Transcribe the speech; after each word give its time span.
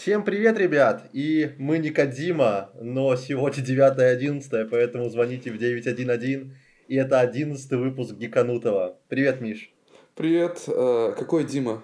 Всем 0.00 0.24
привет, 0.24 0.56
ребят! 0.56 1.10
И 1.12 1.54
мы 1.58 1.76
не 1.76 1.90
Кадима, 1.90 2.70
но 2.80 3.14
сегодня 3.16 3.62
9.11, 3.62 4.68
поэтому 4.70 5.10
звоните 5.10 5.52
в 5.52 5.58
911. 5.58 6.46
И 6.88 6.94
это 6.96 7.20
11 7.20 7.70
выпуск 7.72 8.14
Гиканутого. 8.14 8.96
Привет, 9.08 9.42
Миш. 9.42 9.70
Привет. 10.14 10.64
Э, 10.68 11.12
какой 11.18 11.44
Дима? 11.44 11.82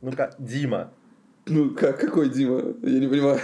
Ну-ка, 0.00 0.34
Дима. 0.40 0.92
Ну, 1.46 1.72
как, 1.72 2.00
какой 2.00 2.30
Дима? 2.30 2.74
Я 2.82 2.98
не 2.98 3.06
понимаю. 3.06 3.38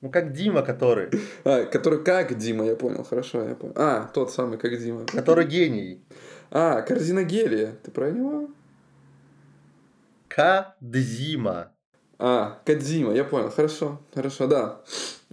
Ну, 0.00 0.10
как 0.10 0.32
Дима, 0.32 0.62
который. 0.62 1.10
А, 1.44 1.66
который 1.66 2.02
как 2.02 2.36
Дима, 2.36 2.66
я 2.66 2.74
понял. 2.74 3.04
Хорошо, 3.04 3.44
я 3.44 3.54
понял. 3.54 3.74
А, 3.76 4.10
тот 4.12 4.32
самый, 4.32 4.58
как 4.58 4.76
Дима. 4.76 5.06
Который 5.06 5.46
гений. 5.46 6.02
А, 6.50 6.82
Корзиногелия. 6.82 7.76
Ты 7.84 7.92
про 7.92 8.10
него? 8.10 8.50
Кадзима. 10.28 11.72
А, 12.18 12.60
Кадзима, 12.64 13.14
я 13.14 13.24
понял. 13.24 13.50
Хорошо, 13.50 14.00
хорошо, 14.14 14.46
да. 14.46 14.80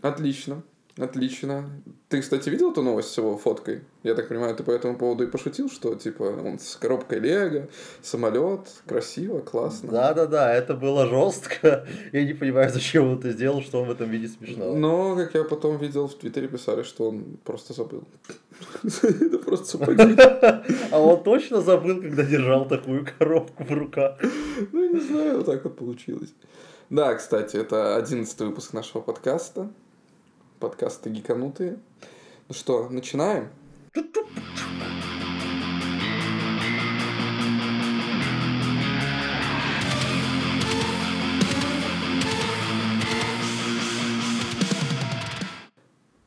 Отлично. 0.01 0.63
Отлично. 0.97 1.69
Ты, 2.07 2.21
кстати, 2.21 2.47
видел 2.49 2.71
эту 2.71 2.81
новость 2.81 3.09
с 3.09 3.17
его 3.17 3.37
фоткой? 3.37 3.81
Я 4.03 4.15
так 4.15 4.29
понимаю, 4.29 4.55
ты 4.55 4.63
по 4.63 4.71
этому 4.71 4.97
поводу 4.97 5.25
и 5.25 5.27
пошутил, 5.27 5.69
что 5.69 5.93
типа 5.95 6.23
он 6.23 6.57
с 6.57 6.77
коробкой 6.77 7.19
Лего, 7.19 7.67
самолет, 8.01 8.61
красиво, 8.87 9.41
классно. 9.41 9.91
Да, 9.91 10.13
да, 10.13 10.25
да, 10.25 10.53
это 10.53 10.73
было 10.73 11.05
жестко. 11.05 11.85
Я 12.13 12.23
не 12.23 12.33
понимаю, 12.33 12.69
зачем 12.71 13.09
он 13.09 13.19
это 13.19 13.31
сделал, 13.31 13.61
что 13.61 13.81
он 13.81 13.89
в 13.89 13.91
этом 13.91 14.09
виде 14.09 14.29
смешно. 14.29 14.73
Но, 14.73 15.17
как 15.17 15.33
я 15.33 15.43
потом 15.43 15.77
видел 15.77 16.07
в 16.07 16.15
Твиттере, 16.15 16.47
писали, 16.47 16.83
что 16.83 17.09
он 17.09 17.37
просто 17.43 17.73
забыл. 17.73 18.03
Это 18.83 19.37
просто 19.39 19.65
сапоги. 19.65 20.15
А 20.91 20.99
он 20.99 21.23
точно 21.23 21.61
забыл, 21.61 22.01
когда 22.01 22.23
держал 22.23 22.67
такую 22.67 23.05
коробку 23.17 23.65
в 23.65 23.71
руках. 23.71 24.17
Ну, 24.71 24.93
не 24.93 25.01
знаю, 25.01 25.37
вот 25.37 25.45
так 25.45 25.63
вот 25.65 25.75
получилось. 25.75 26.33
Да, 26.89 27.15
кстати, 27.15 27.57
это 27.57 27.97
одиннадцатый 27.97 28.47
выпуск 28.47 28.73
нашего 28.73 29.01
подкаста 29.01 29.71
подкаста 30.65 31.11
«Гиканутые». 31.11 31.77
Ну 32.47 32.55
что, 32.55 32.89
начинаем? 32.89 33.49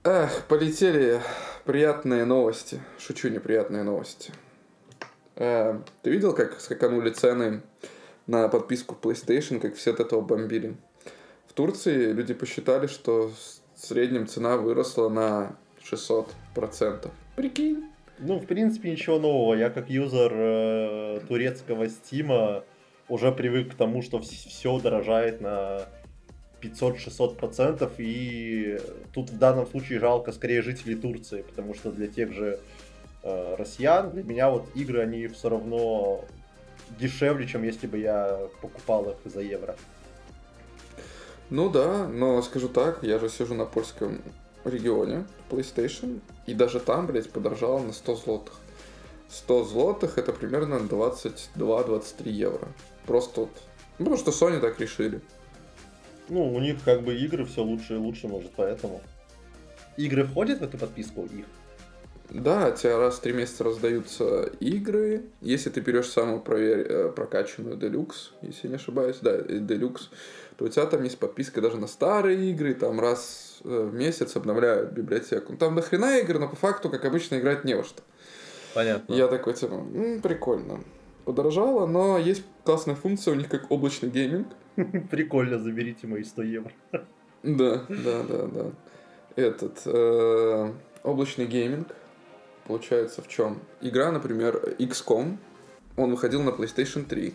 Эх, 0.05 0.45
полетели 0.47 1.21
приятные 1.65 2.25
новости. 2.25 2.81
Шучу, 3.01 3.31
неприятные 3.31 3.83
новости. 3.83 4.33
Э, 5.35 5.81
ты 6.03 6.11
видел, 6.11 6.33
как 6.33 6.61
скаканули 6.61 7.11
цены 7.11 7.63
на 8.29 8.47
подписку 8.49 8.97
PlayStation, 9.03 9.59
как 9.59 9.75
все 9.75 9.91
от 9.91 9.99
этого 9.99 10.21
бомбили? 10.21 10.77
В 11.49 11.55
Турции 11.55 12.13
люди 12.13 12.35
посчитали, 12.35 12.87
что 12.87 13.33
в 13.79 13.87
среднем 13.87 14.27
цена 14.27 14.57
выросла 14.57 15.09
на 15.09 15.57
600%. 15.83 17.11
Прикинь. 17.37 17.85
Ну, 18.19 18.39
в 18.39 18.47
принципе, 18.47 18.91
ничего 18.91 19.19
нового. 19.21 19.55
Я 19.55 19.71
как 19.71 19.89
юзер 19.89 20.33
э, 20.35 21.21
турецкого 21.29 21.89
стима 21.89 22.65
уже 23.09 23.31
привык 23.31 23.73
к 23.73 23.75
тому, 23.77 24.03
что 24.03 24.21
все 24.21 24.81
дорожает 24.81 25.41
на 25.41 25.83
500-600%, 26.61 27.93
и 27.99 28.81
тут 29.15 29.31
в 29.31 29.39
данном 29.39 29.67
случае 29.69 30.01
жалко 30.01 30.33
скорее 30.33 30.63
жителей 30.63 30.97
Турции, 30.97 31.43
потому 31.43 31.75
что 31.75 31.93
для 31.93 32.09
тех 32.09 32.33
же 32.33 32.59
э, 33.23 33.55
россиян, 33.57 34.11
для 34.11 34.25
меня 34.25 34.51
вот 34.51 34.67
игры, 34.75 35.01
они 35.03 35.29
все 35.29 35.51
равно 35.51 36.25
дешевле, 36.99 37.47
чем 37.47 37.63
если 37.63 37.87
бы 37.87 37.99
я 37.99 38.41
покупал 38.61 39.11
их 39.11 39.17
за 39.25 39.41
евро. 39.41 39.77
Ну 41.51 41.71
да, 41.71 42.07
но 42.07 42.43
скажу 42.43 42.69
так, 42.69 43.03
я 43.03 43.19
же 43.19 43.29
сижу 43.29 43.55
на 43.55 43.65
польском 43.65 44.21
регионе 44.65 45.27
PlayStation, 45.51 46.21
и 46.47 46.55
даже 46.55 46.81
там, 46.81 47.07
блядь, 47.07 47.31
подорожало 47.31 47.79
на 47.79 47.93
100 47.93 48.17
злотых. 48.17 48.55
100 49.31 49.65
злотых 49.65 50.19
это 50.19 50.33
примерно 50.33 50.75
22-23 50.75 52.29
евро. 52.31 52.69
Просто 53.07 53.41
вот, 53.43 53.51
ну, 53.99 54.07
потому 54.07 54.17
что 54.17 54.31
Sony 54.31 54.61
так 54.61 54.79
решили. 54.81 55.21
Ну, 56.29 56.55
у 56.55 56.61
них 56.61 56.77
как 56.85 57.03
бы 57.03 57.17
игры 57.17 57.47
все 57.47 57.63
лучше 57.63 57.95
и 57.95 57.99
лучше, 57.99 58.29
может, 58.29 58.51
поэтому. 58.55 59.01
Игры 59.97 60.25
входят 60.25 60.61
в 60.61 60.63
эту 60.63 60.77
подписку 60.77 61.25
их? 61.25 61.47
Да, 62.31 62.71
тебе 62.73 62.97
раз 62.99 63.17
в 63.17 63.21
три 63.21 63.33
месяца 63.33 63.65
раздаются 63.65 64.45
игры. 64.61 65.25
Если 65.41 65.71
ты 65.71 65.81
берешь 65.81 66.09
самую 66.09 66.41
провер... 66.41 66.87
Э, 66.91 67.09
прокачанную 67.11 67.77
Deluxe, 67.79 68.33
если 68.43 68.69
не 68.69 68.75
ошибаюсь, 68.75 69.17
да, 69.23 69.39
Deluxe, 69.39 70.09
то 70.59 70.65
у 70.65 70.69
тебя 70.69 70.87
там 70.87 71.05
есть 71.05 71.19
подписка 71.19 71.61
даже 71.61 71.77
на 71.77 71.87
старые 71.87 72.51
игры, 72.51 72.75
там 72.75 72.99
раз 72.99 73.61
э, 73.65 73.69
в 73.69 73.95
месяц 73.95 74.35
обновляют 74.35 74.91
библиотеку. 74.91 75.57
Там 75.57 75.77
до 75.77 75.83
хрена 75.83 76.19
игр, 76.19 76.41
но 76.41 76.49
по 76.49 76.57
факту, 76.57 76.91
как 76.91 77.05
обычно, 77.05 77.37
играть 77.37 77.63
не 77.63 77.75
во 77.75 77.85
что. 77.85 78.03
Понятно. 78.75 79.15
Я 79.15 79.29
такой, 79.29 79.55
типа, 79.55 79.75
м-м, 79.75 80.21
прикольно. 80.21 80.81
Подорожало, 81.25 81.87
но 81.87 82.19
есть 82.19 82.43
классная 82.65 82.97
функция 82.97 83.35
у 83.35 83.37
них, 83.37 83.49
как 83.49 83.71
облачный 83.71 84.11
гейминг. 84.11 84.49
Прикольно, 85.11 85.61
заберите 85.61 86.09
мои 86.09 86.25
100 86.25 86.43
евро. 86.43 86.73
Да, 87.45 87.85
да, 87.89 88.23
да, 88.29 88.47
да. 88.47 88.67
Этот, 89.37 89.83
э, 89.85 90.73
облачный 91.05 91.47
гейминг 91.47 91.87
получается 92.67 93.23
в 93.23 93.29
чем? 93.29 93.61
Игра, 93.81 94.11
например, 94.11 94.75
XCOM, 94.81 95.39
он 95.97 96.11
выходил 96.11 96.43
на 96.43 96.51
PlayStation 96.51 97.05
3. 97.05 97.33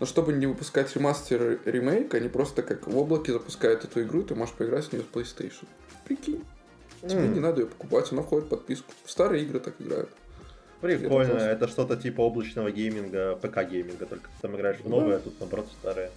Но 0.00 0.06
чтобы 0.06 0.32
не 0.32 0.46
выпускать 0.46 0.94
ремастер 0.96 1.60
ремейк, 1.66 2.14
они 2.14 2.28
просто 2.28 2.62
как 2.62 2.86
в 2.86 2.96
облаке 2.96 3.32
запускают 3.32 3.84
эту 3.84 4.02
игру, 4.02 4.22
ты 4.22 4.34
можешь 4.34 4.54
поиграть 4.54 4.86
с 4.86 4.92
нее 4.92 5.04
с 5.04 5.14
PlayStation. 5.14 5.66
Прикинь. 6.06 6.42
Тебе 7.02 7.20
м-м. 7.20 7.34
не 7.34 7.40
надо 7.40 7.60
ее 7.60 7.66
покупать, 7.66 8.10
она 8.10 8.22
входит 8.22 8.46
в 8.46 8.48
подписку. 8.48 8.92
В 9.04 9.10
старые 9.10 9.44
игры 9.44 9.60
так 9.60 9.74
играют. 9.78 10.08
Прикольно, 10.80 11.32
это, 11.32 11.44
это 11.44 11.68
что-то 11.68 11.96
типа 11.96 12.22
облачного 12.22 12.70
гейминга, 12.70 13.38
ПК-гейминга, 13.42 14.06
только 14.06 14.24
ты 14.24 14.40
там 14.40 14.56
играешь 14.56 14.80
в 14.80 14.88
новые, 14.88 15.12
да. 15.12 15.16
а 15.16 15.20
тут 15.20 15.40
наоборот 15.40 15.66
старые. 15.78 16.10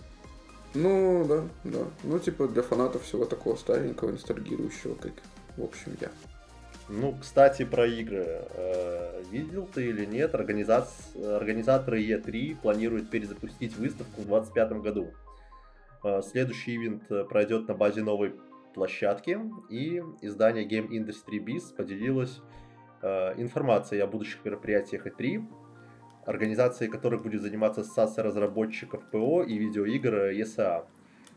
Ну, 0.74 1.26
да, 1.28 1.44
да. 1.66 1.86
Ну, 2.04 2.20
типа 2.20 2.48
для 2.48 2.64
фанатов 2.64 3.04
всего 3.04 3.26
такого 3.26 3.58
старенького, 3.58 4.12
ностальгирующего, 4.12 4.96
как, 4.96 5.12
в 5.58 5.64
общем, 5.64 5.98
я. 6.00 6.10
Ну, 6.90 7.16
кстати, 7.20 7.64
про 7.64 7.88
игры. 7.88 8.26
Э, 8.56 9.24
видел 9.32 9.68
ты 9.74 9.88
или 9.88 10.06
нет, 10.06 10.36
организа... 10.36 10.86
организаторы 11.16 12.02
E3 12.04 12.58
планируют 12.62 13.10
перезапустить 13.10 13.78
выставку 13.78 14.22
в 14.22 14.28
2025 14.28 14.72
году. 14.82 15.14
Э, 16.04 16.22
следующий 16.22 16.76
ивент 16.76 17.10
э, 17.10 17.24
пройдет 17.24 17.70
на 17.70 17.74
базе 17.74 18.04
новой 18.04 18.36
площадки, 18.74 19.40
и 19.70 20.04
издание 20.22 20.68
Game 20.68 20.90
Industry 20.90 21.40
Biz 21.40 21.76
поделилось 21.76 22.42
информацией 23.36 24.00
о 24.00 24.08
будущих 24.08 24.46
мероприятиях 24.46 25.06
E3, 25.06 25.46
организацией 26.26 26.90
которых 26.90 27.22
будет 27.22 27.42
заниматься 27.42 27.82
ассоциация 27.82 28.24
разработчиков 28.24 29.04
ПО 29.12 29.44
и 29.44 29.58
видеоигр 29.58 30.32
ESA. 30.32 30.86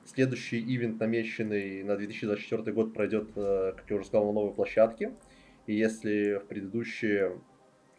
Следующий 0.05 0.61
ивент, 0.61 1.01
намеченный 1.01 1.83
на 1.83 1.97
2024 1.97 2.73
год, 2.73 2.95
пройдет, 2.95 3.33
как 3.35 3.85
я 3.91 3.97
уже 3.97 4.07
сказал, 4.07 4.27
на 4.27 4.33
новой 4.33 4.55
площадке– 4.55 5.13
и 5.67 5.75
если 5.75 6.39
в 6.39 6.47
предыдущие, 6.47 7.41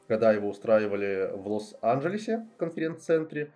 когда 0.08 0.32
его 0.32 0.50
устраивали 0.50 1.32
в 1.34 1.48
Лос-Анджелесе, 1.48 2.48
конференц-центре, 2.58 3.52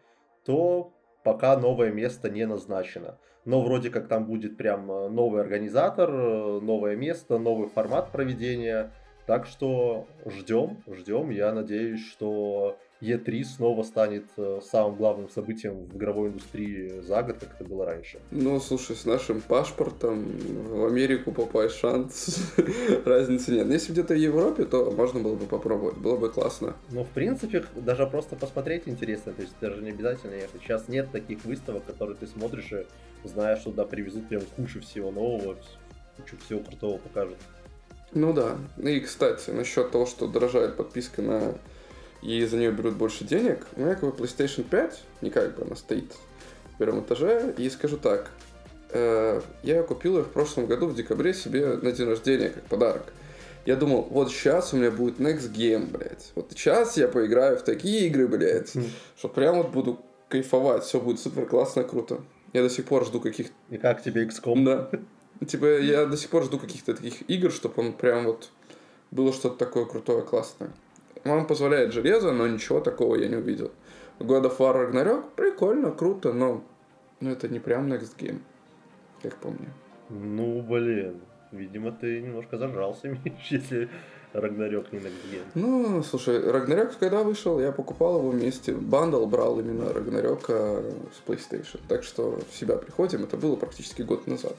то 0.46 0.94
пока 1.24 1.58
новое 1.58 1.92
место 1.92 2.30
не 2.30 2.46
назначено. 2.46 3.18
Но 3.46 3.62
вроде 3.62 3.90
как 3.90 4.08
там 4.08 4.26
будет 4.26 4.58
прям 4.58 4.92
э, 4.92 5.10
новый 5.10 5.42
организатор, 5.42 6.10
э, 6.10 6.60
новое 6.62 6.96
место, 6.96 7.40
новый 7.40 7.70
формат 7.70 8.12
проведения. 8.12 8.92
Так 9.26 9.46
что 9.46 10.08
ждем, 10.26 10.84
ждем. 10.88 11.30
Я 11.30 11.52
надеюсь, 11.52 12.06
что 12.08 12.78
E3 13.02 13.44
снова 13.44 13.84
станет 13.84 14.26
э, 14.38 14.60
самым 14.64 14.96
главным 14.96 15.30
событием 15.30 15.86
в 15.86 15.98
игровой 15.98 16.30
индустрии 16.30 17.02
за 17.02 17.24
год, 17.24 17.38
как 17.40 17.56
это 17.56 17.64
было 17.64 17.86
раньше. 17.86 18.20
Ну, 18.30 18.60
слушай, 18.60 18.96
с 18.96 19.06
нашим 19.06 19.42
паспортом 19.42 20.26
в 20.26 20.86
Америку 20.86 21.32
попасть 21.32 21.76
шанс, 21.76 22.54
разницы 23.06 23.52
нет. 23.52 23.68
Если 23.68 23.92
где-то 23.92 24.14
в 24.14 24.18
Европе, 24.18 24.66
то 24.66 24.92
можно 24.92 25.20
было 25.20 25.36
бы 25.36 25.46
попробовать, 25.48 25.98
было 25.98 26.16
бы 26.16 26.30
классно. 26.30 26.76
Ну, 26.92 27.04
в 27.04 27.10
принципе, 27.10 27.66
даже 27.76 28.06
просто 28.06 28.36
посмотреть 28.36 28.84
интересно, 28.86 29.34
то 29.34 29.42
есть 29.42 29.56
даже 29.60 29.82
не 29.82 29.90
обязательно 29.90 30.36
ехать. 30.36 30.62
Сейчас 30.62 30.88
нет 30.88 31.12
таких 31.12 31.44
выставок, 31.44 31.86
которые 31.86 32.16
ты 32.16 32.28
смотришь 32.28 32.72
и 32.72 32.86
знаешь, 33.28 33.60
что 33.60 33.72
туда 33.72 33.86
привезут 33.86 34.28
прям 34.28 34.44
кучу 34.56 34.80
всего 34.82 35.12
нового, 35.12 35.58
кучу 36.18 36.38
всего 36.46 36.60
крутого 36.60 37.00
покажут. 37.00 37.38
Ну 38.14 38.34
да. 38.34 38.58
И, 38.78 39.00
кстати, 39.00 39.50
насчет 39.52 39.92
того, 39.92 40.06
что 40.06 40.28
дорожает 40.28 40.76
подписка 40.76 41.22
на 41.22 41.56
и 42.22 42.46
за 42.46 42.58
нее 42.58 42.72
берут 42.72 42.96
больше 42.96 43.24
денег. 43.24 43.66
У 43.76 43.82
меня 43.82 43.96
как 43.96 44.04
бы 44.04 44.24
PlayStation 44.24 44.64
5, 44.64 45.02
не 45.22 45.30
как 45.30 45.56
бы 45.56 45.64
она 45.64 45.76
стоит 45.76 46.14
в 46.74 46.78
первом 46.78 47.02
этаже, 47.02 47.54
и 47.58 47.70
скажу 47.70 47.98
так, 47.98 48.32
э, 48.90 49.42
я 49.64 49.84
купил 49.84 50.18
ее 50.18 50.24
в 50.24 50.30
прошлом 50.30 50.68
году 50.68 50.88
в 50.88 50.96
декабре 50.96 51.34
себе 51.34 51.78
на 51.78 51.92
день 51.92 52.08
рождения 52.08 52.50
как 52.50 52.64
подарок. 52.64 53.14
Я 53.66 53.76
думал, 53.76 54.08
вот 54.10 54.32
сейчас 54.32 54.74
у 54.74 54.78
меня 54.78 54.90
будет 54.90 55.20
Next 55.20 55.54
Game, 55.54 55.92
блядь. 55.92 56.32
Вот 56.36 56.48
сейчас 56.52 56.98
я 56.98 57.08
поиграю 57.08 57.58
в 57.58 57.64
такие 57.64 58.08
игры, 58.08 58.28
блядь, 58.28 58.74
что 59.18 59.30
прям 59.30 59.58
вот 59.58 59.70
буду 59.70 60.00
кайфовать, 60.30 60.84
все 60.84 61.00
будет 61.00 61.20
супер 61.20 61.46
классно, 61.46 61.84
круто. 61.84 62.22
Я 62.54 62.64
до 62.64 62.70
сих 62.70 62.86
пор 62.86 63.06
жду 63.06 63.20
каких... 63.20 63.48
И 63.70 63.78
как 63.78 64.02
тебе 64.02 64.26
XCOM? 64.26 64.66
Да. 64.66 64.90
Типа, 65.46 65.80
я 65.80 66.06
до 66.06 66.18
сих 66.18 66.30
пор 66.30 66.44
жду 66.44 66.60
каких-то 66.60 66.94
таких 66.94 67.30
игр, 67.30 67.52
чтобы 67.52 67.76
он 67.78 67.94
прям 67.94 68.26
вот 68.26 68.50
было 69.10 69.32
что-то 69.34 69.58
такое 69.58 69.86
крутое, 69.86 70.24
классное. 70.24 70.72
Вам 71.24 71.46
позволяет 71.46 71.94
железо, 71.94 72.32
но 72.32 72.48
ничего 72.48 72.80
такого 72.80 73.16
я 73.16 73.28
не 73.28 73.36
увидел. 73.36 73.72
God 74.20 74.44
of 74.44 74.58
War 74.58 74.92
Ragnarok 74.92 75.24
прикольно, 75.36 75.92
круто, 75.92 76.34
но, 76.34 76.64
но 77.20 77.32
это 77.32 77.48
не 77.48 77.60
прям 77.60 77.92
next 77.92 78.18
game, 78.18 78.40
как 79.22 79.36
по 79.38 79.50
мне. 79.50 79.70
Ну, 80.10 80.62
блин, 80.62 81.22
видимо, 81.52 81.92
ты 81.92 82.22
немножко 82.22 82.58
зажрался, 82.58 83.10
Миш, 83.26 83.48
если 83.50 83.90
Рагнарёк 84.34 84.92
не 84.92 85.00
next 85.00 85.32
game. 85.32 85.46
Ну, 85.56 86.04
слушай, 86.04 86.40
Рагнарёк, 86.40 86.98
когда 86.98 87.24
вышел, 87.24 87.60
я 87.60 87.72
покупал 87.72 88.20
его 88.20 88.30
вместе. 88.30 88.74
Бандл 88.74 89.26
брал 89.26 89.60
именно 89.60 89.92
Рагнарёка 89.94 90.84
с 91.14 91.28
PlayStation. 91.28 91.80
Так 91.88 92.04
что 92.04 92.40
в 92.50 92.56
себя 92.56 92.78
приходим, 92.78 93.24
это 93.24 93.38
было 93.38 93.56
практически 93.56 94.04
год 94.04 94.28
назад. 94.28 94.56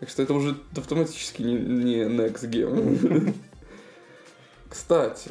Так 0.00 0.08
что 0.08 0.22
это 0.22 0.34
уже 0.34 0.56
автоматически 0.76 1.42
не, 1.42 1.54
не 1.54 1.96
next 2.04 2.48
game. 2.48 3.34
Кстати, 4.68 5.30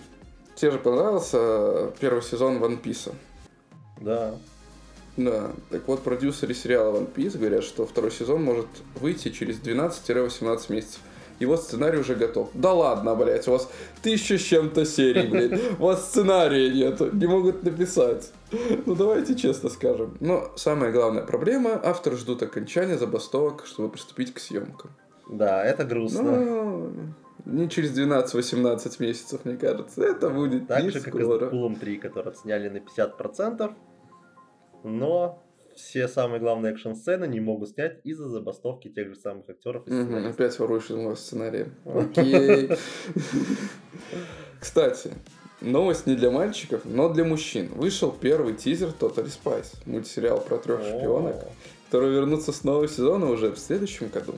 тебе 0.57 0.71
же 0.71 0.80
понравился 0.80 1.92
первый 2.00 2.21
сезон 2.21 2.57
One 2.57 2.81
Piece? 2.81 3.13
Да. 4.01 4.36
Да, 5.15 5.51
так 5.71 5.88
вот, 5.88 6.04
продюсеры 6.04 6.54
сериала 6.54 6.98
One 6.98 7.12
Piece 7.13 7.38
говорят, 7.38 7.63
что 7.63 7.86
второй 7.86 8.12
сезон 8.12 8.44
может 8.44 8.68
выйти 9.00 9.30
через 9.30 9.59
12-18 9.59 10.71
месяцев. 10.71 11.00
Его 11.39 11.56
сценарий 11.56 12.00
уже 12.00 12.15
готов. 12.15 12.50
Да 12.54 12.74
ладно, 12.74 13.15
блядь, 13.15 13.48
у 13.48 13.51
вас 13.51 13.69
тысяча 14.01 14.38
с 14.39 14.42
чем-то 14.42 14.86
серий, 14.86 15.27
блядь. 15.27 15.80
У 15.80 15.83
вас 15.83 16.09
сценария 16.09 16.69
нету, 16.71 17.09
не 17.12 17.27
могут 17.27 17.63
написать. 17.63 18.31
Ну, 18.86 18.95
давайте 18.95 19.36
честно 19.36 19.69
скажем. 19.69 20.18
Но 20.19 20.51
самая 20.56 20.92
главная 20.92 21.24
проблема, 21.24 21.80
авторы 21.83 22.18
ждут 22.18 22.42
окончания 22.42 22.98
забастовок, 22.98 23.65
чтобы 23.68 23.89
приступить 23.89 24.33
к 24.33 24.39
съемкам. 24.39 24.89
Да, 25.30 25.63
это 25.63 25.83
грустно. 25.83 26.24
Ну, 26.24 26.92
не 27.48 27.70
через 27.70 27.98
12-18 27.98 28.96
месяцев, 29.00 29.46
мне 29.46 29.56
кажется. 29.58 30.04
Это 30.04 30.30
будет 30.30 30.68
Так 30.68 30.84
не 30.84 30.90
же, 30.90 31.00
как 31.00 31.16
и 31.16 31.22
скоро. 31.22 31.38
с 31.38 31.40
Дэдпулом 31.40 31.76
3, 31.76 31.98
который 31.98 32.32
отсняли 32.32 32.70
на 32.70 32.78
50%, 32.78 33.74
но 34.84 35.44
все 35.76 36.08
самые 36.08 36.40
главные 36.40 36.74
экшн-сцены 36.74 37.28
не 37.28 37.40
могут 37.40 37.70
снять 37.70 38.00
из-за 38.04 38.28
забастовки 38.28 38.90
тех 38.90 39.10
же 39.10 39.16
самых 39.16 39.50
актеров 39.50 39.88
и 39.88 39.92
сценаристов. 39.92 40.34
опять 40.34 40.60
воруешь 40.60 40.90
из 40.90 40.96
моего 40.96 41.16
сценария. 41.16 41.70
Окей. 41.86 42.72
Кстати, 44.60 45.12
новость 45.62 46.08
не 46.08 46.16
для 46.16 46.32
мальчиков, 46.32 46.82
но 46.84 47.10
для 47.10 47.24
мужчин. 47.24 47.70
Вышел 47.76 48.12
первый 48.12 48.56
тизер 48.56 48.90
Totally 49.00 49.32
Spice, 49.32 49.78
мультсериал 49.86 50.42
про 50.42 50.58
трех 50.58 50.82
шпионок, 50.84 51.36
которые 51.86 52.14
вернутся 52.14 52.52
с 52.52 52.64
нового 52.64 52.88
сезона 52.88 53.30
уже 53.30 53.52
в 53.52 53.60
следующем 53.60 54.10
году. 54.10 54.34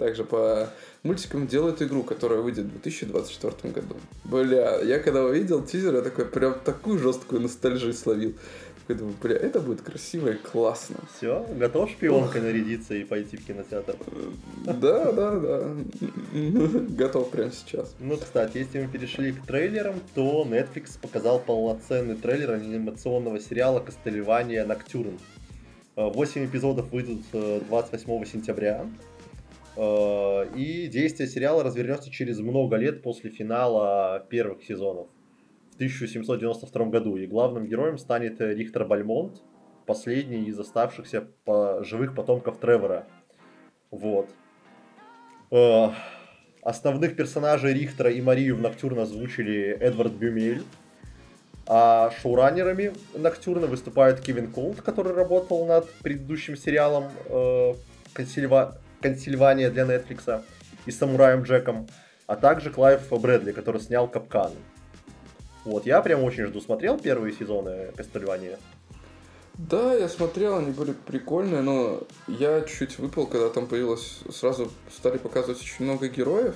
Также 0.00 0.24
по 0.24 0.70
мультикам 1.02 1.46
делают 1.46 1.82
игру, 1.82 2.02
которая 2.02 2.40
выйдет 2.40 2.64
в 2.64 2.70
2024 2.70 3.70
году. 3.74 3.96
Бля, 4.24 4.80
я 4.80 4.98
когда 4.98 5.22
увидел 5.22 5.62
тизер, 5.62 5.94
я 5.94 6.00
такой 6.00 6.24
прям 6.24 6.54
такую 6.64 6.98
жесткую 6.98 7.42
ностальжию 7.42 7.92
словил. 7.92 8.34
Такой 8.80 8.96
думаю, 8.96 9.14
бля, 9.22 9.36
это 9.36 9.60
будет 9.60 9.82
красиво 9.82 10.28
и 10.28 10.36
классно. 10.36 10.96
Все, 11.14 11.46
готов 11.54 11.90
шпионкой 11.90 12.40
нарядиться 12.40 12.94
и 12.94 13.04
пойти 13.04 13.36
в 13.36 13.44
кинотеатр? 13.44 13.94
Да, 14.64 15.12
да, 15.12 15.38
да. 15.38 15.68
Готов 16.96 17.30
прямо 17.30 17.52
сейчас. 17.52 17.94
Ну, 18.00 18.16
кстати, 18.16 18.56
если 18.56 18.80
мы 18.80 18.88
перешли 18.88 19.32
к 19.32 19.44
трейлерам, 19.44 19.96
то 20.14 20.46
Netflix 20.48 20.98
показал 20.98 21.40
полноценный 21.40 22.16
трейлер 22.16 22.52
анимационного 22.52 23.38
сериала 23.38 23.80
«Кастельвания 23.80 24.64
Ноктюрн». 24.64 25.18
Э, 25.96 26.08
Восемь 26.10 26.46
эпизодов 26.46 26.90
выйдут 26.90 27.20
э, 27.34 27.60
28 27.68 28.24
сентября. 28.24 28.86
Э, 29.80 30.46
И 30.54 30.88
действие 30.88 31.26
сериала 31.28 31.62
развернется 31.64 32.10
через 32.10 32.38
много 32.40 32.76
лет 32.76 33.02
после 33.02 33.30
финала 33.30 34.24
первых 34.28 34.62
сезонов 34.62 35.06
в 35.72 35.74
1792 35.76 36.84
году. 36.86 37.16
И 37.16 37.26
главным 37.26 37.66
героем 37.66 37.96
станет 37.96 38.40
э, 38.42 38.54
Рихтер 38.54 38.84
Бальмонт, 38.84 39.40
последний 39.86 40.44
из 40.44 40.58
оставшихся 40.60 41.26
по- 41.44 41.82
живых 41.82 42.14
потомков 42.14 42.58
Тревора. 42.58 43.06
Вот. 43.90 44.28
Э, 45.50 45.88
Основных 46.62 47.16
персонажей 47.16 47.72
Рихтера 47.72 48.10
и 48.10 48.20
Марию 48.20 48.54
в 48.56 48.60
Ноктюрн 48.60 48.98
озвучили 48.98 49.70
Эдвард 49.80 50.12
Бюмель. 50.12 50.62
А 51.66 52.10
шоураннерами 52.20 52.92
Ноктюрна 53.16 53.66
выступают 53.66 54.20
Кевин 54.20 54.50
Колд, 54.52 54.82
который 54.82 55.14
работал 55.14 55.64
над 55.64 55.88
предыдущим 56.02 56.56
сериалом 56.58 57.04
э, 57.30 57.74
«Консильва- 58.12 58.74
«Консильвания» 59.00 59.70
для 59.70 59.84
Netflix 59.84 60.42
и 60.86 60.90
«Самураем 60.90 61.42
Джеком», 61.42 61.88
а 62.26 62.36
также 62.36 62.70
Клайв 62.70 63.08
Брэдли, 63.10 63.52
который 63.52 63.80
снял 63.80 64.08
«Капкан». 64.08 64.52
Вот, 65.64 65.86
я 65.86 66.00
прям 66.00 66.22
очень 66.22 66.46
жду. 66.46 66.60
Смотрел 66.60 66.98
первые 66.98 67.34
сезоны 67.34 67.92
«Кастельвания»? 67.96 68.58
Да, 69.54 69.94
я 69.94 70.08
смотрел, 70.08 70.56
они 70.56 70.70
были 70.70 70.92
прикольные, 70.92 71.60
но 71.60 72.02
я 72.28 72.62
чуть 72.62 72.98
выпал, 72.98 73.26
когда 73.26 73.50
там 73.50 73.66
появилось, 73.66 74.20
сразу 74.32 74.70
стали 74.90 75.18
показывать 75.18 75.60
очень 75.60 75.84
много 75.84 76.08
героев. 76.08 76.54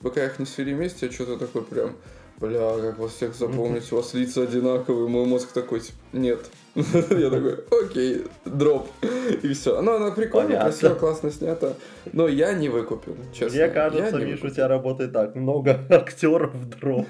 Пока 0.00 0.24
их 0.24 0.38
не 0.38 0.46
свели 0.46 0.72
вместе, 0.72 1.06
я 1.06 1.12
что-то 1.12 1.36
такой 1.36 1.62
прям, 1.62 1.96
бля, 2.38 2.76
как 2.80 2.98
вас 2.98 3.12
всех 3.12 3.34
запомнить, 3.34 3.90
у 3.92 3.96
вас 3.96 4.14
лица 4.14 4.42
одинаковые, 4.42 5.08
мой 5.08 5.26
мозг 5.26 5.50
такой, 5.52 5.80
типа, 5.80 5.98
нет. 6.12 6.48
Я 6.74 7.30
такой, 7.30 7.64
окей, 7.70 8.24
дроп. 8.44 8.88
И 9.42 9.52
все. 9.52 9.80
Но 9.80 9.94
она 9.94 10.10
прикольно, 10.10 10.60
красиво, 10.60 10.94
классно 10.94 11.30
снята. 11.30 11.74
Но 12.12 12.26
я 12.26 12.52
не 12.52 12.68
выкупил, 12.68 13.16
честно. 13.32 13.58
Мне 13.58 13.68
кажется, 13.68 14.18
Я 14.18 14.24
не 14.24 14.32
Миш, 14.32 14.42
у 14.42 14.50
тебя 14.50 14.66
работает 14.66 15.12
так. 15.12 15.36
Много 15.36 15.78
актеров 15.90 16.52
дроп. 16.70 17.06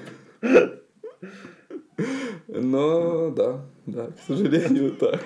Но 2.47 3.31
да, 3.31 3.65
да, 3.87 4.07
к 4.07 4.27
сожалению, 4.27 4.91
так. 4.99 5.21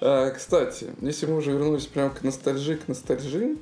А, 0.00 0.30
кстати, 0.30 0.88
если 1.00 1.26
мы 1.26 1.36
уже 1.36 1.52
вернулись 1.52 1.86
прямо 1.86 2.10
к 2.10 2.24
ностальжи, 2.24 2.76
к 2.76 2.88
ностальжи, 2.88 3.56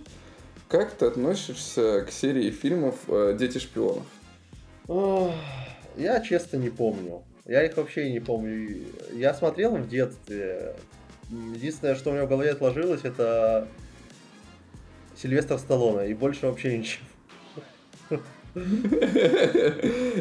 как 0.68 0.92
ты 0.92 1.06
относишься 1.06 2.06
к 2.08 2.10
серии 2.10 2.50
фильмов 2.50 2.96
э, 3.08 3.36
«Дети 3.38 3.58
шпионов»? 3.58 4.04
Я 5.96 6.20
честно 6.20 6.56
не 6.56 6.70
помню. 6.70 7.22
Я 7.46 7.64
их 7.64 7.76
вообще 7.76 8.10
не 8.10 8.20
помню. 8.20 8.86
Я 9.12 9.34
смотрел 9.34 9.76
в 9.76 9.88
детстве. 9.88 10.74
Единственное, 11.30 11.94
что 11.94 12.10
у 12.10 12.12
меня 12.14 12.24
в 12.24 12.28
голове 12.28 12.50
отложилось, 12.50 13.04
это 13.04 13.68
Сильвестр 15.16 15.58
Сталлоне. 15.58 16.10
И 16.10 16.14
больше 16.14 16.46
вообще 16.46 16.78
ничего. 16.78 17.04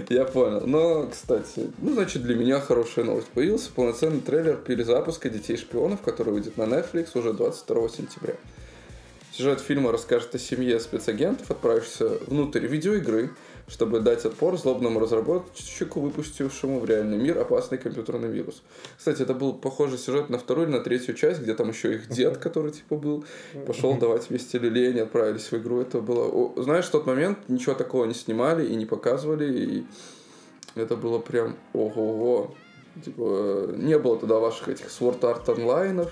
Я 0.09 0.25
понял. 0.25 0.65
Но, 0.65 1.07
кстати, 1.07 1.71
ну, 1.77 1.93
значит, 1.93 2.23
для 2.23 2.35
меня 2.35 2.59
хорошая 2.59 3.05
новость. 3.05 3.27
Появился 3.27 3.71
полноценный 3.71 4.21
трейлер 4.21 4.57
перезапуска 4.57 5.29
«Детей 5.29 5.55
шпионов», 5.55 6.01
который 6.01 6.33
выйдет 6.33 6.57
на 6.57 6.63
Netflix 6.63 7.17
уже 7.17 7.33
22 7.33 7.89
сентября. 7.89 8.35
Сюжет 9.31 9.61
фильма 9.61 9.91
расскажет 9.91 10.35
о 10.35 10.39
семье 10.39 10.79
спецагентов, 10.79 11.49
отправившихся 11.49 12.19
внутрь 12.27 12.67
видеоигры, 12.67 13.31
чтобы 13.73 14.01
дать 14.01 14.23
отпор 14.23 14.55
злобному 14.55 14.99
разработчику, 14.99 15.99
выпустившему 15.99 16.79
в 16.79 16.85
реальный 16.85 17.17
мир 17.17 17.39
опасный 17.39 17.79
компьютерный 17.79 18.29
вирус. 18.29 18.61
Кстати, 18.95 19.23
это 19.23 19.33
был 19.33 19.53
похожий 19.53 19.97
сюжет 19.97 20.29
на 20.29 20.37
вторую 20.37 20.67
или 20.67 20.73
на 20.77 20.83
третью 20.83 21.15
часть, 21.15 21.41
где 21.41 21.55
там 21.55 21.69
еще 21.69 21.95
их 21.95 22.07
дед, 22.07 22.37
который 22.37 22.71
типа 22.71 22.97
был, 22.97 23.25
пошел 23.65 23.97
давать 23.97 24.29
вести 24.29 24.59
люлей, 24.59 24.91
они 24.91 24.99
отправились 24.99 25.51
в 25.51 25.53
игру. 25.57 25.81
Это 25.81 26.01
было... 26.01 26.53
Знаешь, 26.61 26.85
в 26.85 26.91
тот 26.91 27.07
момент 27.07 27.39
ничего 27.47 27.73
такого 27.73 28.05
не 28.05 28.13
снимали 28.13 28.63
и 28.63 28.75
не 28.75 28.85
показывали, 28.85 29.51
и 29.51 29.85
это 30.75 30.95
было 30.95 31.17
прям 31.17 31.55
ого-го. 31.73 32.53
Типа, 33.03 33.21
э, 33.21 33.75
не 33.77 33.97
было 33.97 34.19
тогда 34.19 34.37
ваших 34.37 34.69
этих 34.69 34.85
Sword 34.85 35.21
Art 35.21 35.51
онлайнов, 35.51 36.11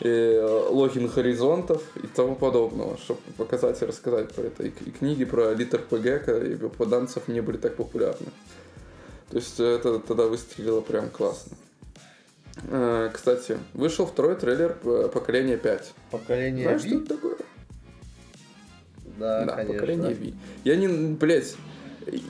э, 0.00 0.66
логин 0.70 1.08
горизонтов 1.08 1.82
и 1.96 2.06
тому 2.06 2.34
подобного, 2.34 2.96
чтобы 2.98 3.20
показать 3.36 3.80
и 3.82 3.84
рассказать 3.84 4.32
про 4.32 4.44
это. 4.44 4.64
И, 4.64 4.68
и 4.68 4.90
книги 4.90 5.24
про 5.24 5.52
литр 5.52 5.78
ПГ 5.78 6.28
и 6.28 6.56
попаданцев 6.56 7.28
не 7.28 7.40
были 7.40 7.56
так 7.56 7.76
популярны. 7.76 8.28
То 9.30 9.36
есть 9.36 9.60
э, 9.60 9.64
это 9.64 9.98
тогда 10.00 10.26
выстрелило 10.26 10.80
прям 10.80 11.08
классно. 11.10 11.56
Э, 12.68 13.10
Кстати, 13.12 13.58
вышел 13.74 14.06
второй 14.06 14.36
трейлер 14.36 14.76
э, 14.84 15.08
поколения 15.12 15.56
5. 15.56 15.92
Поколение 16.10 16.64
Знаешь, 16.64 16.80
что 16.80 16.90
Ви? 16.90 16.96
это 16.96 17.14
такое? 17.14 17.36
Да, 19.18 19.44
да, 19.44 19.56
конечно. 19.56 19.74
поколение 19.74 20.14
V. 20.14 20.32
Я 20.64 20.76
не, 20.76 20.88
блять, 21.14 21.56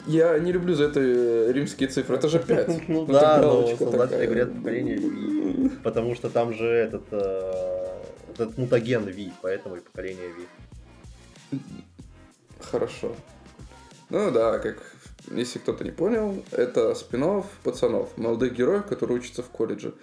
я 0.06 0.38
не 0.38 0.52
люблю 0.52 0.74
за 0.74 0.84
это 0.84 1.00
э, 1.00 1.52
римские 1.52 1.88
цифры, 1.88 2.16
это 2.16 2.28
же 2.28 2.38
5. 2.38 2.82
Ну 2.88 3.06
да, 3.06 3.40
но 3.40 3.76
такая. 3.76 4.26
говорят 4.26 4.54
поколение 4.54 4.96
Ви. 4.96 5.70
Потому 5.82 6.14
что 6.14 6.28
там 6.30 6.54
же 6.54 6.66
этот, 6.66 7.02
э, 7.12 8.02
этот 8.34 8.58
мутаген 8.58 9.04
Ви, 9.04 9.32
поэтому 9.42 9.76
и 9.76 9.80
поколение 9.80 10.28
Ви. 10.28 11.58
Хорошо. 12.60 13.14
Ну 14.10 14.30
да, 14.30 14.58
как 14.58 14.76
если 15.30 15.58
кто-то 15.58 15.84
не 15.84 15.92
понял, 15.92 16.42
это 16.50 16.94
спин 16.94 17.44
пацанов, 17.62 18.16
молодых 18.16 18.54
героев, 18.54 18.86
которые 18.86 19.18
учатся 19.18 19.42
в 19.42 19.48
колледже. 19.48 19.94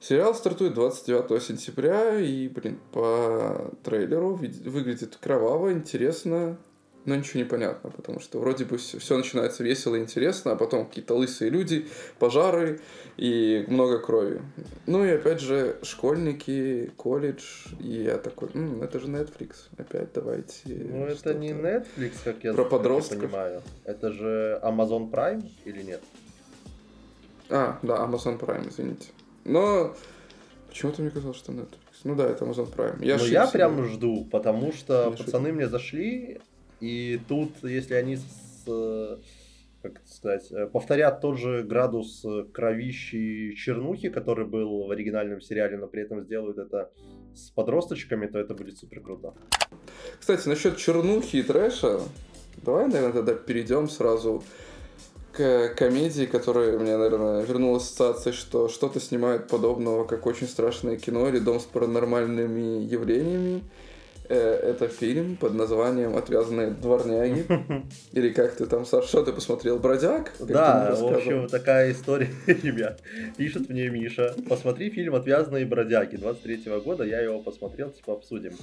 Сериал 0.00 0.34
стартует 0.34 0.74
29 0.74 1.42
сентября, 1.42 2.18
и, 2.20 2.48
блин, 2.48 2.78
по 2.92 3.72
трейлеру 3.82 4.34
выглядит 4.34 5.16
кроваво, 5.16 5.72
интересно, 5.72 6.58
но 7.06 7.14
ничего 7.14 7.38
не 7.40 7.48
понятно, 7.48 7.90
потому 7.90 8.20
что 8.20 8.38
вроде 8.40 8.64
бы 8.64 8.76
все 8.76 9.16
начинается 9.16 9.62
весело 9.62 9.94
и 9.96 10.00
интересно, 10.00 10.52
а 10.52 10.56
потом 10.56 10.86
какие-то 10.86 11.14
лысые 11.14 11.50
люди, 11.50 11.86
пожары 12.18 12.80
и 13.16 13.64
много 13.68 13.98
крови. 13.98 14.42
Ну 14.86 15.04
и 15.04 15.10
опять 15.10 15.40
же, 15.40 15.76
школьники, 15.82 16.92
колледж, 16.96 17.68
и 17.80 18.02
я 18.02 18.18
такой, 18.18 18.50
М, 18.54 18.82
это 18.82 18.98
же 19.00 19.06
Netflix, 19.06 19.68
опять 19.78 20.08
давайте. 20.14 20.60
Ну 20.66 21.06
это 21.06 21.32
не 21.32 21.50
Netflix, 21.50 22.12
как 22.24 22.42
я, 22.42 22.52
Про 22.52 22.64
как 22.64 22.82
я 22.82 23.16
понимаю. 23.18 23.62
Это 23.84 24.12
же 24.12 24.60
Amazon 24.62 25.10
Prime 25.10 25.48
или 25.64 25.82
нет? 25.82 26.02
А, 27.48 27.78
да, 27.82 27.98
Amazon 28.04 28.38
Prime, 28.38 28.68
извините. 28.68 29.08
Но 29.44 29.94
почему-то 30.68 31.02
мне 31.02 31.10
казалось, 31.10 31.36
что 31.36 31.52
Netflix. 31.52 31.78
Ну 32.04 32.16
да, 32.16 32.26
это 32.28 32.44
Amazon 32.44 32.68
Prime. 32.74 33.04
Я 33.04 33.14
ошибся, 33.14 33.32
я 33.32 33.46
прям 33.46 33.84
жду, 33.84 34.24
потому 34.30 34.72
что 34.72 35.04
Я 35.04 35.24
пацаны 35.24 35.52
мне 35.52 35.68
зашли, 35.68 36.40
и 36.80 37.20
тут, 37.28 37.50
если 37.62 37.94
они 37.94 38.16
с, 38.16 38.64
э, 38.66 39.16
как 39.82 40.00
сказать, 40.04 40.50
э, 40.50 40.66
повторят 40.66 41.20
тот 41.20 41.38
же 41.38 41.62
градус 41.62 42.24
э, 42.24 42.44
кровищи 42.52 43.54
чернухи, 43.56 44.10
который 44.10 44.46
был 44.46 44.86
в 44.86 44.90
оригинальном 44.90 45.40
сериале, 45.40 45.78
но 45.78 45.86
при 45.86 46.02
этом 46.02 46.22
сделают 46.22 46.58
это 46.58 46.90
с 47.34 47.50
подросточками, 47.50 48.26
то 48.26 48.38
это 48.38 48.54
будет 48.54 48.78
супер 48.78 49.00
круто. 49.00 49.34
Кстати, 50.18 50.48
насчет 50.48 50.76
чернухи 50.76 51.36
и 51.36 51.42
трэша, 51.42 52.00
давай, 52.62 52.86
наверное, 52.86 53.12
тогда 53.12 53.34
перейдем 53.34 53.88
сразу 53.88 54.42
к 55.32 55.74
комедии, 55.76 56.24
которая 56.24 56.78
мне, 56.78 56.96
наверное, 56.96 57.42
вернула 57.42 57.76
ассоциации, 57.76 58.32
что 58.32 58.68
что-то 58.68 59.00
снимает 59.00 59.48
подобного, 59.48 60.04
как 60.04 60.26
«Очень 60.26 60.48
страшное 60.48 60.96
кино» 60.96 61.28
или 61.28 61.38
«Дом 61.38 61.60
с 61.60 61.64
паранормальными 61.64 62.82
явлениями». 62.82 63.62
Э, 64.28 64.70
Это 64.70 64.88
фильм 64.88 65.36
под 65.36 65.54
названием 65.54 66.16
«Отвязанные 66.16 66.70
дворняги». 66.70 67.46
Или 68.12 68.30
как 68.30 68.56
ты 68.56 68.66
там, 68.66 68.84
Саш, 68.84 69.04
что 69.06 69.24
ты 69.24 69.32
посмотрел? 69.32 69.78
«Бродяг?» 69.78 70.32
Как 70.38 70.46
Да, 70.46 70.94
в 70.94 71.04
общем, 71.04 71.48
такая 71.48 71.92
история, 71.92 72.28
ребят. 72.46 73.02
Пишет 73.36 73.68
мне 73.68 73.88
Миша. 73.88 74.34
Посмотри 74.48 74.90
фильм 74.90 75.14
«Отвязанные 75.14 75.64
бродяги» 75.66 76.16
23 76.16 76.80
года. 76.84 77.04
Я 77.04 77.20
его 77.20 77.40
посмотрел, 77.40 77.90
типа, 77.90 78.14
обсудим. 78.14 78.54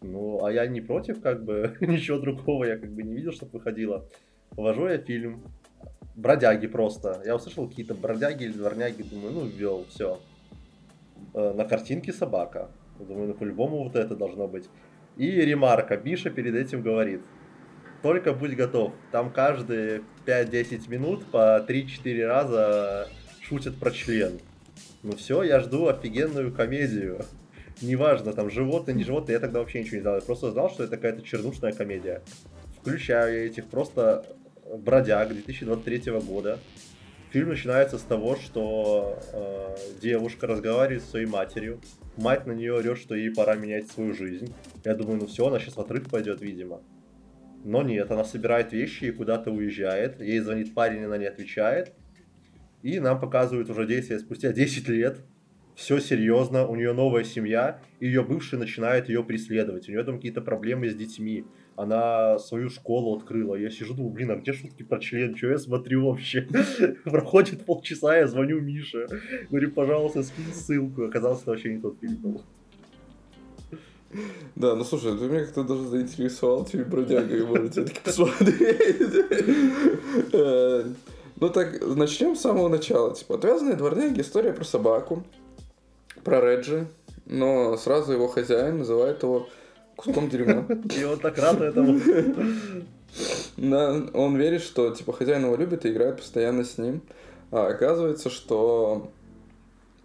Ну, 0.00 0.44
а 0.44 0.52
я 0.52 0.66
не 0.66 0.80
против, 0.80 1.20
как 1.20 1.44
бы, 1.44 1.76
ничего 1.80 2.18
другого 2.18 2.64
я 2.64 2.78
как 2.78 2.90
бы 2.90 3.02
не 3.02 3.14
видел, 3.14 3.32
чтобы 3.32 3.58
выходило. 3.58 4.08
Ввожу 4.52 4.88
я 4.88 4.98
фильм. 4.98 5.42
Бродяги 6.14 6.66
просто. 6.66 7.22
Я 7.24 7.36
услышал 7.36 7.68
какие-то 7.68 7.94
бродяги 7.94 8.44
или 8.44 8.52
дворняги, 8.52 9.02
думаю, 9.02 9.32
ну, 9.32 9.44
ввел, 9.46 9.86
все. 9.88 10.20
На 11.32 11.64
картинке 11.64 12.12
собака. 12.12 12.68
Думаю, 12.98 13.28
ну, 13.28 13.34
по-любому 13.34 13.84
вот 13.84 13.96
это 13.96 14.14
должно 14.14 14.46
быть. 14.46 14.68
И 15.16 15.30
ремарка. 15.30 15.96
Биша 15.96 16.30
перед 16.30 16.54
этим 16.54 16.82
говорит. 16.82 17.22
Только 18.02 18.32
будь 18.32 18.56
готов. 18.56 18.92
Там 19.10 19.30
каждые 19.30 20.02
5-10 20.26 20.88
минут 20.90 21.24
по 21.26 21.64
3-4 21.66 22.26
раза 22.26 23.08
шутят 23.40 23.76
про 23.76 23.90
член. 23.90 24.40
Ну 25.02 25.16
все, 25.16 25.42
я 25.42 25.60
жду 25.60 25.88
офигенную 25.88 26.52
комедию. 26.52 27.24
Неважно, 27.80 28.32
там 28.32 28.50
животные, 28.50 28.94
не 28.94 29.04
животные, 29.04 29.34
я 29.34 29.40
тогда 29.40 29.58
вообще 29.58 29.80
ничего 29.80 29.96
не 29.96 30.02
знал. 30.02 30.14
Я 30.16 30.20
просто 30.20 30.50
знал, 30.50 30.70
что 30.70 30.84
это 30.84 30.96
какая-то 30.96 31.22
чернушная 31.22 31.72
комедия. 31.72 32.22
Включаю 32.80 33.34
я 33.34 33.46
этих 33.46 33.66
просто 33.66 34.24
бродяг 34.76 35.28
2023 35.28 36.12
года. 36.20 36.58
Фильм 37.32 37.48
начинается 37.48 37.96
с 37.96 38.02
того, 38.02 38.36
что 38.36 39.18
э, 39.32 39.76
девушка 40.02 40.46
разговаривает 40.46 41.02
со 41.02 41.12
своей 41.12 41.24
матерью. 41.24 41.80
Мать 42.18 42.46
на 42.46 42.52
нее 42.52 42.74
орет, 42.74 42.98
что 42.98 43.14
ей 43.14 43.34
пора 43.34 43.54
менять 43.54 43.90
свою 43.90 44.12
жизнь. 44.12 44.52
Я 44.84 44.94
думаю, 44.94 45.18
ну 45.18 45.26
все, 45.26 45.46
она 45.46 45.58
сейчас 45.58 45.76
в 45.76 45.80
отрыв 45.80 46.10
пойдет, 46.10 46.42
видимо. 46.42 46.82
Но 47.64 47.82
нет, 47.82 48.10
она 48.10 48.24
собирает 48.24 48.74
вещи 48.74 49.04
и 49.04 49.10
куда-то 49.12 49.50
уезжает. 49.50 50.20
Ей 50.20 50.40
звонит 50.40 50.74
парень, 50.74 51.04
она 51.04 51.16
не 51.16 51.24
отвечает. 51.24 51.94
И 52.82 53.00
нам 53.00 53.18
показывают 53.18 53.70
уже 53.70 53.86
действия 53.86 54.18
спустя 54.18 54.52
10 54.52 54.88
лет. 54.88 55.20
Все 55.74 56.00
серьезно, 56.00 56.66
у 56.66 56.76
нее 56.76 56.92
новая 56.92 57.24
семья, 57.24 57.80
и 57.98 58.08
ее 58.08 58.22
бывший 58.22 58.58
начинает 58.58 59.08
ее 59.08 59.24
преследовать. 59.24 59.88
У 59.88 59.92
нее 59.92 60.04
там 60.04 60.16
какие-то 60.16 60.42
проблемы 60.42 60.90
с 60.90 60.94
детьми. 60.94 61.46
Она 61.76 62.38
свою 62.38 62.68
школу 62.68 63.16
открыла. 63.16 63.54
Я 63.54 63.70
сижу, 63.70 63.94
думаю, 63.94 64.12
блин, 64.12 64.30
а 64.30 64.36
где 64.36 64.52
шутки 64.52 64.82
про 64.82 64.98
член? 64.98 65.34
Что 65.36 65.48
я 65.48 65.58
смотрю 65.58 66.06
вообще? 66.06 66.46
Проходит 67.04 67.64
полчаса, 67.64 68.16
я 68.16 68.26
звоню 68.26 68.60
Мише. 68.60 69.06
Говорю, 69.48 69.70
пожалуйста, 69.70 70.22
скинь 70.22 70.52
ссылку. 70.52 71.04
Оказалось, 71.04 71.40
это 71.40 71.50
вообще 71.50 71.74
не 71.74 71.80
тот 71.80 71.96
фильм 72.00 72.16
был. 72.16 72.42
Да, 74.54 74.74
ну 74.76 74.84
слушай, 74.84 75.16
ты 75.16 75.24
меня 75.24 75.40
как-то 75.40 75.64
даже 75.64 75.88
заинтересовал 75.88 76.66
фильм 76.66 76.90
«Бродяга», 76.90 77.34
и 77.34 77.42
может 77.42 77.72
все-таки 77.72 78.00
посмотреть. 78.04 78.56
Э, 80.34 80.84
Ну 81.40 81.48
так, 81.48 81.80
начнем 81.96 82.36
с 82.36 82.40
самого 82.42 82.68
начала. 82.68 83.14
Типа, 83.14 83.36
«Отвязанные 83.36 83.76
дворняги»— 83.76 84.20
история 84.22 84.52
про 84.52 84.64
собаку, 84.64 85.24
про 86.22 86.40
Реджи, 86.40 86.86
но 87.24 87.76
сразу 87.78 88.12
его 88.12 88.28
хозяин 88.28 88.78
называет 88.78 89.22
его 89.22 89.48
куском 90.02 90.28
дерьма. 90.28 90.66
И 90.96 91.04
он 91.04 91.18
так 91.18 91.38
рад 91.38 91.60
этому. 91.60 92.00
Да, 93.56 94.02
он 94.14 94.36
верит, 94.36 94.62
что 94.62 94.90
типа 94.90 95.12
хозяин 95.12 95.44
его 95.44 95.56
любит 95.56 95.84
и 95.84 95.90
играет 95.90 96.16
постоянно 96.16 96.64
с 96.64 96.78
ним. 96.78 97.02
А 97.50 97.66
оказывается, 97.66 98.30
что 98.30 99.12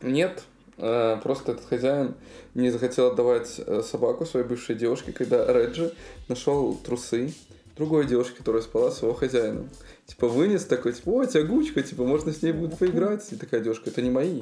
нет, 0.02 0.44
э, 0.78 1.18
просто 1.24 1.54
этот 1.54 1.66
хозяин 1.66 2.16
не 2.54 2.70
захотел 2.70 3.08
отдавать 3.08 3.62
э, 3.66 3.82
собаку 3.84 4.26
своей 4.26 4.46
бывшей 4.46 4.76
девушке, 4.76 5.14
когда 5.14 5.46
Реджи 5.52 5.94
нашел 6.28 6.76
трусы 6.76 7.34
другой 7.78 8.06
девушки, 8.06 8.38
которая 8.38 8.62
спала 8.62 8.92
с 8.92 9.02
его 9.02 9.14
хозяином. 9.14 9.70
Типа 10.06 10.28
вынес 10.28 10.66
такой, 10.66 10.94
типа, 10.94 11.10
о, 11.10 11.26
тягучка, 11.26 11.84
типа, 11.84 12.04
можно 12.04 12.34
с 12.34 12.42
ней 12.42 12.52
будет 12.52 12.78
поиграть. 12.78 13.26
И 13.32 13.36
такая 13.36 13.62
девушка, 13.62 13.90
это 13.90 14.02
не 14.02 14.10
мои. 14.10 14.42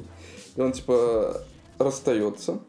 И 0.56 0.60
он, 0.60 0.72
типа, 0.72 1.42
расстается. 1.78 2.60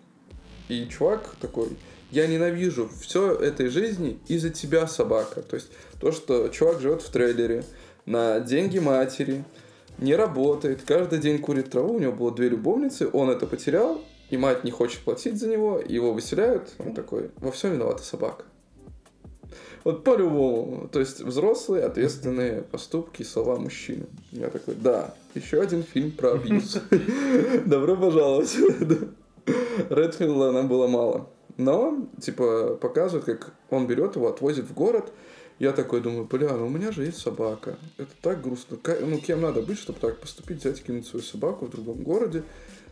И 0.68 0.88
чувак 0.88 1.36
такой, 1.40 1.70
я 2.12 2.28
ненавижу 2.28 2.90
все 3.02 3.34
этой 3.34 3.68
жизни 3.68 4.20
из-за 4.28 4.50
тебя, 4.50 4.88
собака. 4.88 5.42
То 5.42 5.56
есть 5.56 5.70
то, 6.00 6.12
что 6.12 6.48
чувак 6.50 6.80
живет 6.80 7.02
в 7.02 7.10
трейлере 7.10 7.64
на 8.06 8.40
деньги 8.40 8.80
матери, 8.80 9.44
не 9.98 10.16
работает, 10.16 10.84
каждый 10.86 11.20
день 11.20 11.40
курит 11.40 11.72
траву, 11.72 11.96
у 11.96 12.00
него 12.00 12.14
было 12.14 12.32
две 12.32 12.50
любовницы, 12.50 13.10
он 13.12 13.30
это 13.30 13.48
потерял, 13.48 14.02
и 14.30 14.38
мать 14.38 14.64
не 14.64 14.72
хочет 14.72 15.00
платить 15.00 15.40
за 15.40 15.48
него, 15.48 15.80
его 15.80 16.14
выселяют, 16.14 16.70
он 16.80 16.94
такой, 16.94 17.32
во 17.38 17.52
всем 17.52 17.74
виновата 17.74 18.04
собака. 18.04 18.46
Вот 19.84 20.04
по-любому. 20.04 20.90
То 20.90 21.00
есть 21.00 21.22
взрослые, 21.22 21.86
ответственные 21.86 22.62
поступки 22.62 23.22
и 23.22 23.26
слова 23.26 23.58
мужчины. 23.58 24.06
Я 24.32 24.50
такой, 24.50 24.76
да, 24.76 25.14
еще 25.34 25.62
один 25.62 25.82
фильм 25.84 26.12
про 26.12 26.34
абьюз. 26.34 26.78
Добро 27.66 27.96
пожаловать. 27.96 28.54
Редфилда 29.90 30.52
нам 30.52 30.68
было 30.68 30.88
мало. 30.88 31.30
Но, 31.58 32.08
типа, 32.22 32.78
показывает, 32.80 33.26
как 33.26 33.54
он 33.70 33.88
берет 33.88 34.16
его, 34.16 34.28
отвозит 34.28 34.66
в 34.66 34.74
город. 34.74 35.12
Я 35.60 35.72
такой 35.72 36.02
думаю, 36.02 36.26
бля, 36.26 36.54
ну 36.54 36.68
у 36.68 36.70
меня 36.70 36.92
же 36.92 37.04
есть 37.04 37.18
собака. 37.18 37.78
Это 37.98 38.12
так 38.22 38.42
грустно. 38.42 38.78
Ну, 39.02 39.18
кем 39.18 39.42
надо 39.42 39.62
быть, 39.64 39.80
чтобы 39.80 40.00
так 40.00 40.20
поступить, 40.20 40.60
взять 40.60 40.80
и 40.80 40.84
кинуть 40.84 41.08
свою 41.08 41.24
собаку 41.24 41.66
в 41.66 41.72
другом 41.72 42.04
городе, 42.04 42.44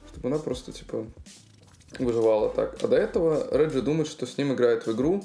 чтобы 0.10 0.30
она 0.30 0.40
просто, 0.40 0.72
типа, 0.72 1.06
выживала 2.00 2.50
так. 2.50 2.78
А 2.82 2.88
до 2.88 2.96
этого 2.96 3.48
Реджи 3.56 3.84
думает, 3.84 4.08
что 4.08 4.26
с 4.26 4.38
ним 4.38 4.54
играет 4.54 4.88
в 4.88 4.92
игру 4.94 5.24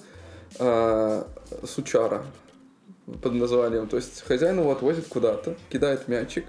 а, 0.59 1.27
Сучара 1.65 2.25
под 3.23 3.33
названием. 3.33 3.89
То 3.89 3.97
есть 3.97 4.23
хозяин 4.23 4.59
его 4.61 4.71
отвозит 4.71 5.07
куда-то, 5.09 5.57
кидает 5.71 6.09
мячик 6.09 6.45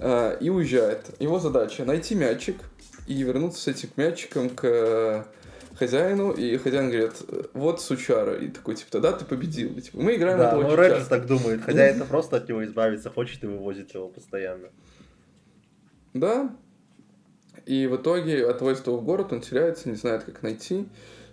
а, 0.00 0.36
и 0.36 0.50
уезжает. 0.50 1.06
Его 1.20 1.38
задача 1.38 1.86
найти 1.86 2.14
мячик 2.14 2.56
и 3.06 3.22
вернуться 3.22 3.62
с 3.62 3.68
этим 3.68 3.88
мячиком 3.96 4.50
к 4.50 4.64
э, 4.64 5.24
хозяину, 5.82 6.30
и 6.30 6.56
хозяин 6.58 6.90
говорит, 6.90 7.12
вот 7.54 7.80
сучара, 7.80 8.36
и 8.36 8.48
такой, 8.48 8.76
типа, 8.76 8.92
тогда 8.92 9.12
ты 9.12 9.24
победил. 9.24 9.76
И, 9.76 9.80
типа, 9.80 9.98
мы 10.00 10.14
играем 10.14 10.38
Да, 10.38 10.48
это 10.48 10.56
ну 10.56 10.68
очень 10.68 10.76
Реджи 10.76 10.96
часто. 10.96 11.10
так 11.10 11.26
думает. 11.26 11.62
Хозяин-то 11.62 12.04
просто 12.04 12.36
от 12.36 12.48
него 12.48 12.64
избавиться 12.64 13.10
хочет 13.10 13.42
и 13.42 13.46
вывозит 13.46 13.92
его 13.94 14.08
постоянно. 14.08 14.68
Да. 16.14 16.54
И 17.66 17.86
в 17.88 17.96
итоге 17.96 18.46
отвозит 18.48 18.86
его 18.86 18.98
в 18.98 19.04
город, 19.04 19.32
он 19.32 19.40
теряется, 19.40 19.88
не 19.88 19.96
знает, 19.96 20.22
как 20.22 20.42
найти. 20.42 20.86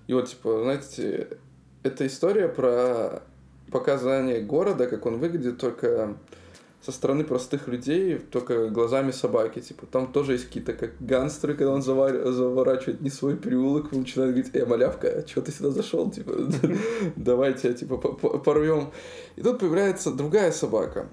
И 0.07 0.13
вот, 0.13 0.29
типа, 0.29 0.63
знаете, 0.63 1.27
это 1.83 2.07
история 2.07 2.47
про 2.47 3.21
показание 3.71 4.41
города, 4.41 4.87
как 4.87 5.05
он 5.05 5.19
выглядит, 5.19 5.59
только 5.59 6.17
со 6.81 6.91
стороны 6.93 7.23
простых 7.25 7.67
людей, 7.67 8.17
только 8.19 8.69
глазами 8.69 9.11
собаки. 9.11 9.59
Типа, 9.59 9.85
там 9.85 10.11
тоже 10.11 10.33
есть 10.33 10.45
какие-то 10.45 10.73
как 10.73 10.91
гангстеры, 11.01 11.53
когда 11.53 11.73
он 11.73 11.81
завар- 11.81 12.31
заворачивает 12.31 13.01
не 13.01 13.09
свой 13.09 13.35
переулок, 13.35 13.91
он 13.91 13.99
начинает 13.99 14.31
говорить, 14.33 14.55
э, 14.55 14.65
малявка, 14.65 15.07
а 15.09 15.23
чего 15.23 15.41
ты 15.41 15.51
сюда 15.51 15.71
зашел? 15.71 16.09
Типа, 16.09 16.33
давайте, 17.15 17.73
типа, 17.73 17.97
по- 17.97 18.13
по- 18.13 18.37
порвем. 18.39 18.91
И 19.35 19.41
тут 19.41 19.59
появляется 19.59 20.11
другая 20.11 20.51
собака. 20.51 21.09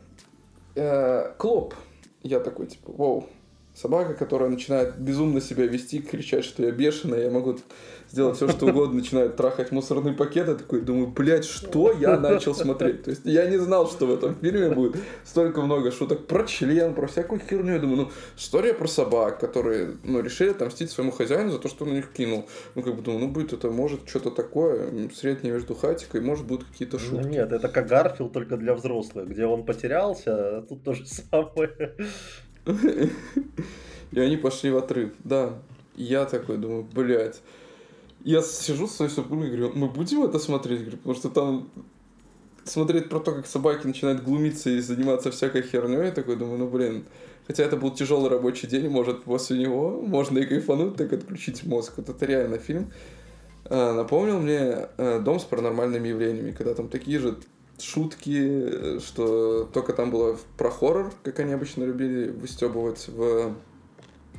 Э, 0.77 1.33
Клоп. 1.37 1.75
Я 2.23 2.41
такой, 2.41 2.67
типа, 2.67 2.93
вау, 2.93 3.29
Собака, 3.77 4.15
которая 4.15 4.49
начинает 4.49 4.99
безумно 4.99 5.43
себя 5.43 5.67
вести, 5.67 6.01
кричать, 6.01 6.47
что 6.47 6.63
я 6.63 6.71
бешеная, 6.71 7.25
я 7.25 7.31
могу 7.31 7.59
сделать 8.11 8.37
все, 8.37 8.49
что 8.49 8.69
угодно, 8.69 8.97
начинает 8.97 9.37
трахать 9.37 9.71
мусорный 9.71 10.15
пакет, 10.15 10.49
я 10.49 10.55
такой 10.55 10.81
думаю, 10.81 11.09
блядь, 11.09 11.45
что 11.45 11.93
я 11.93 12.19
начал 12.19 12.55
смотреть? 12.55 13.03
То 13.03 13.11
есть 13.11 13.23
я 13.25 13.45
не 13.51 13.59
знал, 13.59 13.87
что 13.87 14.07
в 14.07 14.15
этом 14.15 14.35
фильме 14.37 14.71
будет 14.71 14.97
столько 15.25 15.61
много 15.61 15.93
шуток 15.93 16.27
про 16.27 16.45
член, 16.45 16.95
про 16.95 17.07
всякую 17.07 17.39
херню. 17.41 17.75
Я 17.75 17.79
думаю, 17.79 17.97
ну, 17.99 18.11
история 18.39 18.73
про 18.73 18.87
собак, 18.87 19.41
которые, 19.41 19.99
ну, 20.05 20.21
решили 20.21 20.53
отомстить 20.53 20.91
своему 20.91 21.13
хозяину 21.13 21.51
за 21.51 21.59
то, 21.59 21.69
что 21.69 21.85
он 21.85 21.91
на 21.91 21.97
них 21.97 22.11
кинул. 22.13 22.49
Ну, 22.77 22.83
как 22.83 22.97
бы 22.97 23.03
думаю, 23.03 23.27
ну, 23.27 23.29
будет 23.31 23.53
это, 23.53 23.71
может, 23.71 24.09
что-то 24.09 24.31
такое, 24.31 25.11
среднее 25.15 25.53
между 25.53 25.75
хатикой, 25.75 26.23
может, 26.23 26.47
будут 26.47 26.67
какие-то 26.67 26.99
шутки. 26.99 27.25
Ну, 27.25 27.29
нет, 27.29 27.53
это 27.53 27.69
как 27.69 27.89
Гарфилд, 27.89 28.33
только 28.33 28.57
для 28.57 28.75
взрослых, 28.75 29.29
где 29.29 29.45
он 29.45 29.67
потерялся, 29.67 30.59
а 30.59 30.63
тут 30.63 30.83
то 30.83 30.95
же 30.95 31.05
самое. 31.07 31.95
И 34.13 34.21
они 34.21 34.37
пошли 34.37 34.71
в 34.71 34.77
отрыв, 34.77 35.13
да. 35.25 35.59
Я 35.95 36.25
такой 36.25 36.59
думаю, 36.59 36.87
блядь. 36.93 37.41
Я 38.25 38.43
сижу 38.43 38.89
с 38.89 38.97
своей 38.97 39.11
супругой 39.11 39.49
и 39.49 39.51
говорю, 39.51 39.73
мы 39.75 39.89
будем 39.89 40.25
это 40.25 40.39
смотреть? 40.39 40.91
Потому 40.91 41.15
что 41.15 41.29
там 41.29 41.71
смотреть 42.65 43.09
про 43.09 43.21
то, 43.21 43.33
как 43.33 43.47
собаки 43.47 43.87
начинают 43.87 44.23
глумиться 44.23 44.71
и 44.71 44.81
заниматься 44.81 45.31
всякой 45.31 45.63
херней, 45.63 46.07
я 46.07 46.11
такой 46.11 46.37
думаю, 46.37 46.59
ну 46.59 46.69
блин, 46.69 47.05
хотя 47.47 47.63
это 47.63 47.77
был 47.77 47.93
тяжелый 47.93 48.29
рабочий 48.29 48.67
день, 48.67 48.89
может 48.89 49.23
после 49.23 49.59
него 49.59 50.03
можно 50.03 50.39
и 50.39 50.47
кайфануть, 50.47 50.97
так 50.97 51.13
отключить 51.13 51.65
мозг. 51.65 51.95
Вот 51.97 52.09
это 52.09 52.27
реально 52.27 52.59
фильм. 52.59 52.91
А, 53.65 53.95
напомнил 53.95 54.41
мне 54.41 54.89
а, 54.99 55.21
«Дом 55.21 55.41
с 55.41 55.45
паранормальными 55.45 56.09
явлениями», 56.09 56.53
когда 56.53 56.75
там 56.75 56.89
такие 56.89 57.19
же 57.19 57.39
шутки, 57.79 58.99
что 59.01 59.65
только 59.73 59.93
там 59.93 60.11
было 60.11 60.39
про 60.57 60.71
хоррор, 60.71 61.13
как 61.23 61.41
они 61.41 61.53
обычно 61.53 61.85
любили 61.85 62.31
выстебывать 62.31 63.09
в 63.09 63.55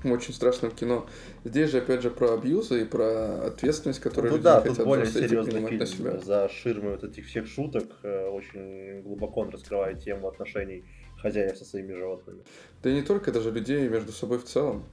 очень 0.04 0.34
страшном 0.34 0.72
кино. 0.72 1.08
Здесь 1.44 1.72
же, 1.72 1.80
опять 1.80 2.02
же, 2.02 2.10
про 2.10 2.34
абьюзы 2.34 2.82
и 2.82 2.86
про 2.86 3.46
ответственность, 3.46 4.00
которую 4.00 4.32
ну, 4.32 4.38
люди 4.38 4.44
да, 4.44 4.62
не 4.62 4.70
хотят 4.70 4.86
более 4.86 5.06
серьезный 5.08 5.66
фильм. 5.68 5.80
на 5.80 5.86
себя. 5.86 6.18
За 6.20 6.50
ширмой 6.50 6.92
вот 6.92 7.04
этих 7.04 7.26
всех 7.26 7.48
шуток 7.48 7.86
э, 8.04 8.28
очень 8.28 9.02
глубоко 9.02 9.42
он 9.42 9.50
раскрывает 9.50 10.04
тему 10.04 10.28
отношений 10.28 10.86
хозяев 11.22 11.58
со 11.58 11.66
своими 11.66 11.94
животными. 11.94 12.44
Да 12.84 12.90
и 12.90 12.94
не 12.94 13.02
только 13.02 13.32
даже 13.32 13.52
людей 13.52 13.88
между 13.88 14.12
собой 14.12 14.38
в 14.38 14.46
целом, 14.46 14.84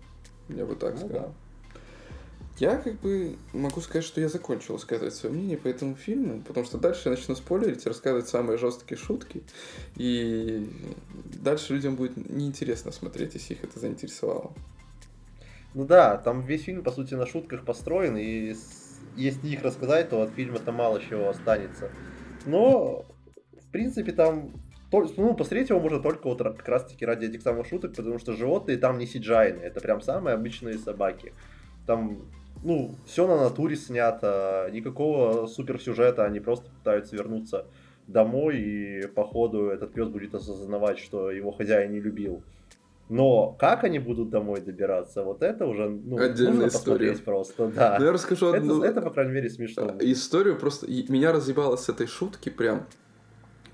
я 0.48 0.64
бы 0.64 0.74
так 0.74 0.94
Ну 0.94 1.06
сказал. 1.06 1.34
Я 2.58 2.76
как 2.76 3.00
бы 3.00 3.36
могу 3.52 3.80
сказать, 3.80 4.04
что 4.04 4.20
я 4.20 4.28
закончил 4.28 4.78
сказать 4.78 5.12
свое 5.12 5.34
мнение 5.34 5.56
по 5.56 5.66
этому 5.66 5.96
фильму, 5.96 6.40
потому 6.42 6.64
что 6.64 6.78
дальше 6.78 7.02
я 7.06 7.10
начну 7.10 7.34
спойлерить, 7.34 7.84
рассказывать 7.84 8.28
самые 8.28 8.58
жесткие 8.58 8.96
шутки, 8.96 9.42
и 9.96 10.70
дальше 11.42 11.74
людям 11.74 11.96
будет 11.96 12.16
неинтересно 12.16 12.92
смотреть, 12.92 13.34
если 13.34 13.54
их 13.54 13.64
это 13.64 13.80
заинтересовало. 13.80 14.52
Ну 15.74 15.84
да, 15.84 16.16
там 16.16 16.46
весь 16.46 16.62
фильм, 16.62 16.84
по 16.84 16.92
сути, 16.92 17.14
на 17.14 17.26
шутках 17.26 17.64
построен, 17.64 18.16
и 18.16 18.54
если 19.16 19.48
их 19.48 19.62
рассказать, 19.62 20.10
то 20.10 20.22
от 20.22 20.30
фильма-то 20.30 20.70
мало 20.70 21.00
чего 21.00 21.30
останется. 21.30 21.90
Но, 22.46 23.04
в 23.60 23.70
принципе, 23.72 24.12
там... 24.12 24.50
Ну, 24.92 25.34
посмотреть 25.34 25.70
его 25.70 25.80
можно 25.80 25.98
только 25.98 26.28
вот 26.28 26.38
как 26.38 26.68
раз-таки 26.68 27.04
ради 27.04 27.26
этих 27.26 27.42
самых 27.42 27.66
шуток, 27.66 27.96
потому 27.96 28.20
что 28.20 28.32
животные 28.32 28.76
там 28.76 28.96
не 28.98 29.06
сиджайны, 29.06 29.60
это 29.60 29.80
прям 29.80 30.00
самые 30.00 30.34
обычные 30.34 30.78
собаки. 30.78 31.32
Там, 31.84 32.30
ну, 32.64 32.96
все 33.06 33.26
на 33.26 33.36
натуре 33.36 33.76
снято, 33.76 34.68
никакого 34.72 35.46
суперсюжета, 35.46 36.24
они 36.24 36.40
просто 36.40 36.70
пытаются 36.70 37.14
вернуться 37.14 37.66
домой, 38.06 38.58
и 38.58 39.06
по 39.06 39.24
ходу 39.24 39.68
этот 39.68 39.92
пес 39.92 40.08
будет 40.08 40.34
осознавать, 40.34 40.98
что 40.98 41.30
его 41.30 41.52
хозяин 41.52 41.92
не 41.92 42.00
любил. 42.00 42.42
Но 43.10 43.54
как 43.58 43.84
они 43.84 43.98
будут 43.98 44.30
домой 44.30 44.62
добираться, 44.62 45.22
вот 45.22 45.42
это 45.42 45.66
уже 45.66 45.88
ну, 45.90 46.16
Отдельная 46.16 46.68
история. 46.68 47.14
просто, 47.16 47.68
да. 47.68 47.96
Ну, 47.98 48.06
я 48.06 48.12
расскажу 48.12 48.48
Это, 48.48 48.56
одну... 48.58 48.82
это, 48.82 49.02
по 49.02 49.10
крайней 49.10 49.32
мере, 49.32 49.50
смешно. 49.50 49.90
А, 49.90 49.98
Историю 50.00 50.58
просто... 50.58 50.86
Меня 50.86 51.32
разъебало 51.32 51.76
с 51.76 51.88
этой 51.90 52.06
шутки 52.06 52.48
прям 52.48 52.86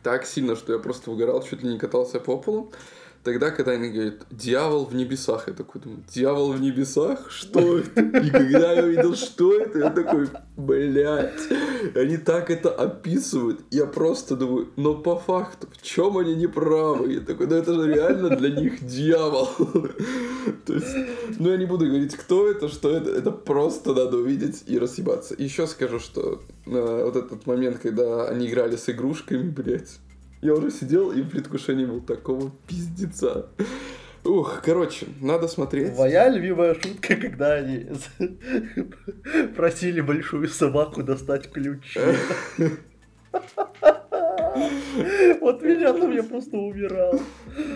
так 0.03 0.27
сильно, 0.27 0.57
что 0.57 0.73
я 0.73 0.81
просто 0.81 1.11
выгорал, 1.11 1.43
чуть 1.43 1.63
ли 1.63 1.73
не 1.73 1.79
катался 1.79 2.19
по 2.19 2.39
полу. 2.39 2.73
Тогда, 3.23 3.51
когда 3.51 3.73
они 3.73 3.91
говорят, 3.91 4.27
дьявол 4.31 4.87
в 4.87 4.95
небесах, 4.95 5.49
я 5.49 5.53
такой 5.53 5.83
думаю, 5.83 6.03
дьявол 6.09 6.53
в 6.53 6.61
небесах? 6.61 7.31
Что 7.31 7.79
это? 7.79 8.01
И 8.01 8.31
когда 8.31 8.73
я 8.73 8.85
увидел, 8.85 9.15
что 9.15 9.59
это, 9.59 9.79
я 9.79 9.91
такой, 9.91 10.29
блядь, 10.57 11.41
они 11.95 12.17
так 12.17 12.51
это 12.51 12.71
описывают. 12.71 13.61
Я 13.71 13.85
просто 13.85 14.37
думаю, 14.37 14.71
но 14.77 14.95
по 14.95 15.17
факту, 15.17 15.69
в 15.71 15.83
чем 15.83 16.17
они 16.17 16.35
не 16.35 16.47
правы? 16.47 17.13
Я 17.13 17.21
такой, 17.21 17.47
ну 17.47 17.57
это 17.57 17.75
же 17.75 17.93
реально 17.93 18.37
для 18.37 18.49
них 18.49 18.87
дьявол. 18.87 19.49
То 20.67 20.73
есть, 20.73 20.97
ну 21.39 21.51
я 21.51 21.59
не 21.59 21.67
буду 21.67 21.87
говорить, 21.87 22.17
кто 22.17 22.51
это, 22.51 22.69
что 22.69 22.91
это, 22.91 23.11
это 23.11 23.31
просто 23.33 23.93
надо 23.93 24.17
увидеть 24.17 24.65
и 24.67 24.79
расъебаться. 24.79 25.35
Еще 25.37 25.67
скажу, 25.67 25.99
что 25.99 26.41
э, 26.65 27.03
вот 27.05 27.17
этот 27.17 27.47
момент, 27.47 27.81
когда 27.83 28.29
они 28.29 28.49
играли 28.49 28.77
с 28.77 28.89
игрушками, 28.89 29.51
блядь, 29.51 29.99
я 30.43 30.55
уже 30.55 30.71
сидел 30.71 31.13
и 31.13 31.23
в 31.23 31.31
предвкушении 31.31 31.85
был 31.85 32.01
такого 32.01 32.53
пиздеца. 32.67 33.51
Ух, 34.25 34.61
короче, 34.63 35.07
надо 35.21 35.49
смотреть. 35.49 35.97
Моя 35.97 36.29
любимая 36.29 36.75
шутка, 36.75 37.17
когда 37.17 37.55
они 37.55 37.87
просили 39.57 40.01
большую 40.01 40.49
собаку 40.49 41.03
достать 41.03 41.51
ключи. 41.51 42.01
Вот 45.41 45.63
меня 45.63 45.93
там 45.93 46.11
я 46.11 46.23
просто 46.23 46.57
умирал. 46.57 47.19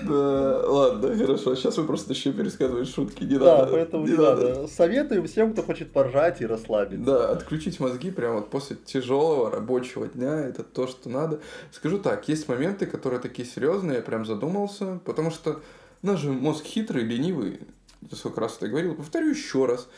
Да, 0.03 0.63
ладно, 0.69 1.17
хорошо. 1.17 1.55
Сейчас 1.55 1.77
вы 1.79 1.85
просто 1.85 2.13
еще 2.13 2.33
пересказываете 2.33 2.91
шутки. 2.91 3.25
Не 3.25 3.39
Да, 3.39 3.59
надо. 3.59 3.73
поэтому 3.73 4.07
не 4.07 4.17
надо. 4.17 4.67
Советую 4.67 5.27
всем, 5.27 5.53
кто 5.53 5.63
хочет 5.63 5.93
поржать 5.93 6.41
и 6.41 6.47
расслабиться. 6.47 7.05
Да, 7.05 7.31
отключить 7.31 7.81
мозги 7.81 8.11
прямо 8.11 8.37
вот 8.37 8.51
после 8.51 8.77
тяжелого 8.77 9.51
рабочего 9.51 10.07
дня, 10.09 10.41
это 10.47 10.63
то, 10.63 10.87
что 10.87 11.09
надо. 11.09 11.41
Скажу 11.73 11.99
так, 11.99 12.29
есть 12.29 12.49
моменты, 12.49 12.87
которые 12.87 13.21
такие 13.21 13.47
серьезные, 13.49 13.97
я 13.97 14.03
прям 14.03 14.25
задумался, 14.27 15.01
потому 15.05 15.31
что 15.31 15.61
наш 16.03 16.21
же 16.21 16.31
мозг 16.33 16.65
хитрый, 16.65 17.05
ленивый, 17.05 17.61
я 18.03 18.17
сколько 18.17 18.41
раз 18.41 18.57
это 18.57 18.69
говорил, 18.69 18.95
повторю 18.95 19.31
еще 19.31 19.67
раз. 19.67 19.89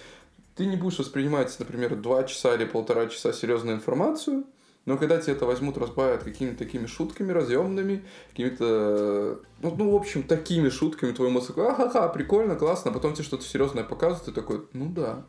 Ты 0.55 0.67
не 0.67 0.77
будешь 0.77 0.99
воспринимать, 0.99 1.55
например, 1.59 1.97
два 1.97 2.25
часа 2.25 2.55
или 2.55 2.65
полтора 2.65 3.07
часа 3.09 3.33
серьезную 3.33 3.77
информацию, 3.77 4.45
но 4.87 4.97
когда 4.97 5.19
тебе 5.21 5.35
это 5.35 5.45
возьмут, 5.47 5.77
разбавят 5.77 6.23
какими-то 6.23 6.59
такими 6.59 6.87
шутками 6.87 7.33
разъемными, 7.33 8.05
какими-то, 8.31 9.41
ну, 9.61 9.75
ну, 9.77 9.91
в 9.91 9.97
общем, 9.97 10.23
такими 10.23 10.69
шутками, 10.71 11.13
твой 11.13 11.29
мозг 11.29 11.49
такой, 11.49 11.69
ага-ха, 11.69 12.09
прикольно, 12.09 12.55
классно, 12.57 12.91
а 12.91 12.95
потом 12.95 13.13
тебе 13.15 13.25
что-то 13.25 13.45
серьезное 13.45 13.85
показывают, 13.85 14.25
ты 14.27 14.33
такой, 14.33 14.63
ну 14.73 14.89
да, 14.89 15.25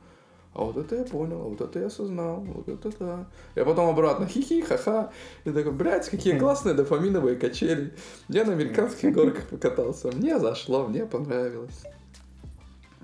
а 0.53 0.63
вот 0.63 0.77
это 0.77 0.95
я 0.95 1.03
понял, 1.03 1.41
а 1.41 1.49
вот 1.49 1.61
это 1.61 1.79
я 1.79 1.85
осознал, 1.87 2.39
вот 2.41 2.67
это 2.67 2.91
да. 2.99 3.27
И 3.55 3.63
потом 3.63 3.89
обратно, 3.89 4.25
хихи, 4.25 4.61
ха-ха. 4.61 5.11
И 5.45 5.51
такой, 5.51 5.71
блядь, 5.71 6.09
какие 6.09 6.37
классные 6.39 6.73
дофаминовые 6.73 7.35
качели. 7.35 7.93
Я 8.27 8.43
на 8.43 8.53
американских 8.53 9.13
горках 9.13 9.47
покатался. 9.49 10.11
Мне 10.11 10.39
зашло, 10.39 10.87
мне 10.87 11.05
понравилось. 11.05 11.83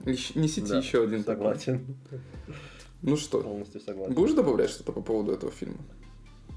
Ищ- 0.05 0.31
Несите 0.37 0.67
Да, 0.67 0.77
еще 0.79 1.03
один 1.03 1.23
такой. 1.23 1.43
Согласен. 1.55 1.95
Ну 3.03 3.17
что, 3.17 3.41
Полностью 3.41 3.81
согласен. 3.81 4.13
будешь 4.15 4.33
добавлять 4.33 4.69
что-то 4.71 4.91
по 4.91 5.01
поводу 5.01 5.31
этого 5.31 5.51
фильма? 5.51 5.77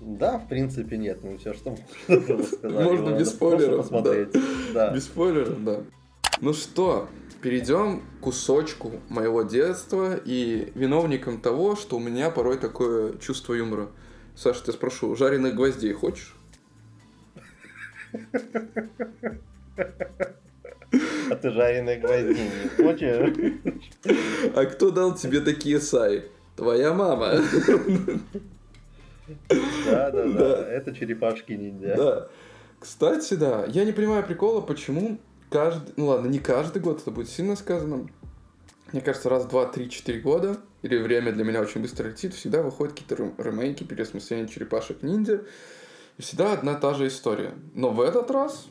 Да, 0.01 0.39
в 0.39 0.49
принципе, 0.49 0.97
нет. 0.97 1.21
Ну, 1.23 1.39
все, 1.39 1.55
что 1.55 1.71
можно 2.09 2.43
сказать. 2.45 2.85
Можно 2.85 3.19
без 3.19 3.31
спойлеров, 3.31 3.77
посмотреть. 3.79 4.29
Да. 4.75 4.93
Без 4.95 5.05
спойлеров, 5.05 5.65
да. 5.65 5.83
Ну 6.41 6.53
что, 6.53 7.09
перейдем 7.41 8.01
к 8.01 8.25
кусочку 8.25 8.93
моего 9.09 9.43
детства 9.43 10.17
и 10.17 10.71
виновником 10.75 11.41
того, 11.41 11.77
что 11.77 11.97
у 11.97 12.01
меня 12.01 12.31
порой 12.31 12.59
такое 12.59 13.17
чувство 13.19 13.55
юмора. 13.55 13.89
Саша, 14.35 14.63
я 14.67 14.73
спрошу, 14.75 15.17
жареных 15.17 15.55
гвоздей 15.55 15.93
хочешь? 15.93 16.37
А 21.31 21.35
ты 21.37 21.51
жареные 21.51 21.99
гвозди 21.99 22.41
не 22.41 22.85
хочешь? 22.85 23.73
А 24.55 24.65
кто 24.67 24.91
дал 24.91 25.15
тебе 25.15 25.41
такие 25.41 25.81
саи? 25.81 26.25
Твоя 26.57 26.95
мама. 26.95 27.41
Да, 29.87 30.11
да, 30.11 30.25
Да. 30.25 30.69
Это 30.69 30.95
черепашки 30.95 31.53
ниндзя. 31.53 31.95
Да. 31.97 32.29
Кстати, 32.79 33.35
да, 33.35 33.65
я 33.67 33.85
не 33.85 33.93
понимаю 33.93 34.25
прикола, 34.25 34.61
почему 34.61 35.19
каждый, 35.51 35.95
ну 35.97 36.07
ладно, 36.07 36.29
не 36.29 36.39
каждый 36.39 36.83
год, 36.83 37.01
это 37.01 37.11
будет 37.11 37.29
сильно 37.29 37.57
сказано. 37.57 38.09
Мне 38.93 39.01
кажется, 39.01 39.29
раз, 39.29 39.47
два, 39.47 39.67
три, 39.67 39.91
четыре 39.91 40.21
года, 40.21 40.59
или 40.83 40.97
время 40.97 41.33
для 41.33 41.45
меня 41.45 41.61
очень 41.61 41.83
быстро 41.83 42.09
летит, 42.09 42.35
всегда 42.35 42.63
выходят 42.63 42.93
какие-то 42.95 43.17
рем- 43.17 43.35
ремейки, 43.39 43.83
переосмысления 43.83 44.47
черепашек 44.47 45.03
ниндзя. 45.03 45.43
И 46.19 46.23
всегда 46.23 46.53
одна 46.53 46.75
та 46.75 46.95
же 46.95 47.09
история. 47.09 47.53
Но 47.75 47.91
в 47.91 48.01
этот 48.01 48.31
раз, 48.31 48.69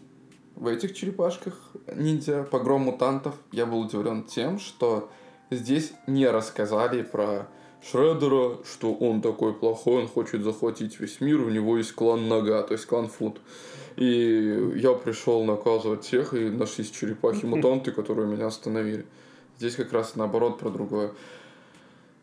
в 0.56 0.68
этих 0.68 0.94
черепашках 0.96 1.60
ниндзя, 1.94 2.44
погром 2.44 2.84
мутантов, 2.84 3.36
я 3.52 3.66
был 3.66 3.82
удивлен 3.82 4.24
тем, 4.24 4.58
что 4.60 5.12
здесь 5.52 5.92
не 6.08 6.28
рассказали 6.28 7.02
про 7.04 7.48
Шреддера, 7.92 8.58
что 8.66 8.94
он 8.94 9.22
такой 9.22 9.54
плохой, 9.54 10.02
он 10.02 10.08
хочет 10.08 10.44
захватить 10.44 11.00
весь 11.00 11.22
мир, 11.22 11.42
у 11.42 11.50
него 11.50 11.78
есть 11.78 11.94
клан 11.94 12.28
Нога, 12.28 12.64
то 12.64 12.74
есть 12.74 12.86
клан 12.88 13.08
Фут. 13.08 13.40
И 13.96 14.72
я 14.76 14.94
пришел 14.94 15.44
наказывать 15.44 16.04
всех, 16.04 16.34
и 16.34 16.50
нашлись 16.50 16.90
черепахи-мутанты, 16.90 17.92
которые 17.96 18.28
меня 18.28 18.48
остановили. 18.48 19.06
Здесь 19.58 19.76
как 19.76 19.94
раз 19.94 20.16
наоборот 20.16 20.58
про 20.58 20.70
другое. 20.70 21.12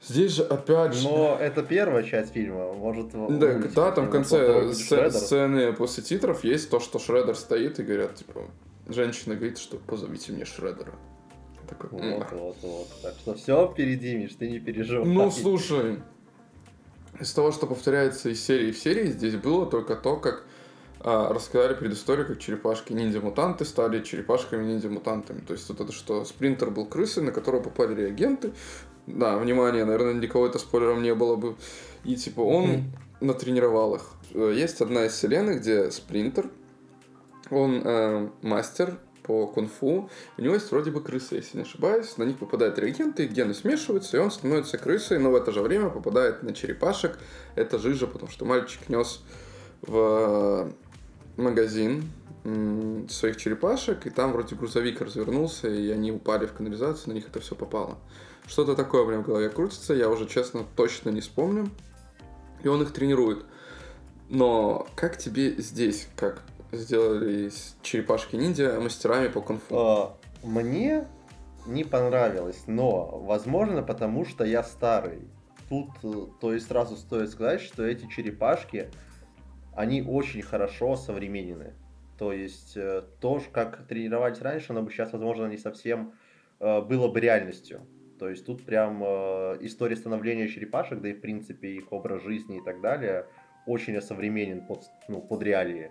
Здесь 0.04 0.32
же 0.32 0.42
опять 0.42 0.94
же... 0.94 1.08
Но 1.08 1.36
это 1.40 1.62
первая 1.62 2.02
часть 2.02 2.32
фильма, 2.32 2.72
может... 2.72 3.10
Да, 3.12 3.54
да, 3.74 3.92
там 3.92 4.06
в 4.06 4.10
конце 4.10 4.72
сцены 4.74 5.72
после 5.72 6.02
титров 6.02 6.42
есть 6.42 6.70
то, 6.70 6.80
что 6.80 6.98
Шреддер 6.98 7.36
стоит 7.36 7.78
и 7.78 7.84
говорят, 7.84 8.16
типа, 8.16 8.40
женщина 8.88 9.36
говорит, 9.36 9.58
что 9.58 9.76
позовите 9.76 10.32
мне 10.32 10.44
Шреддера. 10.44 10.92
Я 11.62 11.68
Такой, 11.68 11.98
«М, 12.00 12.18
Вот, 12.18 12.26
вот, 12.32 12.56
вот. 12.62 12.88
Так 13.02 13.14
что 13.20 13.34
все 13.34 13.68
впереди, 13.70 14.14
Миш, 14.16 14.34
ты 14.38 14.48
не 14.50 14.58
переживай. 14.58 15.06
Ну, 15.08 15.30
слушай, 15.30 16.00
из 17.20 17.32
того, 17.32 17.52
что 17.52 17.66
повторяется 17.66 18.30
из 18.30 18.42
серии 18.44 18.72
в 18.72 18.78
серии, 18.78 19.06
здесь 19.06 19.36
было 19.36 19.66
только 19.66 19.94
то, 19.96 20.16
как 20.16 20.44
а, 21.04 21.32
рассказали 21.32 21.74
предысторию, 21.74 22.26
как 22.26 22.38
черепашки 22.38 22.92
ниндзя-мутанты 22.92 23.64
стали 23.64 24.02
черепашками 24.02 24.64
ниндзя-мутантами. 24.72 25.40
То 25.40 25.52
есть 25.54 25.68
вот 25.68 25.80
это 25.80 25.92
что 25.92 26.24
спринтер 26.24 26.70
был 26.70 26.86
крысой, 26.86 27.24
на 27.24 27.32
которого 27.32 27.60
попали 27.62 27.94
реагенты. 27.94 28.52
Да, 29.08 29.36
внимание, 29.38 29.84
наверное, 29.84 30.14
для 30.14 30.28
кого 30.28 30.46
это 30.46 30.60
спойлером 30.60 31.02
не 31.02 31.12
было 31.14 31.34
бы. 31.34 31.56
И 32.04 32.14
типа 32.14 32.40
он 32.42 32.64
Мгм. 32.70 32.92
натренировал 33.20 33.96
их. 33.96 34.12
Э, 34.32 34.52
Есть 34.54 34.80
одна 34.80 35.06
из 35.06 35.12
вселенных, 35.12 35.60
где 35.60 35.90
спринтер, 35.90 36.48
он 37.50 37.82
э, 37.84 38.28
мастер 38.42 38.98
по 39.22 39.46
кунг-фу. 39.46 40.10
У 40.36 40.42
него 40.42 40.54
есть 40.54 40.70
вроде 40.70 40.90
бы 40.90 41.02
крысы, 41.02 41.36
если 41.36 41.58
не 41.58 41.62
ошибаюсь. 41.62 42.16
На 42.16 42.24
них 42.24 42.38
попадают 42.38 42.78
реагенты, 42.78 43.26
гены 43.26 43.54
смешиваются, 43.54 44.16
и 44.16 44.20
он 44.20 44.30
становится 44.30 44.78
крысой, 44.78 45.18
но 45.18 45.30
в 45.30 45.36
это 45.36 45.52
же 45.52 45.60
время 45.60 45.90
попадает 45.90 46.42
на 46.42 46.52
черепашек. 46.54 47.18
Это 47.54 47.78
жижа, 47.78 48.06
потому 48.06 48.30
что 48.30 48.44
мальчик 48.44 48.88
нес 48.88 49.22
в 49.82 50.72
магазин 51.36 52.10
м, 52.44 53.08
своих 53.08 53.36
черепашек, 53.36 54.06
и 54.06 54.10
там 54.10 54.32
вроде 54.32 54.54
грузовик 54.54 55.00
развернулся, 55.00 55.68
и 55.68 55.90
они 55.90 56.12
упали 56.12 56.46
в 56.46 56.52
канализацию, 56.52 57.10
на 57.10 57.12
них 57.14 57.28
это 57.28 57.40
все 57.40 57.54
попало. 57.54 57.98
Что-то 58.46 58.74
такое 58.74 59.02
у 59.02 59.06
меня 59.06 59.20
в 59.20 59.26
голове 59.26 59.48
крутится, 59.48 59.94
я 59.94 60.08
уже, 60.10 60.26
честно, 60.26 60.64
точно 60.76 61.10
не 61.10 61.20
вспомню. 61.20 61.70
И 62.62 62.68
он 62.68 62.82
их 62.82 62.92
тренирует. 62.92 63.44
Но 64.28 64.86
как 64.94 65.18
тебе 65.18 65.54
здесь, 65.58 66.08
как 66.16 66.42
сделали 66.72 67.48
из 67.48 67.76
черепашки 67.82 68.36
ниндзя 68.36 68.80
мастерами 68.80 69.28
по 69.28 69.40
кунг-фу? 69.40 69.76
А, 69.76 70.16
Мне 70.42 71.06
не 71.66 71.84
понравилось, 71.84 72.64
но, 72.66 73.20
возможно, 73.20 73.82
потому 73.82 74.24
что 74.24 74.44
я 74.44 74.62
старый. 74.62 75.20
Тут, 75.68 75.90
э, 76.02 76.26
то 76.40 76.52
есть, 76.52 76.66
сразу 76.66 76.96
стоит 76.96 77.30
сказать, 77.30 77.60
что 77.60 77.84
эти 77.84 78.08
черепашки, 78.08 78.90
они 79.74 80.02
очень 80.02 80.42
хорошо 80.42 80.96
современены. 80.96 81.74
То 82.18 82.32
есть, 82.32 82.76
э, 82.76 83.02
то, 83.20 83.40
как 83.52 83.86
тренировались 83.86 84.40
раньше, 84.40 84.72
оно 84.72 84.82
бы 84.82 84.90
сейчас, 84.90 85.12
возможно, 85.12 85.46
не 85.46 85.58
совсем 85.58 86.14
э, 86.60 86.80
было 86.80 87.08
бы 87.08 87.20
реальностью. 87.20 87.86
То 88.18 88.28
есть, 88.28 88.44
тут 88.44 88.64
прям 88.64 89.02
история 89.02 89.96
становления 89.96 90.48
черепашек, 90.48 91.00
да 91.00 91.08
и, 91.08 91.12
в 91.12 91.20
принципе, 91.20 91.70
их 91.70 91.92
образ 91.92 92.22
жизни 92.22 92.58
и 92.58 92.64
так 92.64 92.80
далее, 92.80 93.26
очень 93.66 93.96
осовременен 93.96 94.64
под, 94.66 94.84
ну, 95.08 95.20
под 95.20 95.42
реалии. 95.42 95.90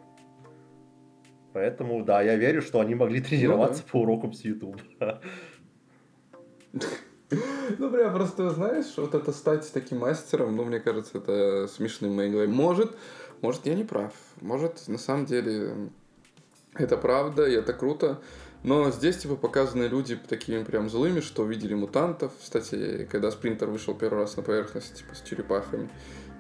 Поэтому, 1.54 2.04
да, 2.04 2.22
я 2.22 2.36
верю, 2.36 2.62
что 2.62 2.80
они 2.80 2.96
могли 2.96 3.22
тренироваться 3.22 3.84
по 3.84 3.98
урокам 4.02 4.34
с 4.34 4.44
YouTube. 4.44 4.82
Ну, 7.78 7.90
бля, 7.90 8.10
просто 8.10 8.50
знаешь, 8.50 8.98
вот 8.98 9.16
это 9.16 9.32
стать 9.32 9.72
таким 9.74 10.00
мастером, 10.00 10.56
ну, 10.56 10.66
мне 10.66 10.80
кажется, 10.80 11.18
это 11.18 11.68
смешным 11.68 12.12
в 12.12 12.16
моей 12.16 12.30
голове. 12.30 12.50
Может, 12.50 12.96
может, 13.42 13.66
я 13.66 13.74
не 13.74 13.84
прав. 13.84 14.14
Может, 14.42 14.88
на 14.88 14.98
самом 14.98 15.26
деле, 15.26 15.90
это 16.74 16.98
правда, 16.98 17.48
и 17.48 17.54
это 17.54 17.74
круто. 17.74 18.22
Но 18.64 18.92
здесь, 18.92 19.18
типа, 19.18 19.36
показаны 19.36 19.86
люди 19.86 20.16
такими 20.16 20.64
прям 20.64 20.90
злыми, 20.90 21.22
что 21.22 21.44
увидели 21.44 21.74
мутантов. 21.74 22.32
Кстати, 22.40 23.08
когда 23.10 23.32
Спринтер 23.32 23.70
вышел 23.70 23.96
первый 23.96 24.20
раз 24.20 24.38
на 24.38 24.44
поверхность, 24.44 24.96
типа, 24.96 25.16
с 25.16 25.22
черепахами, 25.22 25.90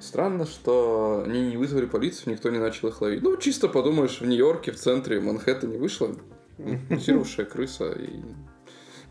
странно, 0.02 0.46
что 0.46 1.24
они 1.26 1.50
не 1.50 1.58
вызвали 1.58 1.86
полицию, 1.86 2.34
никто 2.34 2.50
не 2.50 2.60
начал 2.60 2.90
их 2.90 3.02
ловить. 3.02 3.22
Ну, 3.22 3.38
чисто 3.38 3.68
подумаешь, 3.68 4.22
в 4.22 4.26
Нью-Йорке, 4.26 4.72
в 4.72 4.78
центре 4.78 5.20
Манхэттене 5.20 5.78
вышла 5.78 6.16
мутировавшая 6.58 7.46
крыса 7.46 7.92
и 7.92 8.22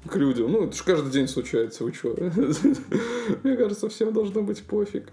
к 0.09 0.17
людям. 0.17 0.53
Ну, 0.53 0.65
это 0.65 0.77
же 0.77 0.85
каждый 0.85 1.11
день 1.11 1.29
случается, 1.29 1.85
вы 1.85 1.93
чё? 1.93 2.15
Мне 3.43 3.57
кажется, 3.57 3.89
всем 3.89 4.13
должно 4.13 4.43
быть 4.43 4.63
пофиг. 4.65 5.13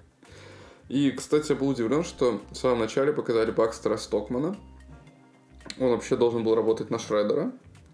И, 0.89 1.11
кстати, 1.11 1.51
я 1.51 1.57
был 1.57 1.69
удивлен, 1.69 2.03
что 2.03 2.41
в 2.51 2.55
самом 2.55 2.79
начале 2.79 3.11
показали 3.11 3.51
Бакстера 3.51 3.97
Стокмана. 3.97 4.55
Он 5.79 5.89
вообще 5.89 6.15
должен 6.15 6.43
был 6.43 6.55
работать 6.55 6.89
на 6.89 6.97
Шреддера 6.97 7.51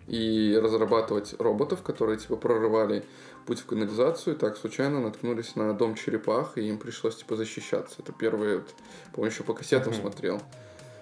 и 0.08 0.60
разрабатывать 0.62 1.36
роботов, 1.40 1.82
которые, 1.82 2.18
типа, 2.18 2.36
прорывали 2.36 3.04
путь 3.46 3.60
в 3.60 3.66
канализацию. 3.66 4.36
И 4.36 4.40
так 4.40 4.58
случайно 4.58 5.00
наткнулись 5.00 5.56
на 5.56 5.74
дом 5.74 5.96
черепах, 5.96 6.58
и 6.58 6.68
им 6.68 6.78
пришлось, 6.78 7.16
типа, 7.18 7.36
защищаться. 7.36 7.96
Это 8.00 8.12
первый, 8.12 8.58
вот, 8.58 8.74
помню, 9.14 9.32
еще 9.32 9.44
по 9.44 9.54
кассетам 9.54 9.94
Мгм. 9.94 10.02
смотрел. 10.02 10.42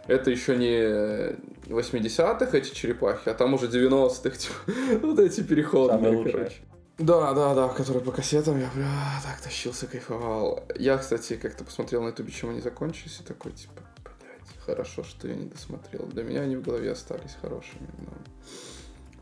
Это 0.07 0.31
еще 0.31 0.55
не 0.57 1.35
80-х 1.71 2.57
эти 2.57 2.73
черепахи, 2.73 3.29
а 3.29 3.33
там 3.33 3.53
уже 3.53 3.67
90-х, 3.67 4.35
типа, 4.37 5.07
вот 5.07 5.19
эти 5.19 5.41
переходные, 5.41 6.23
короче. 6.31 6.57
Да, 6.97 7.33
да, 7.33 7.55
да, 7.55 7.67
которые 7.69 8.03
по 8.03 8.11
кассетам 8.11 8.59
я, 8.59 8.69
бля, 8.75 8.87
так 9.23 9.41
тащился, 9.41 9.87
кайфовал. 9.87 10.63
Я, 10.75 10.97
кстати, 10.97 11.35
как-то 11.35 11.63
посмотрел 11.63 12.03
на 12.03 12.09
ютубе, 12.09 12.31
чем 12.31 12.49
они 12.49 12.61
закончились, 12.61 13.19
и 13.21 13.23
такой, 13.23 13.53
типа, 13.53 13.81
блядь, 14.03 14.65
хорошо, 14.65 15.03
что 15.03 15.27
я 15.27 15.35
не 15.35 15.45
досмотрел. 15.45 16.05
Для 16.07 16.23
меня 16.23 16.41
они 16.41 16.57
в 16.57 16.61
голове 16.61 16.91
остались 16.91 17.37
хорошими, 17.41 17.87
но... 17.99 18.11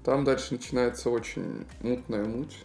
Там 0.03 0.23
дальше 0.23 0.53
начинается 0.53 1.09
очень 1.09 1.65
мутная 1.81 2.25
муть, 2.25 2.57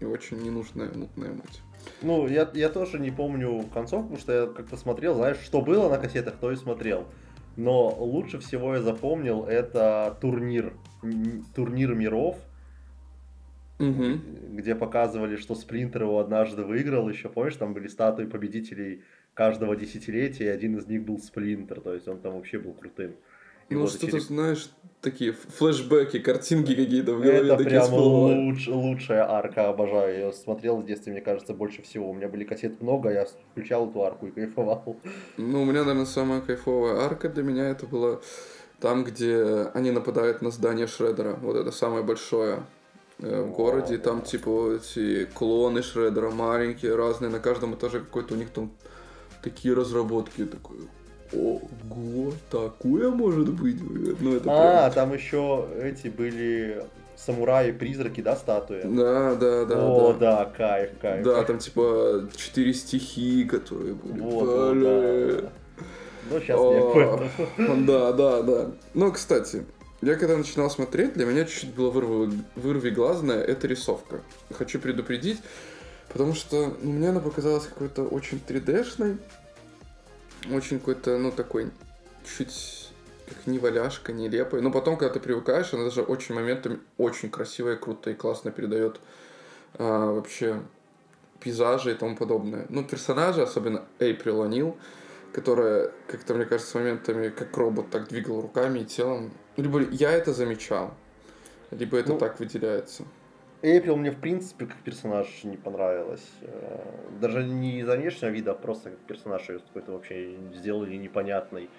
и 0.00 0.04
очень 0.04 0.42
ненужная 0.42 0.90
мутная 0.94 1.32
муть. 1.32 1.60
Ну, 2.02 2.26
я, 2.28 2.50
я 2.54 2.68
тоже 2.68 2.98
не 2.98 3.10
помню 3.10 3.64
концовку, 3.74 4.14
потому 4.14 4.20
что 4.20 4.32
я 4.32 4.46
как-то 4.46 4.76
смотрел, 4.76 5.14
знаешь, 5.14 5.38
что 5.38 5.60
было 5.60 5.88
на 5.88 5.98
кассетах, 5.98 6.34
то 6.36 6.50
и 6.50 6.56
смотрел. 6.56 7.06
Но 7.56 7.88
лучше 7.88 8.38
всего 8.38 8.74
я 8.74 8.82
запомнил 8.82 9.44
это 9.44 10.16
турнир, 10.20 10.72
турнир 11.54 11.94
миров, 11.94 12.36
Угу. 13.80 14.20
где 14.52 14.76
показывали, 14.76 15.34
что 15.34 15.56
Сплинтер 15.56 16.02
его 16.02 16.20
однажды 16.20 16.62
выиграл, 16.62 17.08
еще 17.08 17.28
помнишь, 17.28 17.56
там 17.56 17.74
были 17.74 17.88
статуи 17.88 18.24
победителей 18.24 19.02
каждого 19.34 19.74
десятилетия, 19.74 20.44
и 20.44 20.48
один 20.48 20.78
из 20.78 20.86
них 20.86 21.04
был 21.04 21.18
Сплинтер, 21.18 21.80
то 21.80 21.92
есть 21.92 22.06
он 22.06 22.20
там 22.20 22.34
вообще 22.34 22.60
был 22.60 22.72
крутым. 22.72 23.16
И 23.68 23.74
Ну, 23.74 23.80
вот 23.82 23.90
что-то, 23.90 24.06
через- 24.12 24.26
знаешь, 24.26 24.68
такие 25.00 25.32
флешбеки, 25.32 26.18
картинки 26.18 26.74
какие-то 26.74 27.12
в 27.14 27.20
голове 27.20 27.38
Это 27.38 27.48
такие 27.56 27.68
прям 27.70 27.82
всплывают. 27.82 28.38
луч- 28.38 28.68
лучшая 28.68 29.30
арка, 29.30 29.68
обожаю. 29.68 30.14
Её 30.14 30.32
смотрел 30.32 30.78
в 30.78 30.86
детстве, 30.86 31.12
мне 31.12 31.20
кажется, 31.20 31.52
больше 31.54 31.82
всего. 31.82 32.08
У 32.10 32.14
меня 32.14 32.28
были 32.28 32.44
кассет 32.44 32.80
много, 32.80 33.10
я 33.10 33.26
включал 33.52 33.88
эту 33.90 34.02
арку 34.02 34.26
и 34.26 34.30
кайфовал. 34.30 34.96
Ну, 35.36 35.62
у 35.62 35.64
меня, 35.64 35.80
наверное, 35.80 36.06
самая 36.06 36.40
кайфовая 36.40 37.00
арка 37.04 37.28
для 37.28 37.42
меня 37.42 37.68
это 37.68 37.86
была 37.86 38.20
там, 38.80 39.04
где 39.04 39.68
они 39.74 39.90
нападают 39.90 40.42
на 40.42 40.50
здание 40.50 40.86
Шреддера. 40.86 41.34
Вот 41.42 41.56
это 41.56 41.70
самое 41.70 42.02
большое 42.02 42.62
э, 43.20 43.42
в 43.42 43.50
О, 43.52 43.54
городе. 43.54 43.96
Там, 43.98 44.20
да. 44.20 44.24
типа, 44.26 44.72
эти 44.76 45.26
клоны 45.26 45.82
Шреддера 45.82 46.30
маленькие, 46.30 46.94
разные. 46.96 47.30
На 47.30 47.38
каждом 47.40 47.74
этаже 47.74 48.00
какой-то 48.00 48.34
у 48.34 48.36
них 48.36 48.50
там 48.50 48.72
такие 49.42 49.74
разработки. 49.74 50.44
Такой, 50.44 50.78
ого, 51.36 52.32
такое 52.50 53.10
может 53.10 53.52
быть? 53.52 53.78
Ну, 54.20 54.36
это 54.36 54.50
А, 54.50 54.90
прям... 54.90 54.92
там 54.92 55.14
еще 55.14 55.66
эти 55.82 56.08
были 56.08 56.84
самураи-призраки, 57.16 58.20
да, 58.20 58.36
статуи? 58.36 58.82
Да, 58.84 59.34
да, 59.34 59.64
да, 59.64 59.86
О, 59.86 60.12
да. 60.12 60.44
да, 60.44 60.52
кайф, 60.56 60.90
кайф. 61.00 61.24
Да, 61.24 61.42
там 61.44 61.58
типа 61.58 62.28
четыре 62.36 62.74
стихии, 62.74 63.44
которые 63.44 63.94
были. 63.94 64.20
Вот, 64.20 64.74
Бля. 64.74 65.40
да. 65.42 65.50
Ну, 66.30 66.40
сейчас 66.40 66.58
О, 66.58 66.72
я 66.74 66.80
понял. 66.80 67.84
Да, 67.86 68.12
да, 68.12 68.42
да. 68.42 68.70
Ну, 68.94 69.12
кстати, 69.12 69.64
я 70.02 70.16
когда 70.16 70.36
начинал 70.36 70.70
смотреть, 70.70 71.14
для 71.14 71.24
меня 71.26 71.44
чуть-чуть 71.44 71.74
было 71.74 71.90
вырви, 71.90 72.32
вырви 72.56 72.90
глазное, 72.90 73.42
это 73.42 73.66
рисовка. 73.66 74.20
Хочу 74.52 74.78
предупредить, 74.78 75.38
потому 76.12 76.34
что 76.34 76.74
ну, 76.82 76.92
мне 76.92 77.10
она 77.10 77.20
показалась 77.20 77.64
какой-то 77.64 78.02
очень 78.04 78.40
3D-шной, 78.46 79.18
очень 80.52 80.78
какой-то, 80.78 81.18
ну, 81.18 81.30
такой, 81.30 81.70
чуть 82.24 82.90
как 83.26 83.46
неваляшка, 83.46 84.12
нелепой. 84.12 84.60
Но 84.60 84.70
потом, 84.70 84.96
когда 84.96 85.14
ты 85.14 85.20
привыкаешь, 85.20 85.72
она 85.72 85.84
даже 85.84 86.02
очень 86.02 86.34
моментами 86.34 86.80
очень 86.98 87.30
красивая, 87.30 87.76
круто 87.76 88.10
и 88.10 88.14
классно 88.14 88.50
передает 88.50 89.00
а, 89.74 90.12
вообще 90.12 90.60
пейзажи 91.40 91.92
и 91.92 91.94
тому 91.94 92.16
подобное. 92.16 92.66
Ну, 92.68 92.84
персонажи, 92.84 93.42
особенно 93.42 93.84
Эйприл 93.98 94.44
О'Нил, 94.44 94.76
которая, 95.32 95.90
как-то, 96.06 96.34
мне 96.34 96.44
кажется, 96.44 96.78
моментами 96.78 97.28
как 97.28 97.56
робот 97.56 97.90
так 97.90 98.08
двигал 98.08 98.40
руками 98.40 98.80
и 98.80 98.84
телом. 98.84 99.32
Либо 99.56 99.80
я 99.80 100.12
это 100.12 100.32
замечал, 100.32 100.94
либо 101.70 101.98
это 101.98 102.12
Ну, 102.12 102.18
так 102.18 102.38
выделяется. 102.40 103.04
Эйприл 103.64 103.96
мне, 103.96 104.10
в 104.10 104.20
принципе, 104.20 104.66
как 104.66 104.76
персонаж 104.82 105.26
не 105.44 105.56
понравилась. 105.56 106.28
Э, 106.42 107.08
Даже 107.18 107.44
не 107.44 107.80
из-за 107.80 107.96
внешнего 107.96 108.28
вида, 108.28 108.50
а 108.50 108.54
просто 108.54 108.90
как 108.90 108.98
персонаж 109.00 109.48
ее 109.48 109.60
какой-то 109.60 109.92
вообще 109.92 110.36
сделали 110.52 110.96
непонятный. 110.96 111.70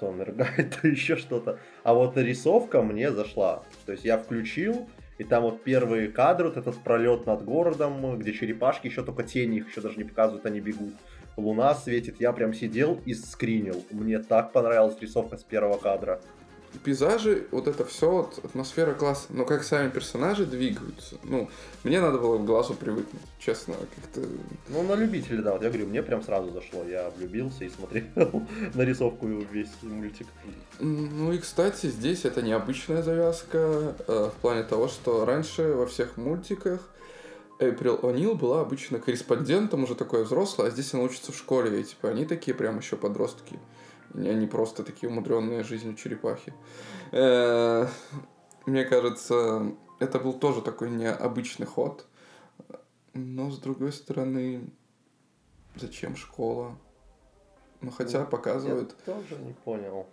То 0.00 0.06
он 0.08 0.20
рыгает, 0.20 0.78
то 0.82 0.88
еще 0.88 1.14
что-то. 1.16 1.60
А 1.84 1.94
вот 1.94 2.16
рисовка 2.16 2.82
мне 2.82 3.12
зашла. 3.12 3.62
То 3.86 3.92
есть 3.92 4.04
я 4.04 4.18
включил, 4.18 4.88
И 5.18 5.24
там 5.24 5.44
вот 5.44 5.62
первые 5.62 6.08
кадры, 6.08 6.48
вот 6.48 6.56
этот 6.56 6.82
пролет 6.82 7.24
над 7.24 7.44
городом, 7.44 8.18
где 8.18 8.32
черепашки, 8.32 8.88
еще 8.88 9.04
только 9.04 9.22
тени 9.22 9.58
их 9.58 9.68
еще 9.68 9.80
даже 9.80 9.98
не 9.98 10.04
показывают, 10.04 10.44
они 10.44 10.60
бегут. 10.60 10.94
Луна 11.36 11.74
светит, 11.74 12.20
я 12.20 12.32
прям 12.32 12.52
сидел 12.52 13.00
и 13.06 13.14
скринил. 13.14 13.86
Мне 13.90 14.18
так 14.18 14.52
понравилась 14.52 15.00
рисовка 15.00 15.36
с 15.36 15.44
первого 15.44 15.78
кадра 15.78 16.20
пейзажи, 16.78 17.46
вот 17.50 17.68
это 17.68 17.84
все, 17.84 18.10
вот, 18.10 18.38
атмосфера 18.44 18.94
класс, 18.94 19.26
но 19.28 19.44
как 19.44 19.64
сами 19.64 19.90
персонажи 19.90 20.46
двигаются, 20.46 21.16
ну, 21.22 21.50
мне 21.84 22.00
надо 22.00 22.18
было 22.18 22.38
к 22.38 22.44
глазу 22.44 22.74
привыкнуть, 22.74 23.22
честно, 23.38 23.74
как-то... 23.94 24.28
Ну, 24.68 24.82
на 24.82 24.94
любителя, 24.94 25.42
да, 25.42 25.52
вот 25.52 25.62
я 25.62 25.68
говорю, 25.68 25.86
мне 25.86 26.02
прям 26.02 26.22
сразу 26.22 26.50
зашло, 26.52 26.84
я 26.84 27.10
влюбился 27.10 27.64
и 27.64 27.68
смотрел 27.68 28.06
нарисовку 28.74 29.26
весь 29.26 29.70
мультик. 29.82 30.26
Ну 30.80 31.32
и, 31.32 31.38
кстати, 31.38 31.86
здесь 31.86 32.24
это 32.24 32.42
необычная 32.42 33.02
завязка 33.02 33.94
э, 34.06 34.30
в 34.36 34.40
плане 34.40 34.62
того, 34.62 34.88
что 34.88 35.24
раньше 35.24 35.74
во 35.74 35.86
всех 35.86 36.16
мультиках 36.16 36.80
Эйприл 37.58 37.98
О'Нил 38.02 38.34
была 38.34 38.60
обычно 38.60 38.98
корреспондентом, 38.98 39.84
уже 39.84 39.94
такой 39.94 40.24
взрослый, 40.24 40.68
а 40.68 40.70
здесь 40.70 40.92
она 40.92 41.04
учится 41.04 41.32
в 41.32 41.36
школе, 41.36 41.80
и 41.80 41.84
типа 41.84 42.10
они 42.10 42.26
такие 42.26 42.54
прям 42.54 42.78
еще 42.78 42.96
подростки. 42.96 43.58
Они 44.14 44.46
просто 44.46 44.82
такие 44.82 45.10
умудренные 45.10 45.62
жизнью 45.62 45.94
черепахи. 45.94 46.52
Э, 47.12 47.86
мне 48.66 48.84
кажется, 48.84 49.74
это 49.98 50.18
был 50.18 50.32
тоже 50.34 50.62
такой 50.62 50.90
необычный 50.90 51.66
ход. 51.66 52.06
Но, 53.14 53.50
с 53.50 53.58
другой 53.58 53.92
стороны, 53.92 54.70
зачем 55.74 56.16
школа? 56.16 56.76
Ну, 57.80 57.90
хотя 57.90 58.20
ну, 58.20 58.26
показывают... 58.26 58.94
Я 59.06 59.14
тоже 59.14 59.36
не 59.42 59.52
понял. 59.52 60.06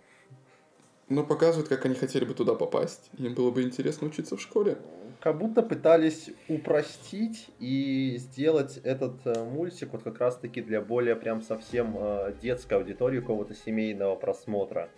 Ну, 1.08 1.24
показывают, 1.24 1.68
как 1.68 1.84
они 1.84 1.94
хотели 1.94 2.24
бы 2.24 2.34
туда 2.34 2.54
попасть. 2.54 3.10
Им 3.18 3.34
было 3.34 3.50
бы 3.50 3.62
интересно 3.62 4.06
учиться 4.06 4.36
в 4.36 4.40
школе 4.40 4.78
как 5.24 5.38
будто 5.38 5.62
пытались 5.62 6.28
упростить 6.50 7.48
и 7.58 8.16
сделать 8.18 8.76
этот 8.84 9.14
э, 9.24 9.42
мультик 9.42 9.88
вот 9.92 10.02
как 10.02 10.18
раз-таки 10.18 10.60
для 10.60 10.82
более 10.82 11.16
прям 11.16 11.40
совсем 11.40 11.96
э, 11.96 12.34
детской 12.42 12.74
аудитории, 12.74 13.20
какого-то 13.20 13.54
семейного 13.54 14.16
просмотра. 14.16 14.90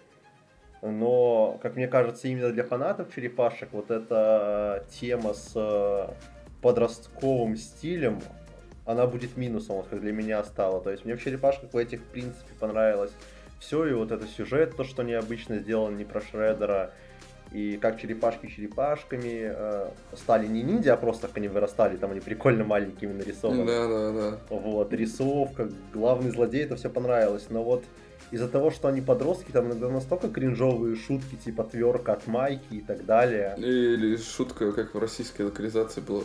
Но, 0.83 1.61
как 1.63 1.77
мне 1.77 1.87
кажется, 1.87 2.27
именно 2.27 2.51
для 2.51 2.65
фанатов 2.65 3.15
черепашек 3.15 3.69
вот 3.71 3.93
эта 3.93 4.85
тема 4.91 5.33
с 5.33 5.53
э, 5.55 6.09
подростковым 6.61 7.55
стилем, 7.55 8.21
она 8.85 9.07
будет 9.07 9.37
минусом, 9.37 9.77
вот 9.77 9.87
как 9.87 10.01
для 10.01 10.13
меня 10.13 10.43
стала. 10.43 10.81
То 10.81 10.91
есть 10.91 11.05
мне 11.05 11.15
в 11.15 11.23
черепашках 11.23 11.73
в 11.73 11.77
этих, 11.77 12.01
в 12.01 12.07
принципе, 12.07 12.53
понравилось 12.59 13.13
все, 13.61 13.87
и 13.87 13.93
вот 13.93 14.11
этот 14.11 14.29
сюжет, 14.31 14.77
то, 14.77 14.83
что 14.83 15.05
необычно 15.05 15.59
сделано 15.59 15.97
не 15.97 16.05
про 16.05 16.21
Шредера, 16.21 16.91
и 17.57 17.79
как 17.79 17.99
черепашки 17.99 18.49
черепашками 18.49 19.51
э, 19.51 19.89
стали 20.15 20.47
не 20.47 20.63
ниндзя, 20.63 20.93
а 20.93 20.97
просто 20.99 21.27
как 21.27 21.39
они 21.39 21.49
вырастали, 21.49 21.97
там 21.97 22.11
они 22.11 22.21
прикольно 22.21 22.65
маленькими 22.65 23.15
нарисованы. 23.15 23.65
Да, 23.65 23.89
да, 23.89 24.13
да. 24.13 24.39
Вот, 24.51 24.93
рисовка, 24.93 25.71
главный 25.95 26.31
злодей, 26.33 26.65
это 26.65 26.77
все 26.77 26.91
понравилось. 26.91 27.47
Но 27.49 27.65
вот 27.65 27.83
из-за 28.31 28.49
того, 28.49 28.71
что 28.71 28.89
они 28.89 29.01
подростки, 29.01 29.53
там 29.53 29.69
иногда 29.69 29.89
настолько 29.89 30.29
кринжовые 30.29 30.97
шутки, 30.97 31.37
типа 31.37 31.65
тверка 31.65 32.13
от 32.13 32.27
майки 32.27 32.75
и 32.75 32.83
так 32.83 33.07
далее. 33.07 33.55
Или 33.57 34.19
шутка, 34.19 34.73
как 34.73 34.95
в 34.95 34.99
российской 34.99 35.43
локализации 35.43 36.03
была, 36.03 36.25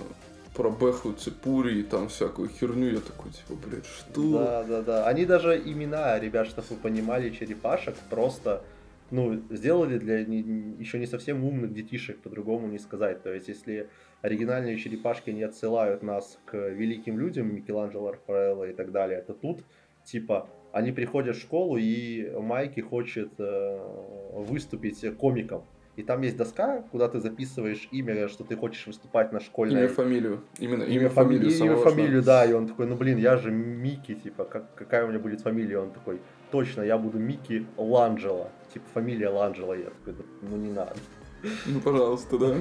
про 0.53 0.69
Бэху 0.69 1.13
Цепури 1.13 1.79
и 1.79 1.83
там 1.83 2.09
всякую 2.09 2.49
херню, 2.49 2.91
я 2.91 2.99
такой, 2.99 3.31
типа, 3.31 3.53
блядь, 3.65 3.85
что? 3.85 4.33
Да, 4.33 4.63
да, 4.63 4.81
да. 4.81 5.05
Они 5.05 5.25
даже 5.25 5.57
имена, 5.57 6.19
ребят, 6.19 6.47
чтобы 6.47 6.67
вы 6.71 6.75
понимали, 6.75 7.29
черепашек 7.29 7.95
просто 8.09 8.61
ну, 9.11 9.41
сделали 9.49 9.97
для 9.97 10.25
не, 10.25 10.39
еще 10.79 10.97
не 10.99 11.05
совсем 11.05 11.43
умных 11.43 11.73
детишек, 11.73 12.19
по-другому 12.19 12.67
не 12.67 12.79
сказать. 12.79 13.21
То 13.21 13.33
есть, 13.33 13.47
если 13.47 13.89
оригинальные 14.21 14.77
черепашки 14.77 15.29
не 15.29 15.43
отсылают 15.43 16.01
нас 16.01 16.39
к 16.45 16.57
великим 16.57 17.19
людям, 17.19 17.53
Микеланджело, 17.53 18.11
Рафаэлло 18.11 18.69
и 18.69 18.73
так 18.73 18.91
далее, 18.91 19.21
то 19.21 19.33
тут, 19.33 19.63
типа, 20.05 20.49
они 20.71 20.91
приходят 20.91 21.35
в 21.35 21.41
школу, 21.41 21.77
и 21.77 22.31
Майки 22.39 22.79
хочет 22.79 23.31
э, 23.37 23.79
выступить 24.33 25.05
комиком. 25.17 25.65
И 25.97 26.03
там 26.03 26.21
есть 26.21 26.37
доска, 26.37 26.83
куда 26.91 27.09
ты 27.09 27.19
записываешь 27.19 27.89
имя, 27.91 28.29
что 28.29 28.45
ты 28.45 28.55
хочешь 28.55 28.87
выступать 28.87 29.33
на 29.33 29.41
школьной... 29.41 29.81
Имя, 29.81 29.87
фамилию. 29.89 30.41
Именно 30.57 30.83
имя, 30.83 31.01
имя 31.01 31.09
фамилию. 31.09 31.51
Имя, 31.51 31.75
фамилию, 31.75 32.23
да. 32.23 32.45
И 32.45 32.53
он 32.53 32.67
такой, 32.67 32.87
ну 32.87 32.95
блин, 32.95 33.17
я 33.17 33.35
же 33.35 33.51
Микки, 33.51 34.15
типа, 34.15 34.45
как, 34.45 34.73
какая 34.75 35.05
у 35.05 35.09
меня 35.09 35.19
будет 35.19 35.41
фамилия? 35.41 35.79
Он 35.79 35.91
такой, 35.91 36.21
точно, 36.51 36.81
я 36.81 36.97
буду 36.97 37.17
Микки 37.17 37.65
Ланджело 37.77 38.49
типа 38.73 38.85
фамилия 38.93 39.29
Ланджело. 39.29 39.73
Я 39.73 39.89
такой, 40.05 40.25
ну 40.41 40.57
не 40.57 40.71
надо. 40.71 40.95
Ну, 41.65 41.81
пожалуйста, 41.81 42.37
да. 42.37 42.55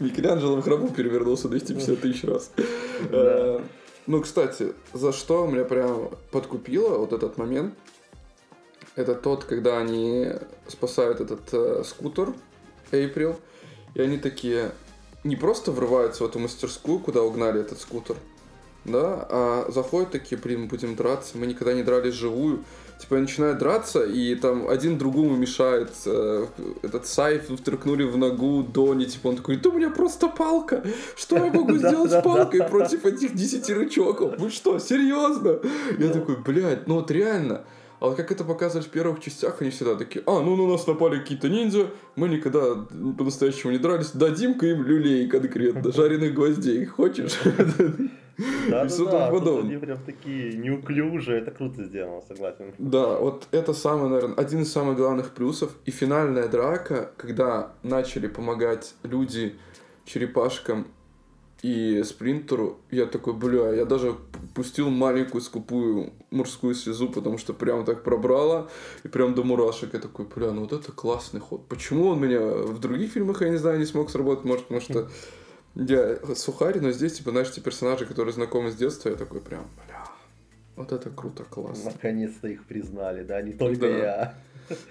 Микеланджело 0.00 0.56
в 0.56 0.62
храбу 0.62 0.88
перевернулся 0.88 1.48
250 1.48 2.00
тысяч 2.00 2.24
раз. 2.24 2.50
Э, 3.10 3.60
ну, 4.06 4.20
кстати, 4.20 4.74
за 4.92 5.12
что 5.12 5.46
меня 5.46 5.64
прям 5.64 6.10
подкупило 6.30 6.98
вот 6.98 7.12
этот 7.12 7.36
момент, 7.36 7.74
это 8.94 9.16
тот, 9.16 9.42
когда 9.42 9.78
они 9.78 10.28
спасают 10.68 11.20
этот 11.20 11.52
э, 11.52 11.82
скутер 11.84 12.32
Эйприл, 12.92 13.40
и 13.94 14.02
они 14.02 14.18
такие 14.18 14.70
не 15.24 15.34
просто 15.34 15.72
врываются 15.72 16.22
в 16.22 16.28
эту 16.28 16.38
мастерскую, 16.38 17.00
куда 17.00 17.22
угнали 17.22 17.60
этот 17.60 17.80
скутер, 17.80 18.16
да, 18.84 19.26
а 19.28 19.66
заходят 19.68 20.12
такие, 20.12 20.40
блин, 20.40 20.68
будем 20.68 20.94
драться, 20.94 21.36
мы 21.36 21.46
никогда 21.46 21.74
не 21.74 21.82
дрались 21.82 22.14
живую, 22.14 22.62
типа 23.02 23.16
начинают 23.16 23.58
драться, 23.58 24.04
и 24.04 24.34
там 24.36 24.68
один 24.68 24.96
другому 24.96 25.36
мешает. 25.36 25.90
Э, 26.06 26.46
этот 26.82 27.06
сайф 27.06 27.48
втрекнули 27.48 28.04
в 28.04 28.16
ногу 28.16 28.62
Дони, 28.62 29.04
типа 29.04 29.28
он 29.28 29.36
такой, 29.36 29.56
да 29.56 29.70
у 29.70 29.72
меня 29.72 29.90
просто 29.90 30.28
палка, 30.28 30.84
что 31.16 31.36
я 31.36 31.52
могу 31.52 31.74
сделать 31.76 32.12
с 32.12 32.22
палкой 32.22 32.62
против 32.62 33.04
этих 33.04 33.34
десяти 33.34 33.74
рычоков? 33.74 34.38
Вы 34.38 34.50
что, 34.50 34.78
серьезно? 34.78 35.58
Я 35.98 36.08
такой, 36.10 36.36
блядь, 36.36 36.86
ну 36.86 36.96
вот 36.96 37.10
реально. 37.10 37.64
А 37.98 38.06
вот 38.06 38.16
как 38.16 38.32
это 38.32 38.42
показывали 38.44 38.84
в 38.84 38.90
первых 38.90 39.20
частях, 39.20 39.60
они 39.60 39.70
всегда 39.70 39.94
такие, 39.94 40.24
а, 40.26 40.40
ну 40.40 40.56
на 40.56 40.72
нас 40.72 40.86
напали 40.86 41.20
какие-то 41.20 41.48
ниндзя, 41.48 41.86
мы 42.16 42.28
никогда 42.28 42.74
по-настоящему 43.16 43.72
не 43.72 43.78
дрались, 43.78 44.10
дадим-ка 44.10 44.66
им 44.66 44.82
люлей 44.82 45.28
конкретно, 45.28 45.92
жареных 45.96 46.34
гвоздей, 46.34 46.84
хочешь? 46.84 47.38
Да, 48.38 48.84
да, 48.84 49.04
да, 49.04 49.30
тут 49.30 49.64
они 49.64 49.76
прям 49.76 49.98
такие 50.04 50.54
неуклюжие, 50.54 51.40
это 51.40 51.50
круто 51.50 51.84
сделано, 51.84 52.22
согласен. 52.26 52.72
Да, 52.78 53.18
вот 53.18 53.48
это 53.50 53.72
самый, 53.72 54.08
наверное, 54.08 54.36
один 54.36 54.62
из 54.62 54.72
самых 54.72 54.96
главных 54.96 55.30
плюсов. 55.30 55.72
И 55.84 55.90
финальная 55.90 56.48
драка, 56.48 57.10
когда 57.16 57.72
начали 57.82 58.26
помогать 58.26 58.94
люди 59.02 59.56
черепашкам 60.04 60.86
и 61.62 62.02
спринтеру, 62.02 62.80
я 62.90 63.06
такой, 63.06 63.34
бля, 63.34 63.72
я 63.72 63.84
даже 63.84 64.16
пустил 64.54 64.90
маленькую 64.90 65.40
скупую 65.40 66.12
мужскую 66.30 66.74
слезу, 66.74 67.08
потому 67.08 67.38
что 67.38 67.52
прям 67.52 67.84
так 67.84 68.02
пробрало, 68.02 68.68
и 69.04 69.08
прям 69.08 69.34
до 69.34 69.44
мурашек. 69.44 69.94
Я 69.94 70.00
такой, 70.00 70.26
бля, 70.26 70.50
ну 70.50 70.62
вот 70.62 70.72
это 70.72 70.90
классный 70.90 71.40
ход. 71.40 71.66
Почему 71.68 72.08
он 72.08 72.20
меня 72.20 72.40
в 72.40 72.80
других 72.80 73.12
фильмах, 73.12 73.42
я 73.42 73.50
не 73.50 73.58
знаю, 73.58 73.78
не 73.78 73.86
смог 73.86 74.10
сработать? 74.10 74.44
Может, 74.44 74.66
потому 74.66 74.80
что 74.80 75.08
я 75.74 76.18
сухарь, 76.34 76.80
но 76.80 76.90
здесь, 76.92 77.14
типа, 77.14 77.30
знаешь, 77.30 77.50
те 77.50 77.60
персонажи, 77.60 78.06
которые 78.06 78.32
знакомы 78.34 78.70
с 78.70 78.74
детства, 78.74 79.08
я 79.08 79.16
такой 79.16 79.40
прям, 79.40 79.68
бля, 79.86 80.04
вот 80.76 80.92
это 80.92 81.10
круто, 81.10 81.44
классно. 81.44 81.90
Наконец-то 81.90 82.48
их 82.48 82.64
признали, 82.64 83.22
да, 83.24 83.42
не 83.42 83.52
только 83.52 83.80
да. 83.80 83.88
я. 83.88 84.34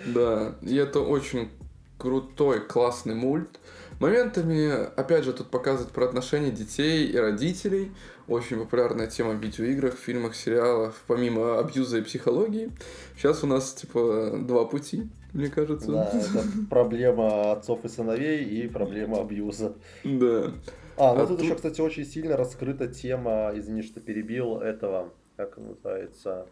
Да, 0.06 0.56
и 0.62 0.76
это 0.76 1.00
очень 1.00 1.50
крутой, 1.98 2.62
классный 2.62 3.16
мульт. 3.16 3.60
Моментами, 4.00 4.86
опять 4.96 5.24
же, 5.24 5.34
тут 5.34 5.52
показывают 5.52 5.92
про 5.92 6.06
отношения 6.06 6.52
детей 6.52 7.08
и 7.08 7.18
родителей. 7.18 7.92
Очень 8.28 8.58
популярная 8.58 9.08
тема 9.08 9.34
в 9.34 9.42
видеоиграх, 9.42 9.96
фильмах, 9.96 10.36
сериалах, 10.36 10.96
помимо 11.06 11.60
абьюза 11.60 12.00
и 12.00 12.02
психологии. 12.02 12.72
Сейчас 13.16 13.44
у 13.44 13.48
нас, 13.48 13.74
типа, 13.74 14.40
два 14.40 14.66
пути 14.66 15.10
мне 15.34 15.48
кажется. 15.48 15.92
Да, 15.92 16.12
это 16.14 16.44
проблема 16.70 17.54
отцов 17.54 17.86
и 17.86 17.88
сыновей 17.88 18.44
и 18.44 18.68
проблема 18.68 19.22
абьюза. 19.22 19.76
Да. 20.04 20.52
А, 20.98 21.16
ну 21.16 21.24
а 21.24 21.28
тут, 21.28 21.38
тут 21.38 21.42
еще, 21.42 21.56
кстати, 21.56 21.80
очень 21.82 22.06
сильно 22.06 22.36
раскрыта 22.38 22.88
тема, 22.88 23.52
извини, 23.56 23.82
что 23.82 24.02
перебил, 24.02 24.58
этого, 24.58 25.14
как 25.38 25.58
называется, 25.58 26.48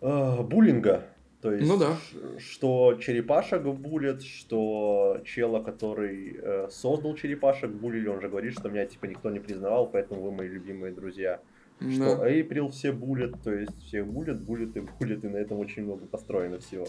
э, 0.00 0.42
буллинга. 0.42 1.04
То 1.40 1.52
есть, 1.52 1.68
ну 1.68 1.78
да. 1.78 1.96
что 2.38 2.98
черепашек 3.00 3.62
булит, 3.62 4.22
что 4.22 5.20
чела, 5.24 5.62
который 5.62 6.36
э, 6.36 6.68
создал 6.70 7.14
черепашек 7.14 7.70
булили, 7.70 8.08
он 8.08 8.20
же 8.20 8.28
говорит, 8.28 8.54
что 8.54 8.68
меня 8.68 8.86
типа 8.86 9.06
никто 9.06 9.30
не 9.30 9.38
признавал, 9.38 9.88
поэтому 9.88 10.22
вы 10.22 10.32
мои 10.32 10.48
любимые 10.48 10.92
друзья. 10.92 11.40
Да. 11.80 11.90
Что 11.92 12.26
Эйприл 12.26 12.70
все 12.70 12.90
булят, 12.90 13.40
то 13.44 13.52
есть 13.52 13.80
всех 13.84 14.06
булят, 14.08 14.40
булят 14.40 14.76
и 14.76 14.80
булят, 14.80 15.24
и 15.24 15.28
на 15.28 15.36
этом 15.36 15.58
очень 15.58 15.84
много 15.84 16.06
построено 16.06 16.58
всего. 16.58 16.88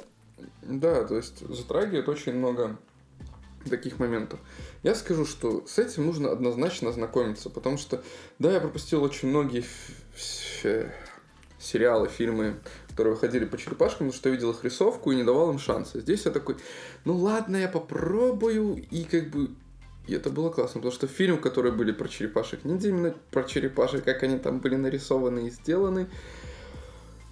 Да, 0.61 1.03
то 1.05 1.17
есть 1.17 1.47
затрагивает 1.47 2.09
очень 2.09 2.33
много 2.33 2.77
таких 3.69 3.99
моментов. 3.99 4.39
Я 4.83 4.95
скажу, 4.95 5.25
что 5.25 5.65
с 5.67 5.79
этим 5.79 6.05
нужно 6.05 6.31
однозначно 6.31 6.91
знакомиться, 6.91 7.49
потому 7.49 7.77
что, 7.77 8.01
да, 8.39 8.51
я 8.53 8.59
пропустил 8.59 9.03
очень 9.03 9.29
многие 9.29 9.65
сериалы, 11.59 12.07
фильмы, 12.07 12.55
которые 12.89 13.15
выходили 13.15 13.43
по 13.45 13.57
черепашкам, 13.57 14.07
потому 14.07 14.13
что 14.13 14.29
я 14.29 14.35
видел 14.35 14.51
их 14.51 14.63
рисовку 14.63 15.11
и 15.11 15.15
не 15.15 15.23
давал 15.23 15.51
им 15.51 15.59
шанса. 15.59 15.99
Здесь 15.99 16.25
я 16.25 16.31
такой, 16.31 16.55
ну 17.03 17.17
ладно, 17.17 17.57
я 17.57 17.67
попробую, 17.67 18.77
и 18.89 19.03
как 19.03 19.29
бы 19.29 19.49
И 20.09 20.13
это 20.15 20.31
было 20.31 20.49
классно, 20.49 20.81
потому 20.81 20.91
что 20.91 21.05
фильм, 21.05 21.37
которые 21.37 21.71
были 21.71 21.91
про 21.91 22.07
черепашек 22.07 22.65
ниндзя, 22.65 22.89
именно 22.89 23.13
про 23.29 23.43
черепашек, 23.43 24.03
как 24.03 24.23
они 24.23 24.39
там 24.39 24.59
были 24.59 24.75
нарисованы 24.75 25.45
и 25.45 25.49
сделаны, 25.51 26.09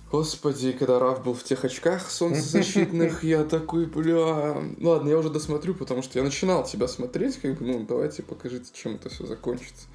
Господи, 0.09 0.71
когда 0.71 0.99
Раф 0.99 1.23
был 1.23 1.33
в 1.33 1.43
тех 1.43 1.65
очках 1.65 2.09
солнцезащитных, 2.09 3.23
я 3.23 3.43
такой, 3.43 3.85
бля... 3.85 4.55
Ладно, 4.79 5.09
я 5.09 5.17
уже 5.17 5.29
досмотрю, 5.29 5.75
потому 5.75 6.01
что 6.01 6.17
я 6.17 6.23
начинал 6.23 6.63
тебя 6.63 6.87
смотреть, 6.87 7.37
как 7.37 7.57
бы, 7.57 7.65
ну, 7.65 7.85
давайте 7.85 8.23
покажите, 8.23 8.69
чем 8.73 8.95
это 8.95 9.09
все 9.09 9.25
закончится. 9.25 9.87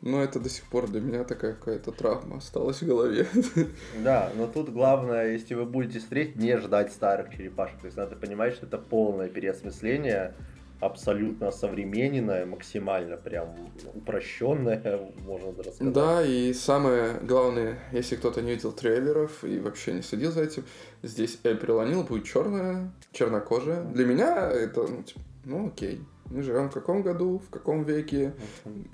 Но 0.00 0.22
это 0.22 0.40
до 0.40 0.48
сих 0.48 0.64
пор 0.64 0.88
для 0.88 1.00
меня 1.00 1.22
такая 1.22 1.52
какая-то 1.52 1.92
травма 1.92 2.38
осталась 2.38 2.82
в 2.82 2.86
голове. 2.86 3.28
Да, 4.02 4.32
но 4.36 4.48
тут 4.48 4.70
главное, 4.70 5.32
если 5.32 5.54
вы 5.54 5.64
будете 5.64 6.00
смотреть, 6.00 6.34
не 6.34 6.56
ждать 6.56 6.90
старых 6.92 7.30
черепашек. 7.36 7.78
То 7.78 7.86
есть 7.86 7.96
надо 7.96 8.16
понимать, 8.16 8.54
что 8.54 8.66
это 8.66 8.78
полное 8.78 9.28
переосмысление 9.28 10.34
абсолютно 10.82 11.52
современная, 11.52 12.44
максимально 12.44 13.16
прям 13.16 13.54
упрощенная, 13.94 15.12
можно 15.24 15.52
даже 15.52 15.72
сказать. 15.72 15.92
Да, 15.92 16.26
и 16.26 16.52
самое 16.52 17.14
главное, 17.22 17.78
если 17.92 18.16
кто-то 18.16 18.42
не 18.42 18.50
видел 18.50 18.72
трейлеров 18.72 19.44
и 19.44 19.60
вообще 19.60 19.92
не 19.92 20.02
следил 20.02 20.32
за 20.32 20.42
этим, 20.42 20.64
здесь 21.02 21.38
Эприл 21.44 21.78
Анил 21.78 22.02
будет 22.02 22.24
черная, 22.24 22.92
чернокожая. 23.12 23.84
Для 23.84 24.04
меня 24.04 24.50
это, 24.50 24.82
ну, 24.82 25.02
типа, 25.04 25.20
ну 25.44 25.68
окей, 25.68 26.00
мы 26.26 26.42
живем 26.42 26.68
в 26.68 26.74
каком 26.74 27.02
году, 27.02 27.38
в 27.38 27.50
каком 27.50 27.84
веке, 27.84 28.34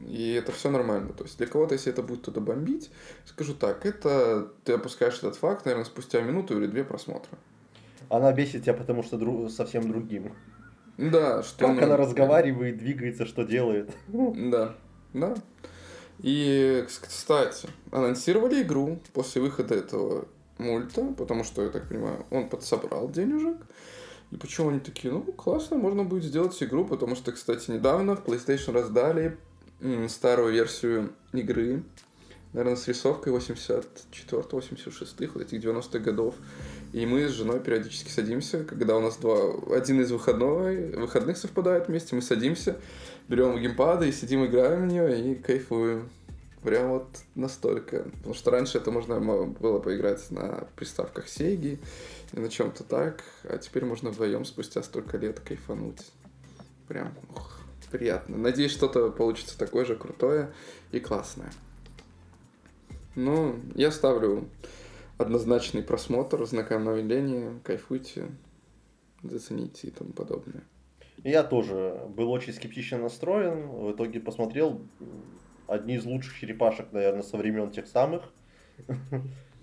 и 0.06 0.34
это 0.34 0.52
все 0.52 0.70
нормально. 0.70 1.14
То 1.14 1.24
есть 1.24 1.38
для 1.38 1.46
кого-то, 1.46 1.72
если 1.72 1.90
это 1.90 2.02
будет 2.02 2.20
туда 2.20 2.42
бомбить, 2.42 2.90
скажу 3.24 3.54
так, 3.54 3.86
это 3.86 4.52
ты 4.64 4.74
опускаешь 4.74 5.16
этот 5.18 5.36
факт, 5.36 5.64
наверное, 5.64 5.86
спустя 5.86 6.20
минуту 6.20 6.58
или 6.58 6.66
две 6.66 6.84
просмотра. 6.84 7.38
Она 8.10 8.30
бесит 8.32 8.64
тебя, 8.64 8.74
потому 8.74 9.02
что 9.02 9.16
дру... 9.16 9.48
совсем 9.48 9.88
другим. 9.88 10.34
Да, 10.98 11.42
что... 11.42 11.66
Как 11.66 11.82
она 11.82 11.96
разговаривает, 11.96 12.76
двигается, 12.76 13.24
что 13.24 13.44
делает. 13.44 13.90
Да, 14.08 14.74
да. 15.14 15.36
И, 16.18 16.84
кстати, 16.88 17.68
анонсировали 17.92 18.62
игру 18.62 18.98
после 19.12 19.40
выхода 19.40 19.76
этого 19.76 20.26
мульта, 20.58 21.14
потому 21.16 21.44
что, 21.44 21.62
я 21.62 21.68
так 21.68 21.88
понимаю, 21.88 22.26
он 22.30 22.48
подсобрал 22.48 23.08
денежек. 23.08 23.56
И 24.32 24.36
почему 24.36 24.70
они 24.70 24.80
такие, 24.80 25.12
ну, 25.12 25.22
классно, 25.22 25.76
можно 25.76 26.02
будет 26.02 26.24
сделать 26.24 26.60
игру, 26.62 26.84
потому 26.84 27.14
что, 27.14 27.30
кстати, 27.32 27.70
недавно 27.70 28.16
в 28.16 28.24
PlayStation 28.26 28.72
раздали 28.72 29.38
старую 30.08 30.52
версию 30.52 31.12
игры, 31.32 31.84
наверное, 32.52 32.76
с 32.76 32.88
рисовкой 32.88 33.32
84-86, 33.32 35.30
вот 35.32 35.42
этих 35.42 35.64
90-х 35.64 35.98
годов. 36.00 36.34
И 36.92 37.04
мы 37.04 37.28
с 37.28 37.32
женой 37.32 37.60
периодически 37.60 38.10
садимся, 38.10 38.64
когда 38.64 38.96
у 38.96 39.00
нас 39.00 39.18
два, 39.18 39.36
один 39.76 40.00
из 40.00 40.10
выходного, 40.10 40.70
выходных 40.98 41.36
совпадает 41.36 41.88
вместе, 41.88 42.16
мы 42.16 42.22
садимся, 42.22 42.76
берем 43.28 43.58
геймпады 43.58 44.08
и 44.08 44.12
сидим, 44.12 44.46
играем 44.46 44.84
в 44.84 44.92
нее 44.92 45.32
и 45.32 45.34
кайфуем. 45.34 46.08
Прям 46.62 46.90
вот 46.90 47.06
настолько. 47.34 48.04
Потому 48.16 48.34
что 48.34 48.50
раньше 48.50 48.78
это 48.78 48.90
можно 48.90 49.20
было 49.20 49.78
поиграть 49.78 50.30
на 50.30 50.66
приставках 50.76 51.26
Sega 51.26 51.78
и 52.32 52.40
на 52.40 52.48
чем-то 52.48 52.84
так, 52.84 53.22
а 53.44 53.58
теперь 53.58 53.84
можно 53.84 54.10
вдвоем 54.10 54.44
спустя 54.44 54.82
столько 54.82 55.18
лет 55.18 55.40
кайфануть. 55.40 56.10
Прям 56.88 57.14
ух, 57.30 57.60
приятно. 57.92 58.38
Надеюсь, 58.38 58.72
что-то 58.72 59.10
получится 59.10 59.58
такое 59.58 59.84
же 59.84 59.94
крутое 59.94 60.52
и 60.90 61.00
классное. 61.00 61.52
Ну, 63.14 63.60
я 63.74 63.90
ставлю 63.90 64.48
однозначный 65.18 65.82
просмотр, 65.82 66.44
знакомление, 66.46 67.60
кайфуйте, 67.64 68.28
зацените 69.22 69.88
и 69.88 69.90
тому 69.90 70.12
подобное. 70.12 70.62
Я 71.24 71.42
тоже 71.42 72.00
был 72.08 72.30
очень 72.30 72.52
скептично 72.52 72.98
настроен. 72.98 73.68
В 73.68 73.92
итоге 73.92 74.20
посмотрел 74.20 74.80
одни 75.66 75.96
из 75.96 76.04
лучших 76.04 76.38
черепашек, 76.38 76.92
наверное, 76.92 77.22
со 77.22 77.36
времен 77.36 77.70
тех 77.70 77.86
самых. 77.86 78.22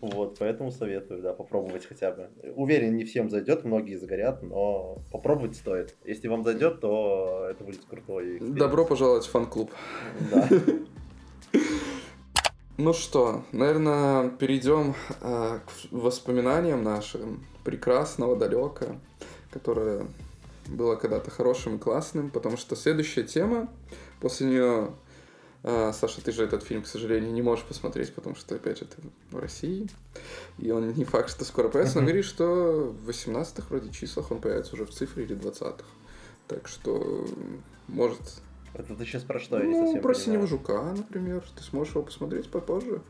Вот, 0.01 0.37
поэтому 0.37 0.71
советую, 0.71 1.23
да, 1.23 1.33
попробовать 1.33 1.85
хотя 1.85 2.11
бы. 2.11 2.29
Уверен, 2.55 2.95
не 2.95 3.05
всем 3.05 3.29
зайдет, 3.29 3.63
многие 3.63 3.95
загорят, 3.95 4.43
но 4.43 4.99
попробовать 5.11 5.55
стоит. 5.55 5.95
Если 6.05 6.27
вам 6.27 6.43
зайдет, 6.43 6.81
то 6.81 7.47
это 7.49 7.63
будет 7.63 7.85
крутой. 7.85 8.39
Добро 8.39 8.85
пожаловать 8.85 9.25
в 9.25 9.31
фан-клуб. 9.31 9.71
Да. 10.31 10.47
Ну 12.77 12.91
что, 12.91 13.45
наверное, 13.53 14.29
перейдем 14.31 14.95
э, 15.21 15.59
к 15.65 15.91
воспоминаниям 15.91 16.83
нашим 16.83 17.45
прекрасного 17.63 18.35
далека, 18.35 18.99
которое 19.49 20.05
было 20.67 20.97
когда-то 20.97 21.31
хорошим 21.31 21.77
и 21.77 21.79
классным, 21.79 22.29
потому 22.29 22.57
что 22.57 22.75
следующая 22.75 23.23
тема, 23.23 23.69
после 24.19 24.47
нее, 24.47 24.91
э, 25.63 25.93
Саша, 25.93 26.21
ты 26.21 26.33
же 26.33 26.43
этот 26.43 26.63
фильм, 26.63 26.81
к 26.81 26.87
сожалению, 26.87 27.31
не 27.31 27.41
можешь 27.41 27.63
посмотреть, 27.63 28.13
потому 28.13 28.35
что, 28.35 28.55
опять 28.55 28.79
же, 28.79 28.85
ты 28.85 28.97
в 29.31 29.39
России, 29.39 29.87
и 30.57 30.69
он 30.69 30.91
не 30.91 31.05
факт, 31.05 31.29
что 31.29 31.45
скоро 31.45 31.69
появится, 31.69 32.01
но 32.01 32.05
говорит, 32.05 32.25
что 32.25 32.93
в 33.05 33.09
18-х 33.09 33.67
вроде 33.69 33.89
числах 33.91 34.31
он 34.31 34.41
появится 34.41 34.73
уже 34.73 34.85
в 34.85 34.89
цифре 34.89 35.23
или 35.23 35.37
20-х. 35.37 35.85
Так 36.49 36.67
что, 36.67 37.25
может, 37.87 38.19
это 38.79 38.95
ты 38.95 39.05
сейчас 39.05 39.23
про 39.23 39.39
что? 39.39 39.59
Ну, 39.59 39.99
про 40.01 40.13
Синего 40.13 40.47
Жука, 40.47 40.93
например. 40.95 41.43
Ты 41.55 41.63
сможешь 41.63 41.93
его 41.93 42.03
посмотреть 42.03 42.49
попозже. 42.49 43.01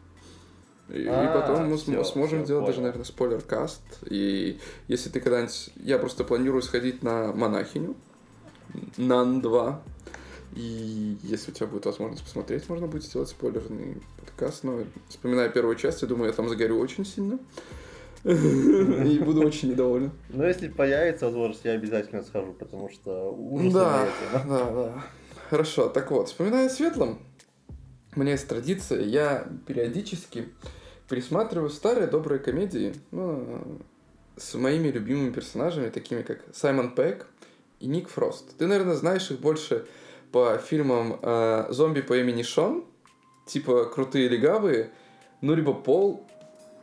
И, 0.90 1.06
а, 1.08 1.24
и 1.24 1.34
потом 1.34 1.70
мы 1.70 1.78
все, 1.78 2.04
сможем 2.04 2.40
все, 2.40 2.46
сделать 2.46 2.62
понял. 2.62 2.68
даже, 2.68 2.82
наверное, 2.82 3.06
спойлер-каст. 3.06 3.82
И 4.10 4.60
если 4.88 5.10
ты 5.10 5.20
когда-нибудь... 5.20 5.72
Я 5.78 5.98
просто 5.98 6.24
планирую 6.24 6.62
сходить 6.62 7.02
на 7.02 7.34
Монахиню. 7.34 7.96
Нан 8.98 9.42
2. 9.42 9.82
И 10.56 11.18
если 11.24 11.52
у 11.52 11.54
тебя 11.54 11.68
будет 11.68 11.86
возможность 11.86 12.24
посмотреть, 12.24 12.70
можно 12.70 12.88
будет 12.88 13.04
сделать 13.04 13.30
спойлерный 13.30 13.98
подкаст. 14.20 14.64
Но 14.64 14.84
вспоминая 15.10 15.50
первую 15.50 15.76
часть, 15.76 16.02
я 16.02 16.08
думаю, 16.08 16.28
я 16.28 16.34
там 16.34 16.48
загорю 16.48 16.80
очень 16.80 17.06
сильно. 17.06 17.40
И 18.24 19.20
буду 19.20 19.46
очень 19.46 19.72
недоволен. 19.72 20.12
Но 20.30 20.46
если 20.46 20.68
появится 20.68 21.26
возможность, 21.26 21.66
я 21.66 21.74
обязательно 21.74 22.24
схожу, 22.24 22.54
потому 22.54 22.90
что 22.90 23.32
ужас 23.32 23.74
Да, 23.74 24.08
да, 24.34 24.72
да. 24.72 25.04
Хорошо, 25.50 25.90
так 25.90 26.10
вот, 26.10 26.28
вспоминая 26.30 26.68
о 26.68 26.70
светлом, 26.70 27.20
у 28.16 28.20
меня 28.20 28.32
есть 28.32 28.48
традиция, 28.48 29.04
я 29.04 29.48
периодически 29.68 30.50
пересматриваю 31.08 31.70
старые 31.70 32.08
добрые 32.08 32.40
комедии 32.40 32.96
ну, 33.12 33.80
с 34.38 34.56
моими 34.56 34.88
любимыми 34.88 35.32
персонажами, 35.32 35.90
такими 35.90 36.24
как 36.24 36.42
Саймон 36.54 36.96
Пэк 36.96 37.28
и 37.80 37.86
Ник 37.86 38.10
Фрост. 38.10 38.58
Ты, 38.58 38.66
наверное, 38.66 38.96
знаешь 38.96 39.30
их 39.30 39.40
больше 39.40 39.86
по 40.32 40.58
фильмам 40.58 41.20
э, 41.22 41.68
«Зомби 41.70 42.02
по 42.02 42.18
имени 42.18 42.42
Шон», 42.42 42.86
типа 43.46 43.86
«Крутые 43.86 44.28
легавые», 44.28 44.90
ну, 45.42 45.54
либо 45.54 45.74
«Пол», 45.74 46.26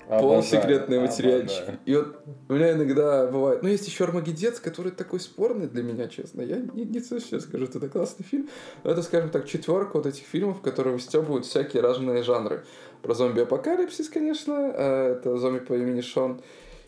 полусекретные 0.09 1.01
материальчики. 1.01 1.79
И 1.87 1.97
вот 1.97 2.17
у 2.49 2.55
меня 2.55 2.73
иногда 2.73 3.27
бывает... 3.27 3.63
Ну, 3.63 3.69
есть 3.69 3.87
еще 3.87 4.05
Армагеддец, 4.05 4.61
который 4.61 4.93
такой 4.93 5.21
спорный 5.21 5.67
для 5.67 5.83
меня, 5.83 6.09
честно. 6.09 6.43
Я 6.43 6.57
не, 6.57 6.85
не 6.85 7.01
сейчас 7.01 7.45
скажу, 7.45 7.65
это 7.65 7.89
классный 7.89 8.25
фильм. 8.25 8.49
Но 8.85 8.91
это, 8.91 9.03
скажем 9.03 9.31
так, 9.31 9.47
четверка 9.47 9.97
вот 9.97 10.07
этих 10.07 10.25
фильмов, 10.25 10.61
которые 10.61 10.99
стебывают 10.99 11.47
всякие 11.47 11.83
разные 11.83 12.23
жанры. 12.23 12.65
Про 13.03 13.15
зомби-апокалипсис, 13.15 14.09
конечно. 14.09 14.55
А 14.57 15.13
это 15.13 15.37
зомби 15.37 15.61
по 15.61 15.75
имени 15.75 16.01
Шон. 16.01 16.41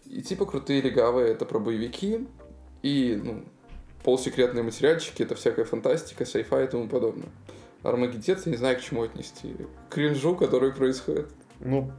И 0.06 0.22
типа 0.22 0.44
крутые 0.46 0.82
легавые, 0.82 1.28
это 1.28 1.44
про 1.46 1.58
боевики. 1.58 2.26
И, 2.82 3.20
ну, 3.22 3.44
полусекретные 4.04 4.62
материальчики, 4.62 5.22
это 5.22 5.34
всякая 5.34 5.64
фантастика, 5.64 6.26
сайфа 6.26 6.62
и 6.62 6.66
тому 6.66 6.88
подобное. 6.88 7.28
Армагеддец, 7.82 8.46
я 8.46 8.52
не 8.52 8.58
знаю, 8.58 8.76
к 8.76 8.80
чему 8.80 9.02
отнести. 9.02 9.54
К 9.88 9.94
кринжу, 9.94 10.36
который 10.36 10.72
происходит. 10.72 11.28
Ну, 11.60 11.90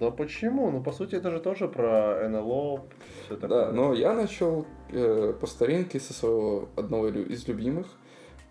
да 0.00 0.10
почему? 0.10 0.70
Ну, 0.70 0.80
по 0.80 0.92
сути, 0.92 1.16
это 1.16 1.30
же 1.30 1.40
тоже 1.40 1.66
про 1.66 2.28
НЛО. 2.28 2.84
Все 3.24 3.36
такое. 3.36 3.48
Да, 3.48 3.72
но 3.72 3.94
я 3.94 4.12
начал 4.12 4.66
э, 4.90 5.34
по 5.40 5.46
старинке 5.46 5.98
со 5.98 6.12
своего 6.12 6.68
одного 6.76 7.08
из 7.08 7.48
любимых. 7.48 7.86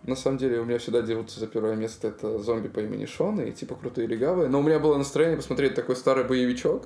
На 0.03 0.15
самом 0.15 0.37
деле, 0.37 0.59
у 0.59 0.65
меня 0.65 0.77
всегда 0.77 1.01
дерутся 1.01 1.39
за 1.39 1.47
первое 1.47 1.75
место 1.75 2.09
это 2.09 2.39
зомби 2.39 2.67
по 2.67 2.79
имени 2.79 3.05
Шон 3.05 3.39
и 3.41 3.51
типа 3.51 3.75
крутые 3.75 4.07
легавые. 4.07 4.49
Но 4.49 4.59
у 4.59 4.63
меня 4.63 4.79
было 4.79 4.97
настроение 4.97 5.37
посмотреть 5.37 5.75
такой 5.75 5.95
старый 5.95 6.25
боевичок, 6.25 6.83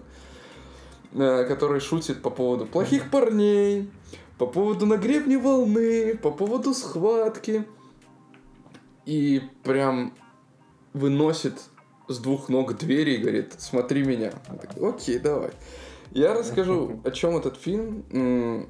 э, 1.13 1.45
который 1.45 1.79
шутит 1.79 2.21
по 2.21 2.29
поводу 2.29 2.67
плохих 2.67 3.09
парней, 3.09 3.89
по 4.37 4.45
поводу 4.45 4.85
на 4.85 4.97
гребне 4.97 5.39
волны, 5.39 6.17
по 6.17 6.31
поводу 6.31 6.73
схватки. 6.73 7.65
И 9.05 9.41
прям 9.63 10.13
выносит 10.93 11.55
с 12.11 12.19
двух 12.19 12.49
ног 12.49 12.77
двери 12.77 13.15
и 13.15 13.17
говорит, 13.17 13.53
смотри 13.57 14.03
меня. 14.03 14.31
Так, 14.47 14.81
Окей, 14.81 15.19
давай. 15.19 15.51
Я 16.11 16.33
расскажу, 16.33 17.01
о 17.03 17.11
чем 17.11 17.37
этот 17.37 17.57
фильм. 17.57 18.67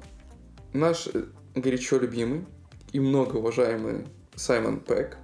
Наш 0.72 1.08
э, 1.12 1.24
горячо 1.54 1.98
любимый 1.98 2.46
и 2.92 3.00
много 3.00 3.36
уважаемый 3.36 4.06
Саймон 4.36 4.80
Пэк, 4.80 5.16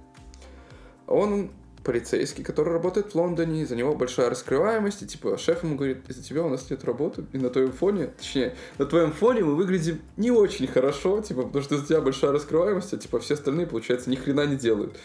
он 1.07 1.49
полицейский, 1.83 2.43
который 2.43 2.73
работает 2.73 3.13
в 3.13 3.15
Лондоне, 3.15 3.65
за 3.65 3.75
него 3.75 3.95
большая 3.95 4.29
раскрываемость, 4.29 5.01
и 5.01 5.07
типа 5.07 5.37
шеф 5.37 5.63
ему 5.63 5.75
говорит, 5.75 6.07
из-за 6.09 6.23
тебя 6.23 6.43
у 6.43 6.49
нас 6.49 6.69
нет 6.69 6.83
работы, 6.83 7.25
и 7.31 7.37
на 7.37 7.49
твоем 7.49 7.71
фоне, 7.71 8.07
точнее, 8.07 8.55
на 8.77 8.85
твоем 8.85 9.11
фоне 9.11 9.43
мы 9.43 9.55
выглядим 9.55 10.01
не 10.17 10.29
очень 10.29 10.67
хорошо, 10.67 11.21
типа, 11.21 11.43
потому 11.43 11.63
что 11.63 11.75
из-за 11.75 11.87
тебя 11.87 12.01
большая 12.01 12.31
раскрываемость, 12.31 12.93
а 12.93 12.97
типа 12.97 13.19
все 13.19 13.35
остальные, 13.35 13.67
получается, 13.67 14.09
ни 14.09 14.15
хрена 14.15 14.45
не 14.45 14.55
делают. 14.55 14.97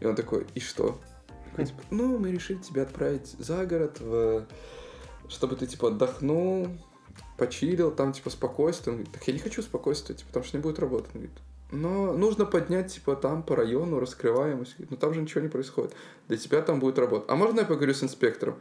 И 0.00 0.06
он 0.06 0.14
такой, 0.14 0.46
и 0.54 0.60
что? 0.60 0.98
Такой, 1.50 1.66
типа, 1.66 1.82
ну, 1.90 2.18
мы 2.18 2.30
решили 2.30 2.58
тебя 2.58 2.82
отправить 2.82 3.34
за 3.38 3.66
город, 3.66 4.00
в... 4.00 4.46
чтобы 5.28 5.56
ты, 5.56 5.66
типа, 5.66 5.88
отдохнул, 5.88 6.68
почилил, 7.36 7.90
там, 7.90 8.12
типа, 8.12 8.30
спокойствие. 8.30 8.92
Он 8.92 8.98
говорит, 8.98 9.14
так 9.14 9.26
я 9.28 9.34
не 9.34 9.40
хочу 9.40 9.62
спокойствия, 9.62 10.14
типа, 10.14 10.28
потому 10.28 10.44
что 10.44 10.56
не 10.56 10.62
будет 10.62 10.78
работы. 10.78 11.06
Он 11.14 11.20
говорит, 11.20 11.38
но 11.72 12.12
нужно 12.12 12.46
поднять, 12.46 12.92
типа, 12.92 13.16
там 13.16 13.42
по 13.42 13.56
району 13.56 14.00
раскрываемость. 14.00 14.76
Но 14.90 14.96
там 14.96 15.14
же 15.14 15.20
ничего 15.20 15.40
не 15.40 15.48
происходит. 15.48 15.94
Для 16.28 16.36
тебя 16.36 16.62
там 16.62 16.80
будет 16.80 16.98
работа. 16.98 17.32
А 17.32 17.36
можно 17.36 17.60
я 17.60 17.66
поговорю 17.66 17.94
с 17.94 18.02
инспектором? 18.02 18.56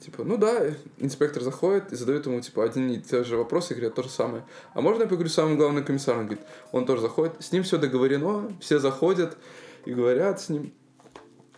Типа, 0.00 0.24
ну 0.24 0.36
да, 0.36 0.74
инспектор 0.98 1.42
заходит 1.42 1.92
и 1.92 1.96
задает 1.96 2.26
ему, 2.26 2.40
типа, 2.40 2.64
один 2.64 2.90
и 2.90 2.98
те 2.98 3.22
же 3.22 3.36
вопросы, 3.36 3.72
и 3.72 3.76
говорит 3.76 3.94
то 3.94 4.02
же 4.02 4.08
самое. 4.08 4.44
А 4.74 4.80
можно 4.80 5.02
я 5.02 5.08
поговорю 5.08 5.30
с 5.30 5.34
самым 5.34 5.56
главным 5.56 5.84
комиссаром? 5.84 6.22
Он 6.22 6.26
говорит, 6.26 6.44
он 6.72 6.86
тоже 6.86 7.02
заходит, 7.02 7.34
с 7.38 7.52
ним 7.52 7.62
все 7.62 7.78
договорено, 7.78 8.52
все 8.60 8.80
заходят 8.80 9.36
и 9.84 9.94
говорят 9.94 10.40
с 10.40 10.48
ним. 10.48 10.72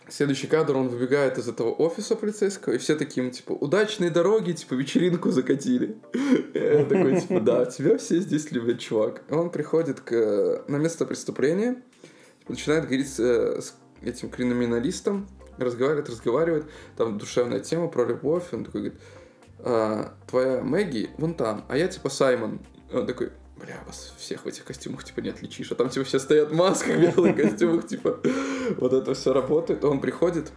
Следующий 0.07 0.47
кадр, 0.47 0.77
он 0.77 0.89
выбегает 0.89 1.37
из 1.37 1.47
этого 1.47 1.71
офиса 1.71 2.15
полицейского, 2.15 2.73
и 2.73 2.77
все 2.77 2.95
таким, 2.95 3.31
типа, 3.31 3.53
удачные 3.53 4.11
дороги, 4.11 4.51
типа, 4.51 4.75
вечеринку 4.75 5.31
закатили. 5.31 5.97
Я 6.53 6.85
такой, 6.85 7.19
типа, 7.19 7.39
да, 7.39 7.65
тебя 7.65 7.97
все 7.97 8.19
здесь 8.19 8.51
любят, 8.51 8.79
чувак. 8.79 9.23
Он 9.31 9.49
приходит 9.49 10.01
к, 10.01 10.63
на 10.67 10.77
место 10.77 11.05
преступления, 11.05 11.81
начинает 12.47 12.85
говорить 12.85 13.09
с, 13.09 13.19
с 13.19 13.75
этим 14.03 14.29
криминалистом, 14.29 15.27
разговаривает, 15.57 16.09
разговаривает, 16.09 16.65
там 16.97 17.17
душевная 17.17 17.59
тема 17.59 17.87
про 17.87 18.05
любовь, 18.05 18.43
он 18.51 18.65
такой 18.65 18.81
говорит, 18.81 19.01
а, 19.59 20.13
твоя 20.27 20.61
Мэгги 20.61 21.09
вон 21.17 21.33
там, 21.33 21.65
а 21.67 21.77
я, 21.77 21.87
типа, 21.87 22.09
Саймон. 22.09 22.59
Он 22.93 23.07
такой, 23.07 23.31
бля, 23.59 23.81
вас 23.85 24.13
всех 24.17 24.45
в 24.45 24.47
этих 24.47 24.65
костюмах, 24.65 25.03
типа, 25.03 25.21
не 25.21 25.29
отличишь. 25.29 25.71
А 25.71 25.75
там, 25.75 25.89
типа, 25.89 26.05
все 26.05 26.19
стоят 26.19 26.51
в 26.51 26.55
масках, 26.55 26.97
белых 26.99 27.35
костюмах, 27.35 27.87
типа, 27.87 28.19
вот 28.77 28.93
это 28.93 29.13
все 29.13 29.33
работает. 29.33 29.83
Он 29.83 29.99
приходит, 29.99 30.51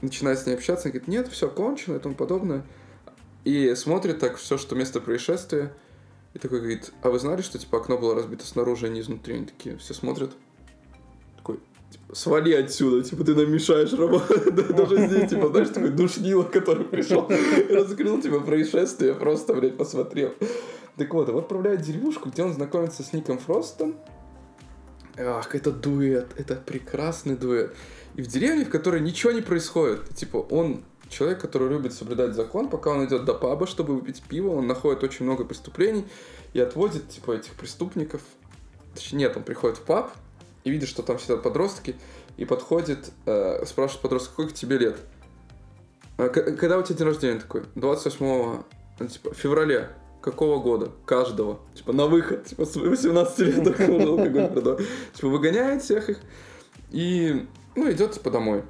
начинает 0.00 0.38
с 0.38 0.46
ней 0.46 0.54
общаться, 0.54 0.88
и 0.88 0.92
говорит, 0.92 1.08
нет, 1.08 1.28
все 1.28 1.48
кончено 1.48 1.96
и 1.96 1.98
тому 1.98 2.14
подобное. 2.14 2.64
И 3.44 3.74
смотрит 3.74 4.18
так 4.18 4.36
все, 4.36 4.58
что 4.58 4.74
место 4.74 5.00
происшествия, 5.00 5.72
и 6.34 6.38
такой 6.38 6.60
говорит, 6.60 6.92
а 7.02 7.10
вы 7.10 7.18
знали, 7.18 7.42
что, 7.42 7.58
типа, 7.58 7.78
окно 7.78 7.98
было 7.98 8.14
разбито 8.14 8.44
снаружи, 8.44 8.86
а 8.86 8.88
не 8.88 9.00
изнутри? 9.00 9.34
Они 9.34 9.46
такие, 9.46 9.76
все 9.78 9.94
смотрят. 9.94 10.30
Такой, 11.36 11.58
типа, 11.90 12.14
свали 12.14 12.52
отсюда, 12.52 13.02
типа, 13.02 13.24
ты 13.24 13.34
нам 13.34 13.50
мешаешь 13.50 13.92
работать. 13.92 14.54
Даже 14.76 15.06
здесь, 15.08 15.30
типа, 15.30 15.48
знаешь, 15.48 15.70
такой 15.70 15.90
душнило, 15.90 16.44
который 16.44 16.84
пришел 16.84 17.28
раскрыл, 17.70 18.20
типа, 18.20 18.40
происшествие, 18.40 19.14
просто, 19.14 19.54
блядь, 19.54 19.76
посмотрел. 19.76 20.34
Так 20.96 21.12
вот, 21.14 21.28
его 21.28 21.38
отправляют 21.38 21.82
в 21.82 21.84
деревушку, 21.84 22.28
где 22.28 22.42
он 22.42 22.52
знакомится 22.52 23.02
с 23.02 23.12
Ником 23.12 23.38
Фростом. 23.38 23.96
Ах, 25.18 25.54
это 25.54 25.70
дуэт, 25.70 26.28
это 26.36 26.56
прекрасный 26.56 27.36
дуэт. 27.36 27.74
И 28.14 28.22
в 28.22 28.26
деревне, 28.26 28.64
в 28.64 28.70
которой 28.70 29.00
ничего 29.00 29.32
не 29.32 29.40
происходит. 29.40 30.08
Типа, 30.14 30.38
он 30.38 30.84
человек, 31.08 31.40
который 31.40 31.68
любит 31.68 31.92
соблюдать 31.92 32.34
закон, 32.34 32.68
пока 32.68 32.90
он 32.90 33.04
идет 33.04 33.24
до 33.24 33.34
паба, 33.34 33.66
чтобы 33.66 33.94
выпить 33.94 34.22
пиво, 34.22 34.50
он 34.50 34.66
находит 34.66 35.02
очень 35.02 35.24
много 35.24 35.44
преступлений 35.44 36.06
и 36.52 36.60
отводит, 36.60 37.08
типа, 37.08 37.32
этих 37.32 37.52
преступников. 37.54 38.22
Точнее, 38.94 39.18
нет, 39.18 39.36
он 39.36 39.42
приходит 39.42 39.78
в 39.78 39.82
паб 39.82 40.12
и 40.64 40.70
видит, 40.70 40.88
что 40.88 41.02
там 41.02 41.18
сидят 41.18 41.42
подростки, 41.42 41.96
и 42.36 42.44
подходит, 42.44 43.10
э, 43.26 43.64
спрашивает 43.66 44.02
подростка, 44.02 44.32
сколько 44.32 44.52
тебе 44.52 44.78
лет? 44.78 44.96
«А 46.16 46.28
когда 46.28 46.78
у 46.78 46.82
тебя 46.82 46.98
день 46.98 47.06
рождения 47.06 47.40
такой? 47.40 47.62
28 47.74 48.62
ну, 48.98 49.06
типа, 49.06 49.34
февраля 49.34 49.90
какого 50.20 50.60
года? 50.60 50.90
Каждого. 51.04 51.60
Типа 51.74 51.92
на 51.92 52.06
выход. 52.06 52.44
Типа 52.44 52.64
с 52.64 52.76
18 52.76 53.38
лет 53.40 53.88
можно 53.88 54.10
алкоголь 54.10 54.48
продавать. 54.48 54.86
Типа 55.14 55.28
выгоняет 55.28 55.82
всех 55.82 56.10
их. 56.10 56.18
И, 56.90 57.46
ну, 57.76 57.90
идет 57.90 58.12
типа 58.12 58.30
домой. 58.30 58.62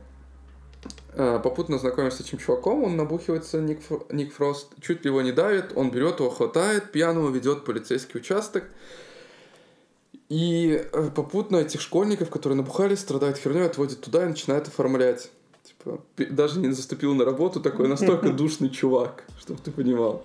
А, 1.14 1.38
попутно 1.38 1.78
знакомится 1.78 2.22
с 2.22 2.26
этим 2.26 2.38
чуваком, 2.38 2.84
он 2.84 2.96
набухивается, 2.96 3.60
Ник, 3.60 3.82
Фро, 3.82 4.06
Ник 4.10 4.32
Фрост, 4.32 4.68
чуть 4.80 5.04
ли 5.04 5.10
его 5.10 5.22
не 5.22 5.32
давит, 5.32 5.72
он 5.74 5.90
берет 5.90 6.20
его, 6.20 6.30
хватает, 6.30 6.92
пьяного 6.92 7.30
ведет 7.30 7.64
полицейский 7.64 8.20
участок. 8.20 8.64
И 10.28 10.86
э, 10.92 11.10
попутно 11.14 11.56
этих 11.56 11.80
школьников, 11.80 12.30
которые 12.30 12.56
набухались, 12.56 13.00
страдают 13.00 13.36
херней, 13.36 13.66
отводит 13.66 14.00
туда 14.00 14.24
и 14.24 14.28
начинает 14.28 14.68
оформлять. 14.68 15.30
Типа, 15.64 16.00
даже 16.16 16.60
не 16.60 16.70
заступил 16.70 17.14
на 17.14 17.24
работу, 17.24 17.60
такой 17.60 17.88
настолько 17.88 18.30
душный 18.30 18.70
чувак, 18.70 19.24
чтобы 19.40 19.60
ты 19.60 19.72
понимал. 19.72 20.24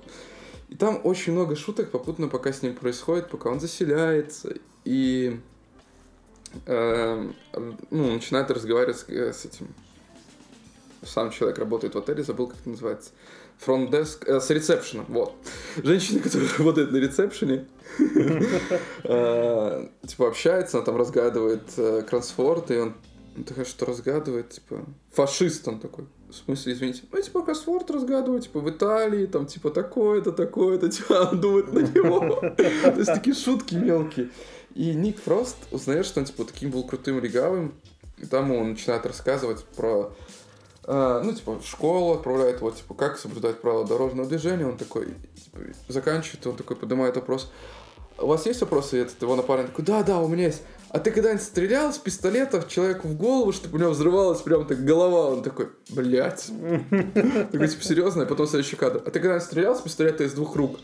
И 0.70 0.76
там 0.76 1.00
очень 1.04 1.34
много 1.34 1.56
шуток 1.56 1.92
попутно, 1.92 2.28
пока 2.28 2.52
с 2.52 2.62
ним 2.62 2.76
происходит, 2.76 3.30
пока 3.30 3.50
он 3.50 3.60
заселяется. 3.60 4.56
И 4.84 5.40
э, 6.66 7.30
ну, 7.92 8.14
начинает 8.14 8.50
разговаривать 8.52 8.98
с, 8.98 9.08
с 9.08 9.46
этим. 9.46 9.68
Сам 11.04 11.30
человек 11.30 11.60
работает 11.60 11.94
в 11.94 11.98
отеле, 12.00 12.24
забыл, 12.24 12.48
как 12.48 12.60
это 12.60 12.70
называется. 12.70 13.12
Front 13.66 13.90
desk, 13.90 14.26
э, 14.26 14.40
с 14.40 14.50
ресепшеном, 14.50 15.06
вот. 15.08 15.36
Женщина, 15.78 16.20
которая 16.24 16.50
работает 16.58 16.92
на 16.92 16.98
ресепшене, 16.98 17.66
э, 19.04 19.88
типа 20.08 20.28
общается, 20.28 20.78
она 20.78 20.86
там 20.86 20.98
разгадывает 20.98 21.64
э, 21.78 22.02
кроссворд, 22.02 22.72
и 22.72 22.78
он 22.78 22.96
такая, 23.44 23.66
что 23.66 23.86
разгадывает, 23.86 24.50
типа, 24.50 24.86
фашист 25.12 25.68
он 25.68 25.80
такой. 25.80 26.06
В 26.30 26.34
смысле, 26.34 26.74
извините, 26.74 27.04
ну, 27.12 27.22
типа, 27.22 27.42
кроссворд 27.42 27.90
разгадываю, 27.92 28.42
типа, 28.42 28.60
в 28.60 28.70
Италии, 28.70 29.26
там, 29.26 29.46
типа, 29.46 29.72
такое-то, 29.72 30.32
такое-то, 30.32 30.90
типа, 30.92 31.32
думает 31.34 31.72
на 31.74 31.80
него. 31.80 32.40
То 32.40 32.96
есть, 32.98 33.14
такие 33.14 33.36
шутки 33.36 33.76
мелкие. 33.76 34.30
И 34.74 34.94
Ник 34.94 35.22
Фрост 35.22 35.58
узнает, 35.72 36.06
что 36.06 36.20
он, 36.20 36.26
типа, 36.26 36.46
таким 36.46 36.72
был 36.72 36.84
крутым 36.84 37.20
легавым, 37.20 37.74
и 38.18 38.26
там 38.26 38.52
он 38.52 38.72
начинает 38.72 39.06
рассказывать 39.06 39.64
про 39.64 40.14
Uh, 40.88 41.24
ну, 41.24 41.34
типа, 41.34 41.60
школу 41.66 42.14
отправляет 42.14 42.58
его, 42.58 42.70
типа, 42.70 42.94
как 42.94 43.18
соблюдать 43.18 43.60
правила 43.60 43.88
дорожного 43.88 44.30
движения. 44.30 44.68
Он 44.68 44.78
такой, 44.78 45.16
типа, 45.34 45.58
заканчивает, 45.88 46.46
он 46.46 46.56
такой 46.56 46.76
поднимает 46.76 47.16
вопрос. 47.16 47.52
У 48.20 48.28
вас 48.28 48.46
есть 48.46 48.62
вопросы? 48.62 48.98
И 48.98 49.02
этот 49.02 49.20
его 49.20 49.36
напарник 49.36 49.68
такой, 49.68 49.84
да, 49.84 50.04
да, 50.04 50.20
у 50.20 50.28
меня 50.28 50.46
есть. 50.46 50.62
А 50.90 51.00
ты 51.00 51.12
когда-нибудь 51.12 51.44
стрелял 51.44 51.92
с 51.92 51.98
пистолета 51.98 52.64
человеку 52.68 53.08
в 53.08 53.18
голову, 53.18 53.52
чтобы 53.52 53.78
у 53.78 53.82
него 53.82 53.92
взрывалась 53.92 54.42
прям 54.42 54.66
так 54.66 54.84
голова? 54.84 55.32
Он 55.32 55.44
такой, 55.44 55.70
блядь. 55.90 56.50
Такой, 57.52 57.68
типа, 57.68 57.84
серьезно? 57.84 58.24
И 58.24 58.26
потом 58.26 58.48
следующий 58.48 58.76
кадр. 58.76 59.02
А 59.06 59.12
ты 59.12 59.20
когда-нибудь 59.20 59.46
стрелял 59.46 59.76
с 59.76 59.82
пистолета 59.82 60.24
из 60.24 60.34
двух 60.34 60.56
рук? 60.56 60.80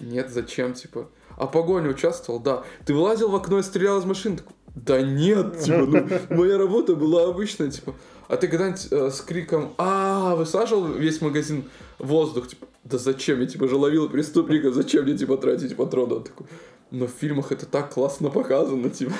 Нет, 0.00 0.30
зачем, 0.30 0.74
типа? 0.74 1.08
А 1.36 1.46
погоне 1.46 1.90
участвовал? 1.90 2.40
Да. 2.40 2.64
Ты 2.86 2.94
вылазил 2.94 3.28
в 3.28 3.36
окно 3.36 3.58
и 3.58 3.62
стрелял 3.62 3.98
из 3.98 4.04
машины? 4.04 4.38
Такой, 4.38 4.54
да 4.74 5.02
нет, 5.02 5.60
типа, 5.60 5.78
ну, 5.78 6.08
моя 6.30 6.58
работа 6.58 6.94
была 6.94 7.28
обычная, 7.28 7.70
типа. 7.70 7.94
А 8.28 8.36
ты 8.36 8.48
когда-нибудь 8.48 8.88
э, 8.90 9.10
с 9.10 9.20
криком 9.22 9.72
«А, 9.78 10.36
высаживал 10.36 10.86
весь 10.86 11.20
магазин 11.20 11.64
воздух?» 11.98 12.48
Типа, 12.48 12.66
да 12.84 12.98
зачем? 12.98 13.40
Я, 13.40 13.46
типа, 13.46 13.68
же 13.68 13.76
ловил 13.76 14.08
преступника, 14.08 14.70
зачем 14.70 15.04
мне, 15.04 15.16
типа, 15.16 15.36
тратить 15.38 15.76
патроны? 15.76 16.16
Он 16.16 16.24
такой, 16.24 16.46
но 16.90 17.06
в 17.06 17.10
фильмах 17.10 17.52
это 17.52 17.66
так 17.66 17.92
классно 17.92 18.30
показано, 18.30 18.90
типа. 18.90 19.12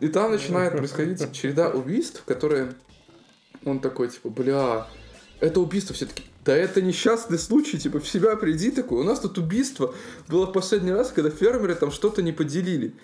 И 0.00 0.08
там 0.08 0.32
начинает 0.32 0.72
происходить 0.72 1.32
череда 1.32 1.68
убийств, 1.68 2.22
которые 2.24 2.74
он 3.64 3.80
такой, 3.80 4.08
типа, 4.08 4.30
бля, 4.30 4.86
это 5.40 5.60
убийство 5.60 5.94
все-таки. 5.94 6.24
Да 6.44 6.56
это 6.56 6.80
несчастный 6.80 7.38
случай, 7.38 7.78
типа, 7.78 8.00
в 8.00 8.08
себя 8.08 8.34
приди 8.36 8.70
такой. 8.70 9.00
У 9.00 9.04
нас 9.04 9.20
тут 9.20 9.36
убийство 9.36 9.94
было 10.28 10.46
в 10.46 10.52
последний 10.52 10.92
раз, 10.92 11.12
когда 11.12 11.30
фермеры 11.30 11.74
там 11.74 11.90
что-то 11.90 12.22
не 12.22 12.32
поделили. 12.32 12.94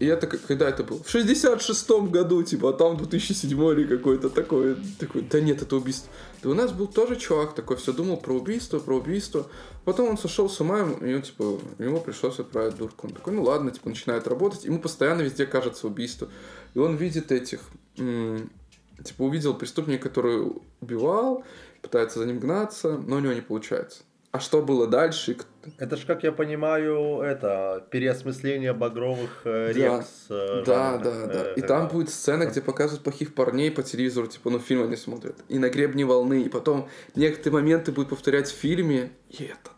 И 0.00 0.06
это 0.06 0.26
когда 0.26 0.70
это 0.70 0.82
было? 0.82 0.98
В 1.02 1.14
66-м 1.14 2.10
году, 2.10 2.42
типа, 2.42 2.70
а 2.70 2.72
там 2.72 2.96
2007 2.96 3.50
или 3.72 3.86
какой-то 3.86 4.30
такой. 4.30 4.76
Такой, 4.98 5.20
да 5.20 5.42
нет, 5.42 5.60
это 5.60 5.76
убийство. 5.76 6.10
Да 6.42 6.48
у 6.48 6.54
нас 6.54 6.72
был 6.72 6.86
тоже 6.86 7.16
чувак 7.16 7.54
такой, 7.54 7.76
все 7.76 7.92
думал 7.92 8.16
про 8.16 8.32
убийство, 8.32 8.78
про 8.78 8.96
убийство. 8.96 9.46
Потом 9.84 10.08
он 10.08 10.16
сошел 10.16 10.48
с 10.48 10.58
ума, 10.58 10.88
и 11.02 11.12
он, 11.12 11.20
типа, 11.20 11.60
ему 11.78 12.00
пришлось 12.00 12.38
отправить 12.38 12.78
дурку. 12.78 13.08
Он 13.08 13.12
такой, 13.12 13.34
ну 13.34 13.42
ладно, 13.42 13.70
типа, 13.70 13.90
начинает 13.90 14.26
работать. 14.26 14.64
Ему 14.64 14.80
постоянно 14.80 15.20
везде 15.20 15.44
кажется 15.44 15.86
убийство. 15.86 16.30
И 16.72 16.78
он 16.78 16.96
видит 16.96 17.30
этих, 17.30 17.60
типа, 17.96 19.22
увидел 19.22 19.52
преступника, 19.52 20.08
который 20.08 20.50
убивал, 20.80 21.44
пытается 21.82 22.20
за 22.20 22.26
ним 22.26 22.38
гнаться, 22.38 22.96
но 23.06 23.16
у 23.16 23.20
него 23.20 23.34
не 23.34 23.42
получается. 23.42 24.00
А 24.32 24.38
что 24.38 24.62
было 24.62 24.86
дальше? 24.86 25.36
Это 25.78 25.96
ж, 25.96 26.06
как 26.06 26.22
я 26.22 26.30
понимаю, 26.30 27.20
это 27.20 27.84
переосмысление 27.90 28.72
багровых 28.72 29.42
э, 29.44 29.72
да. 29.74 29.80
рек 29.80 30.04
с 30.04 30.26
э, 30.30 30.62
Да, 30.64 30.98
да, 30.98 31.26
да. 31.26 31.44
Э, 31.50 31.54
и 31.56 31.62
там 31.62 31.88
будет 31.88 32.10
сцена, 32.10 32.46
где 32.46 32.60
показывают 32.60 33.02
плохих 33.02 33.34
парней 33.34 33.72
по 33.72 33.82
телевизору, 33.82 34.28
типа, 34.28 34.50
ну, 34.50 34.60
фильм 34.60 34.84
они 34.84 34.94
смотрят. 34.94 35.36
И 35.48 35.58
на 35.58 35.68
гребне 35.68 36.04
волны. 36.04 36.42
И 36.42 36.48
потом 36.48 36.88
некоторые 37.16 37.60
моменты 37.60 37.90
будут 37.90 38.10
повторять 38.10 38.48
в 38.48 38.54
фильме. 38.54 39.10
И 39.30 39.44
это 39.44 39.70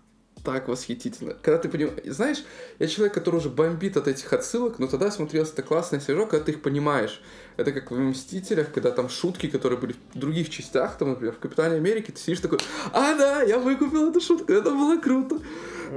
так 0.44 0.68
восхитительно. 0.68 1.34
Когда 1.34 1.58
ты 1.58 1.68
понимаешь... 1.68 2.00
Знаешь, 2.04 2.44
я 2.78 2.86
человек, 2.88 3.14
который 3.14 3.36
уже 3.36 3.48
бомбит 3.48 3.96
от 3.96 4.08
этих 4.08 4.32
отсылок, 4.32 4.78
но 4.78 4.86
тогда 4.86 5.10
смотрелся 5.10 5.52
это 5.52 5.62
классный 5.62 6.00
свежо, 6.00 6.26
когда 6.26 6.46
ты 6.46 6.52
их 6.52 6.62
понимаешь. 6.62 7.22
Это 7.56 7.72
как 7.72 7.90
в 7.90 7.98
«Мстителях», 7.98 8.72
когда 8.72 8.90
там 8.90 9.08
шутки, 9.08 9.48
которые 9.48 9.78
были 9.78 9.94
в 10.14 10.18
других 10.18 10.50
частях, 10.50 10.98
там, 10.98 11.10
например, 11.10 11.34
в 11.34 11.38
«Капитане 11.38 11.76
Америки», 11.76 12.10
ты 12.10 12.18
сидишь 12.18 12.40
такой, 12.40 12.58
а, 12.92 13.14
да, 13.16 13.42
я 13.42 13.58
выкупил 13.58 14.10
эту 14.10 14.20
шутку, 14.20 14.52
это 14.52 14.70
было 14.70 14.98
круто. 14.98 15.38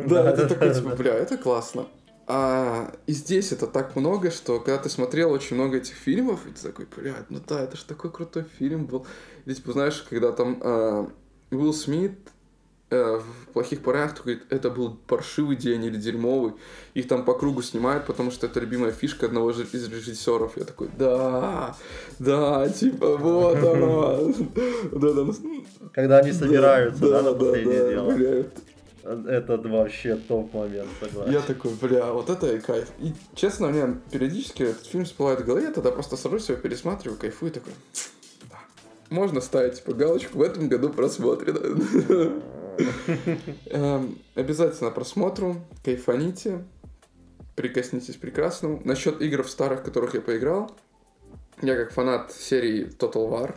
Да, 0.06 0.30
это 0.30 0.48
такой, 0.48 0.74
типа, 0.74 0.89
бля, 0.96 1.14
это 1.14 1.38
классно. 1.38 1.88
А, 2.28 2.91
и 3.06 3.14
здесь 3.14 3.52
это 3.52 3.68
так 3.68 3.96
много, 3.96 4.32
что 4.32 4.60
когда 4.60 4.80
ты 4.80 4.89
смотрел 4.89 5.32
очень 5.32 5.56
много 5.56 5.78
этих 5.78 5.93
фильмов, 5.93 6.46
и 6.48 6.52
ты 6.52 6.62
такой, 6.62 6.88
блядь, 6.98 7.30
ну 7.30 7.39
да, 7.48 7.64
это 7.64 7.78
же 7.78 7.86
такой 7.86 8.12
крутой 8.12 8.46
фильм 8.58 8.86
был. 8.86 9.06
И 9.46 9.54
типа, 9.54 9.74
знаешь, 9.74 10.06
когда 10.10 10.32
там 10.32 10.60
э, 10.60 11.08
Уилл 11.52 11.74
Смит 11.74 12.18
э, 12.96 13.20
в 13.20 13.54
плохих 13.54 13.82
парах, 13.82 14.16
говорит, 14.24 14.43
это 14.50 14.70
был 14.70 14.98
паршивый 15.08 15.56
день 15.56 15.86
или 15.86 15.98
дерьмовый. 15.98 16.54
Их 16.93 17.08
там 17.08 17.24
по 17.26 17.34
кругу 17.34 17.62
снимают, 17.62 18.06
потому 18.06 18.32
что 18.32 18.48
это 18.48 18.60
любимая 18.60 18.91
фишка 18.91 19.28
одного 19.28 19.52
из 19.52 19.60
режиссеров. 19.60 20.58
Я 20.58 20.64
такой, 20.64 20.89
да, 20.98 21.76
да, 22.20 22.70
типа, 22.70 23.18
вот 23.18 23.58
оно. 23.58 24.34
Когда 25.93 26.20
они 26.20 26.32
собираются, 26.32 27.10
да, 27.10 27.22
на 27.22 27.34
последнее 27.34 27.89
дело. 27.89 28.46
Это 29.06 29.58
вообще 29.58 30.16
топ-момент, 30.16 30.89
согласен. 31.00 31.32
Я 31.32 31.41
такой, 31.41 31.72
бля, 31.80 32.12
вот 32.12 32.30
это 32.32 32.56
и 32.56 32.60
кайф. 32.60 32.88
И, 33.00 33.14
честно, 33.36 33.68
мне 33.68 34.02
периодически 34.12 34.64
этот 34.64 34.88
фильм 34.88 35.06
всплывает 35.06 35.41
в 35.41 35.46
голове, 35.46 35.68
я 35.68 35.72
тогда 35.72 35.91
просто 35.91 36.18
сажусь 36.18 36.50
его 36.50 36.58
пересматриваю, 36.58 37.20
кайфую, 37.20 37.52
такой. 37.52 37.74
Можно 39.12 39.41
ставить, 39.41 39.76
типа, 39.76 39.93
галочку 39.93 40.39
в 40.39 40.41
этом 40.41 40.68
году 40.68 40.89
просмотрено. 40.89 42.41
Эм, 43.68 44.20
обязательно 44.36 44.92
просмотру, 44.92 45.58
кайфаните, 45.84 46.64
прикоснитесь 47.56 48.16
прекрасному. 48.16 48.82
Насчет 48.84 49.22
игр 49.22 49.44
в 49.44 49.50
старых, 49.50 49.84
которых 49.84 50.14
я 50.14 50.22
поиграл, 50.22 50.72
я 51.62 51.76
как 51.76 51.92
фанат 51.92 52.32
серии 52.34 52.88
Total 52.88 53.30
War, 53.30 53.56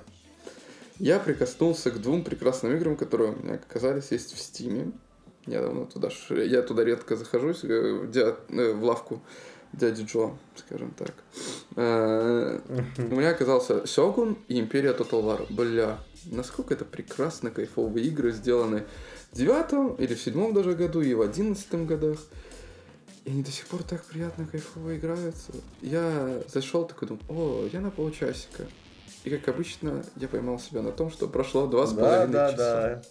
я 0.98 1.20
прикоснулся 1.20 1.90
к 1.90 2.00
двум 2.00 2.24
прекрасным 2.24 2.74
играм, 2.74 2.96
которые 2.96 3.32
у 3.32 3.36
меня 3.36 3.54
оказались 3.54 4.10
есть 4.10 4.34
в 4.34 4.40
Стиме. 4.40 4.92
Я 5.46 5.62
давно 5.62 5.86
туда, 5.86 6.10
я 6.30 6.62
туда 6.62 6.84
редко 6.84 7.16
захожусь, 7.16 7.64
э, 7.64 7.92
в, 8.02 8.10
дя, 8.10 8.36
э, 8.48 8.72
в 8.72 8.84
лавку 8.84 9.22
дяди 9.72 10.02
Джо, 10.02 10.36
скажем 10.56 10.90
так. 10.90 11.14
Э, 11.76 12.58
у 12.98 13.14
меня 13.14 13.30
оказался 13.30 13.86
Сёгун 13.86 14.36
и 14.48 14.58
Империя 14.58 14.92
Total 14.92 15.22
War. 15.22 15.46
Бля, 15.50 15.98
насколько 16.30 16.74
это 16.74 16.84
прекрасно, 16.84 17.50
кайфовые 17.50 18.06
игры, 18.06 18.32
сделаны 18.32 18.84
в 19.32 19.36
девятом 19.36 19.94
или 19.94 20.14
в 20.14 20.20
седьмом 20.20 20.54
даже 20.54 20.74
году, 20.74 21.00
и 21.00 21.14
в 21.14 21.22
одиннадцатом 21.22 21.86
годах. 21.86 22.18
И 23.24 23.30
они 23.30 23.42
до 23.42 23.50
сих 23.50 23.66
пор 23.66 23.82
так 23.82 24.04
приятно, 24.04 24.46
кайфово 24.46 24.96
играются. 24.96 25.52
Я 25.82 26.42
зашел 26.48 26.86
такой, 26.86 27.08
думаю, 27.08 27.24
о, 27.28 27.68
я 27.72 27.80
на 27.80 27.90
полчасика. 27.90 28.66
И 29.24 29.30
как 29.30 29.48
обычно, 29.48 30.02
я 30.16 30.28
поймал 30.28 30.58
себя 30.58 30.80
на 30.80 30.92
том, 30.92 31.10
что 31.10 31.28
прошло 31.28 31.66
два 31.66 31.86
с 31.86 31.92
половиной 31.92 32.32
да, 32.32 32.52
часа. 32.52 32.56
Да. 32.56 33.02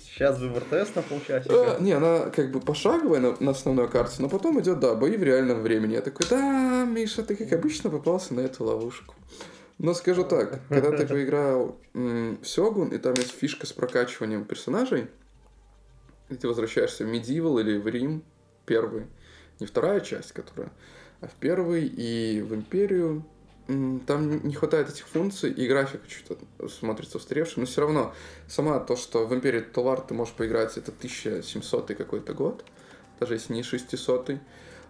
Сейчас 0.00 0.38
выбор 0.38 0.62
тест 0.68 0.94
на 0.94 1.02
полчасика. 1.02 1.76
А, 1.76 1.80
не, 1.80 1.92
она 1.92 2.30
как 2.30 2.52
бы 2.52 2.60
пошаговая 2.60 3.20
на, 3.20 3.36
на 3.40 3.50
основной 3.50 3.88
карте, 3.88 4.16
но 4.20 4.28
потом 4.28 4.60
идет, 4.60 4.78
да, 4.78 4.94
бои 4.94 5.16
в 5.16 5.22
реальном 5.22 5.62
времени. 5.62 5.94
Я 5.94 6.00
такой, 6.00 6.26
да, 6.28 6.84
Миша, 6.84 7.22
ты 7.22 7.34
как 7.34 7.52
обычно 7.52 7.90
попался 7.90 8.34
на 8.34 8.40
эту 8.40 8.64
ловушку. 8.64 9.14
Но 9.82 9.94
скажу 9.94 10.24
так, 10.24 10.60
когда 10.68 10.96
ты 10.96 11.06
поиграл 11.06 11.76
в 11.92 12.44
Сёгун, 12.44 12.88
и 12.88 12.98
там 12.98 13.14
есть 13.14 13.32
фишка 13.32 13.66
с 13.66 13.72
прокачиванием 13.72 14.44
персонажей, 14.44 15.08
и 16.30 16.36
ты 16.36 16.46
возвращаешься 16.46 17.04
в 17.04 17.08
Medieval 17.08 17.60
или 17.60 17.76
в 17.76 17.88
Рим, 17.88 18.22
первый, 18.64 19.06
не 19.58 19.66
вторая 19.66 20.00
часть, 20.00 20.32
которая, 20.32 20.70
а 21.20 21.26
в 21.26 21.32
первый 21.32 21.84
и 21.84 22.40
в 22.42 22.54
Империю, 22.54 23.24
там 23.66 24.46
не 24.46 24.54
хватает 24.54 24.88
этих 24.88 25.08
функций, 25.08 25.50
и 25.50 25.66
графика 25.66 26.08
что-то 26.08 26.68
смотрится 26.68 27.18
устаревшим, 27.18 27.62
но 27.62 27.66
все 27.66 27.80
равно 27.80 28.14
сама 28.46 28.78
то, 28.78 28.94
что 28.94 29.26
в 29.26 29.34
Империи 29.34 29.60
Товар 29.60 30.00
ты 30.00 30.14
можешь 30.14 30.34
поиграть, 30.34 30.76
это 30.76 30.92
1700 30.92 31.88
какой-то 31.94 32.34
год, 32.34 32.64
даже 33.18 33.34
если 33.34 33.52
не 33.52 33.64
600 33.64 34.30
а, 34.30 34.38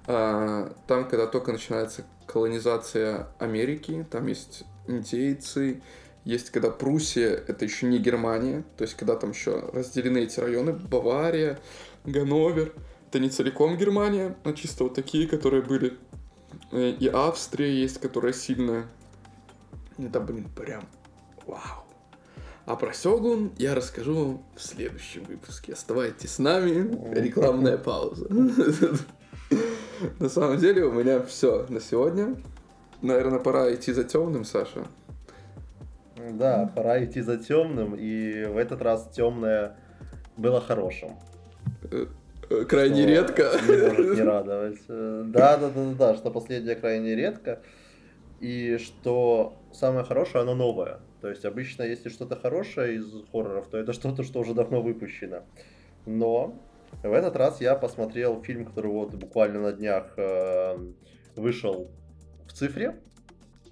Там, 0.07 1.09
когда 1.09 1.27
только 1.27 1.53
начинается 1.53 2.05
колонизация 2.27 3.29
Америки, 3.39 4.05
там 4.11 4.27
есть 4.27 4.65
индейцы, 4.89 5.81
есть 6.25 6.51
когда 6.51 6.71
Пруссия, 6.71 7.31
это 7.31 7.65
еще 7.65 7.87
не 7.87 7.99
Германия, 7.99 8.65
то 8.77 8.83
есть 8.83 8.95
когда 8.95 9.17
там 9.17 9.31
еще 9.31 9.61
разделены 9.73 10.19
эти 10.19 10.41
районы, 10.41 10.73
Бавария, 10.73 11.61
Ганновер, 12.05 12.73
это 13.09 13.21
не 13.21 13.29
целиком 13.29 13.77
Германия, 13.77 14.37
а 14.45 14.53
чисто 14.53 14.85
вот 14.85 14.95
такие, 14.95 15.29
которые 15.29 15.63
были 15.63 15.99
Э, 16.71 16.91
и 16.91 17.09
Австрия 17.09 17.81
есть, 17.81 17.99
которая 17.99 18.33
сильная. 18.33 18.87
Это, 19.99 20.21
блин, 20.21 20.49
прям 20.57 20.89
вау. 21.47 21.85
А 22.65 22.77
про 22.77 22.93
Сёгун 22.93 23.53
я 23.59 23.75
расскажу 23.75 24.43
в 24.57 24.63
следующем 24.63 25.25
выпуске. 25.25 25.73
Оставайтесь 25.73 26.33
с 26.33 26.39
нами. 26.39 27.15
Рекламная 27.15 27.77
пауза. 27.77 28.29
На 30.21 30.29
самом 30.29 30.59
деле 30.59 30.85
у 30.85 30.93
меня 30.93 31.23
все 31.23 31.67
на 31.69 31.81
сегодня. 31.81 32.37
Наверное, 33.03 33.39
пора 33.39 33.75
идти 33.75 33.93
за 33.93 34.05
темным, 34.05 34.45
Саша. 34.45 34.85
Да, 36.17 36.71
пора 36.75 37.05
идти 37.05 37.21
за 37.21 37.37
темным, 37.37 37.95
и 37.95 38.45
в 38.45 38.57
этот 38.57 38.81
раз 38.83 39.09
темное 39.13 39.77
было 40.37 40.61
хорошим. 40.61 41.17
Э, 42.51 42.65
крайне 42.65 43.07
редко. 43.07 43.51
Не 43.67 43.89
может 43.89 44.17
не 44.17 44.23
радовать. 44.23 44.79
Да, 44.89 45.57
да, 45.57 45.57
да, 45.57 45.71
да, 45.71 45.95
да, 45.99 46.15
что 46.15 46.31
последнее 46.31 46.77
крайне 46.77 47.15
редко. 47.15 47.61
И 48.41 48.79
что 48.79 49.57
самое 49.73 50.05
хорошее, 50.05 50.43
оно 50.43 50.55
новое. 50.55 51.01
То 51.21 51.29
есть 51.29 51.45
обычно, 51.45 51.85
если 51.85 52.09
что-то 52.09 52.37
хорошее 52.37 52.97
из 52.97 53.07
хорроров, 53.31 53.69
то 53.69 53.79
это 53.79 53.93
что-то, 53.93 54.25
что 54.25 54.41
уже 54.41 54.55
давно 54.55 54.83
выпущено. 54.83 55.43
Но 56.07 56.55
в 57.03 57.13
этот 57.13 57.37
раз 57.37 57.61
я 57.61 57.75
посмотрел 57.75 58.43
фильм, 58.43 58.65
который 58.65 58.91
вот 58.91 59.15
буквально 59.15 59.61
на 59.61 59.73
днях 59.73 60.13
э, 60.17 60.77
вышел 61.37 61.91
в 62.47 62.53
цифре. 62.53 62.97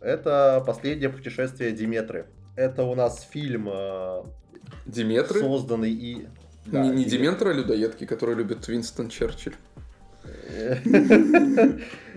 Это 0.01 0.63
«Последнее 0.67 1.11
путешествие 1.11 1.73
Диметры». 1.73 2.27
Это 2.57 2.85
у 2.85 2.95
нас 2.95 3.23
фильм... 3.23 3.69
Э, 3.71 4.23
Диметры? 4.87 5.41
Созданный 5.41 5.93
и... 5.93 6.27
Да, 6.67 6.83
не, 6.83 6.91
не 6.91 7.05
Дементора 7.05 7.53
людоедки, 7.53 8.05
который 8.05 8.35
любит 8.35 8.67
Винстон 8.69 9.09
Черчилль. 9.09 9.55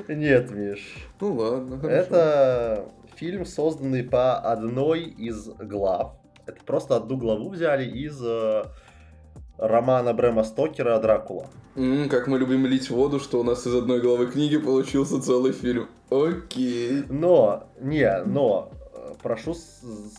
Нет, 0.08 0.52
Миш. 0.52 0.96
Ну 1.20 1.34
ладно. 1.34 1.88
Это 1.88 2.90
фильм, 3.16 3.46
созданный 3.46 4.04
по 4.04 4.38
одной 4.40 5.04
из 5.04 5.48
глав. 5.48 6.18
Это 6.46 6.64
просто 6.66 6.98
одну 6.98 7.18
главу 7.18 7.50
взяли 7.50 7.86
из 7.86 8.20
э, 8.22 8.66
романа 9.64 10.14
Брэма 10.14 10.44
Стокера 10.44 11.00
«Дракула». 11.00 11.48
Mm, 11.76 12.10
как 12.10 12.28
мы 12.28 12.38
любим 12.38 12.66
лить 12.66 12.90
воду, 12.90 13.20
что 13.20 13.40
у 13.40 13.44
нас 13.44 13.66
из 13.66 13.74
одной 13.74 14.02
главы 14.02 14.28
книги 14.28 14.58
получился 14.58 15.22
целый 15.22 15.54
фильм. 15.54 15.88
Окей. 16.10 17.04
Но, 17.10 17.64
не, 17.80 18.24
но, 18.26 18.70
э, 18.94 19.14
прошу 19.24 19.56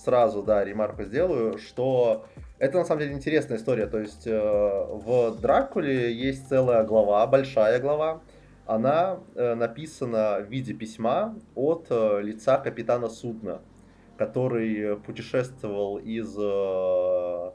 сразу, 0.05 0.42
да, 0.42 0.64
ремарку 0.64 1.05
сделаю, 1.05 1.59
что 1.59 2.24
это 2.59 2.78
на 2.78 2.84
самом 2.86 3.03
деле 3.03 3.12
интересная 3.12 3.59
история. 3.59 3.86
То 3.86 3.99
есть 3.99 4.26
э, 4.26 4.32
в 4.32 5.38
Дракуле 5.40 6.12
есть 6.12 6.49
целая 6.49 6.82
глава, 6.82 7.26
большая 7.26 7.78
глава. 7.80 8.22
Она 8.66 9.18
э, 9.34 9.55
написана 9.55 10.38
в 10.40 10.51
виде 10.51 10.72
письма 10.72 11.36
от 11.55 11.88
э, 11.90 12.20
лица 12.22 12.57
капитана 12.57 13.11
судна, 13.11 13.61
который 14.16 14.97
путешествовал 14.97 15.99
из 15.99 16.34
э, 16.38 17.51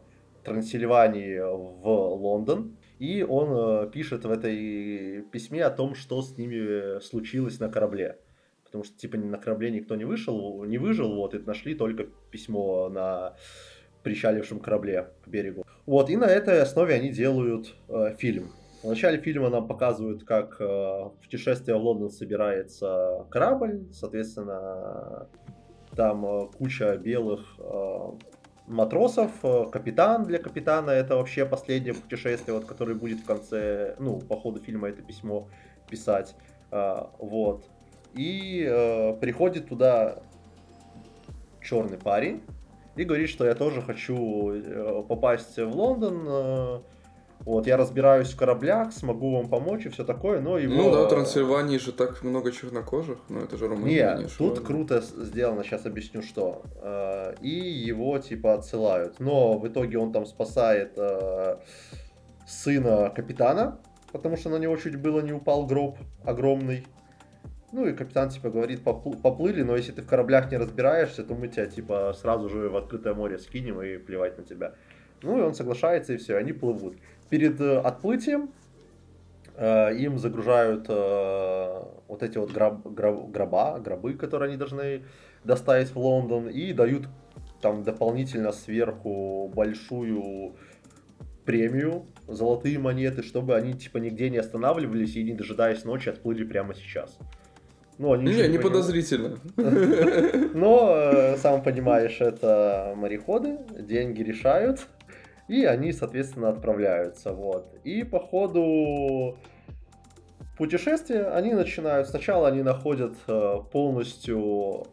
Трансильвании 0.50 1.40
в 1.40 2.16
Лондон. 2.16 2.76
И 3.00 3.24
он 3.24 3.86
э, 3.86 3.90
пишет 3.92 4.26
в 4.26 4.32
этой 4.32 5.22
письме 5.32 5.64
о 5.64 5.70
том, 5.70 5.96
что 5.96 6.22
с 6.22 6.38
ними 6.38 7.00
случилось 7.00 7.60
на 7.60 7.70
корабле. 7.70 8.18
Потому 8.66 8.84
что, 8.84 8.98
типа, 8.98 9.18
на 9.18 9.38
корабле 9.38 9.72
никто 9.72 9.96
не 9.96 10.06
вышел, 10.06 10.64
не 10.66 10.78
выжил, 10.78 11.16
вот, 11.16 11.34
и 11.34 11.40
нашли 11.40 11.76
только 11.76 12.06
письмо 12.30 12.90
на 12.90 13.36
причалившем 14.04 14.60
корабле 14.60 15.08
к 15.24 15.28
берегу. 15.28 15.64
Вот, 15.86 16.10
и 16.10 16.18
на 16.18 16.26
этой 16.26 16.62
основе 16.62 16.94
они 16.94 17.10
делают 17.10 17.74
э, 17.88 18.16
фильм. 18.18 18.52
В 18.84 18.88
начале 18.88 19.18
фильма 19.18 19.50
нам 19.50 19.68
показывают, 19.68 20.24
как 20.24 20.60
э, 20.60 20.64
в 20.64 21.14
путешествие 21.22 21.78
в 21.78 21.82
Лондон 21.82 22.10
собирается 22.10 23.26
корабль, 23.30 23.88
соответственно, 23.92 25.28
там 25.96 26.26
э, 26.26 26.48
куча 26.58 26.96
белых 26.98 27.56
э, 27.60 28.12
матросов, 28.70 29.32
э, 29.44 29.66
капитан 29.72 30.26
для 30.26 30.40
капитана, 30.40 30.92
это 30.92 31.16
вообще 31.18 31.46
последнее 31.46 31.94
путешествие, 31.94 32.56
вот, 32.56 32.66
которое 32.66 32.94
будет 32.94 33.20
в 33.20 33.26
конце, 33.26 33.96
ну, 34.00 34.20
по 34.20 34.38
ходу 34.38 34.60
фильма 34.60 34.90
это 34.90 35.02
письмо 35.02 35.48
писать, 35.90 36.36
э, 36.72 37.04
вот. 37.18 37.66
И 38.14 38.66
э, 38.68 39.14
приходит 39.20 39.68
туда 39.68 40.20
черный 41.62 41.98
парень, 41.98 42.42
и 42.96 43.04
говорит, 43.04 43.30
что 43.30 43.46
я 43.46 43.56
тоже 43.56 43.82
хочу 43.82 45.04
попасть 45.08 45.58
в 45.58 45.76
Лондон, 45.76 46.84
вот, 47.46 47.68
я 47.68 47.78
разбираюсь 47.78 48.30
в 48.30 48.36
кораблях, 48.36 48.92
смогу 48.92 49.38
вам 49.38 49.50
помочь 49.50 49.86
и 49.86 49.90
все 49.90 50.04
такое, 50.04 50.42
но 50.42 50.58
его... 50.58 50.74
Ну 50.74 50.92
да, 50.92 51.06
в 51.06 51.10
Трансильвании 51.10 51.78
же 51.78 51.94
так 51.94 52.22
много 52.22 52.52
чернокожих, 52.52 53.18
но 53.30 53.40
это 53.40 53.58
же 53.58 53.68
Румыния. 53.68 54.18
Не, 54.18 54.26
тут 54.26 54.60
круто 54.60 55.02
сделано, 55.02 55.64
сейчас 55.64 55.86
объясню, 55.86 56.22
что. 56.22 56.64
Э, 56.82 57.36
и 57.42 57.50
его, 57.50 58.18
типа, 58.20 58.56
отсылают. 58.56 59.20
Но 59.20 59.58
в 59.58 59.68
итоге 59.68 59.98
он 59.98 60.12
там 60.12 60.26
спасает 60.26 60.94
э, 60.98 61.58
сына 62.46 63.10
капитана, 63.16 63.80
потому 64.12 64.36
что 64.36 64.50
на 64.50 64.58
него 64.58 64.76
чуть 64.76 64.98
было 64.98 65.22
не 65.22 65.32
упал 65.32 65.66
гроб 65.66 65.98
огромный. 66.26 66.86
Ну 67.72 67.88
и 67.88 67.94
капитан, 67.94 68.30
типа, 68.30 68.50
говорит, 68.50 68.84
поплыли, 68.84 69.62
но 69.62 69.76
если 69.78 69.92
ты 69.92 70.02
в 70.02 70.08
кораблях 70.08 70.52
не 70.52 70.58
разбираешься, 70.58 71.24
то 71.24 71.36
мы 71.36 71.48
тебя, 71.48 71.68
типа, 71.68 72.14
сразу 72.20 72.50
же 72.50 72.68
в 72.68 72.76
открытое 72.76 73.14
море 73.14 73.38
скинем 73.38 73.82
и 73.82 73.98
плевать 73.98 74.38
на 74.38 74.44
тебя. 74.44 74.74
Ну 75.22 75.38
и 75.38 75.42
он 75.42 75.54
соглашается, 75.54 76.14
и 76.14 76.18
все, 76.18 76.38
они 76.38 76.54
плывут. 76.54 76.96
Перед 77.30 77.62
э, 77.62 77.78
отплытием 77.80 78.50
э, 79.56 79.96
им 79.98 80.18
загружают 80.18 80.86
э, 80.90 81.84
вот 82.08 82.24
эти 82.24 82.38
вот 82.38 82.52
гроб, 82.52 82.88
гроб, 82.88 83.32
гроба, 83.32 83.80
гробы, 83.80 84.14
которые 84.14 84.50
они 84.50 84.58
должны 84.58 85.04
доставить 85.44 85.90
в 85.90 85.98
Лондон, 85.98 86.50
и 86.50 86.74
дают 86.74 87.08
там 87.62 87.84
дополнительно 87.84 88.52
сверху 88.52 89.52
большую 89.54 90.56
премию, 91.46 92.06
золотые 92.28 92.80
монеты, 92.80 93.24
чтобы 93.24 93.56
они 93.56 93.74
типа 93.74 93.98
нигде 93.98 94.30
не 94.30 94.38
останавливались 94.38 95.16
и 95.16 95.24
не 95.24 95.34
дожидаясь 95.34 95.84
ночи 95.84 96.10
отплыли 96.10 96.44
прямо 96.44 96.74
сейчас. 96.74 97.18
Ну, 97.98 98.14
они 98.14 98.34
не, 98.34 98.48
не 98.48 98.58
подозрительно. 98.58 99.38
Но, 100.54 101.36
сам 101.38 101.62
понимаешь, 101.62 102.22
это 102.22 102.94
мореходы, 102.96 103.58
деньги 103.78 104.22
решают, 104.22 104.88
и 105.50 105.66
они, 105.66 105.92
соответственно, 105.92 106.50
отправляются. 106.50 107.34
Вот. 107.34 107.76
И 107.84 108.04
по 108.04 108.20
ходу 108.20 109.38
путешествия 110.58 111.26
они 111.26 111.54
начинают... 111.54 112.08
Сначала 112.08 112.48
они 112.48 112.62
находят 112.62 113.16
э, 113.28 113.56
полностью 113.72 114.86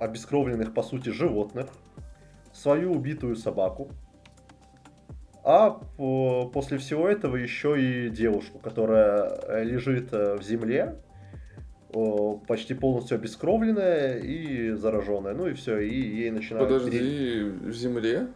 обескровленных, 0.00 0.74
по 0.74 0.82
сути, 0.82 1.10
животных, 1.10 1.68
свою 2.52 2.92
убитую 2.92 3.36
собаку, 3.36 3.90
а 5.44 5.70
после 6.52 6.78
всего 6.78 7.08
этого 7.08 7.36
еще 7.36 7.80
и 7.80 8.10
девушку, 8.10 8.58
которая 8.58 9.62
лежит 9.62 10.12
э, 10.12 10.36
в 10.36 10.42
земле, 10.42 10.96
почти 12.46 12.74
полностью 12.74 13.14
обескровленная 13.14 14.18
и 14.18 14.72
зараженная. 14.72 15.32
Ну 15.32 15.46
и 15.46 15.54
все, 15.54 15.78
и 15.78 15.94
ей 15.94 16.30
начинают... 16.30 16.68
Подожди, 16.68 17.44
в 17.44 17.72
земле? 17.72 18.28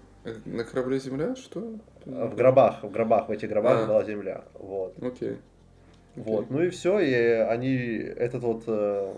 На 0.45 0.65
корабле 0.65 0.99
земля? 0.99 1.35
Что? 1.35 1.79
В 2.05 2.35
гробах, 2.35 2.83
в 2.85 2.91
гробах, 2.91 3.29
в 3.29 3.33
этих 3.33 3.49
гробах 3.49 3.83
а. 3.83 3.87
была 3.87 4.05
земля. 4.05 4.45
Вот. 4.55 4.95
Окей. 5.03 5.39
Вот, 6.15 6.51
ну 6.51 6.63
и 6.63 6.69
все, 6.69 6.99
и 6.99 7.15
они, 7.15 7.75
этот 7.75 8.43
вот 8.43 8.65
э, 8.67 9.15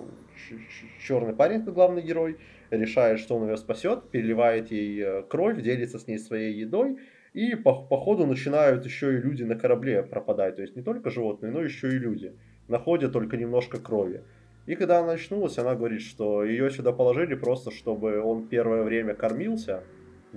черный 1.05 1.35
парень, 1.35 1.63
главный 1.63 2.03
герой, 2.03 2.39
решает, 2.71 3.19
что 3.19 3.37
он 3.37 3.49
ее 3.49 3.57
спасет, 3.57 4.11
переливает 4.11 4.71
ей 4.71 5.03
э, 5.03 5.23
кровь, 5.23 5.61
делится 5.61 5.99
с 5.99 6.07
ней 6.07 6.19
своей 6.19 6.55
едой, 6.55 6.99
и 7.33 7.57
по, 7.57 7.75
по 7.75 7.99
ходу 7.99 8.27
начинают 8.27 8.85
еще 8.85 9.15
и 9.15 9.21
люди 9.21 9.43
на 9.43 9.57
корабле 9.57 10.05
пропадать, 10.05 10.57
то 10.57 10.63
есть 10.63 10.77
не 10.77 10.83
только 10.83 11.11
животные, 11.11 11.51
но 11.51 11.63
еще 11.63 11.89
и 11.89 11.99
люди 11.99 12.33
находят 12.69 13.13
только 13.13 13.37
немножко 13.37 13.81
крови. 13.81 14.23
И 14.67 14.77
когда 14.77 15.01
она 15.01 15.13
очнулась, 15.13 15.59
она 15.59 15.75
говорит, 15.75 16.01
что 16.01 16.45
ее 16.45 16.71
сюда 16.71 16.93
положили 16.93 17.35
просто, 17.35 17.73
чтобы 17.73 18.21
он 18.23 18.47
первое 18.47 18.85
время 18.85 19.15
кормился, 19.15 19.83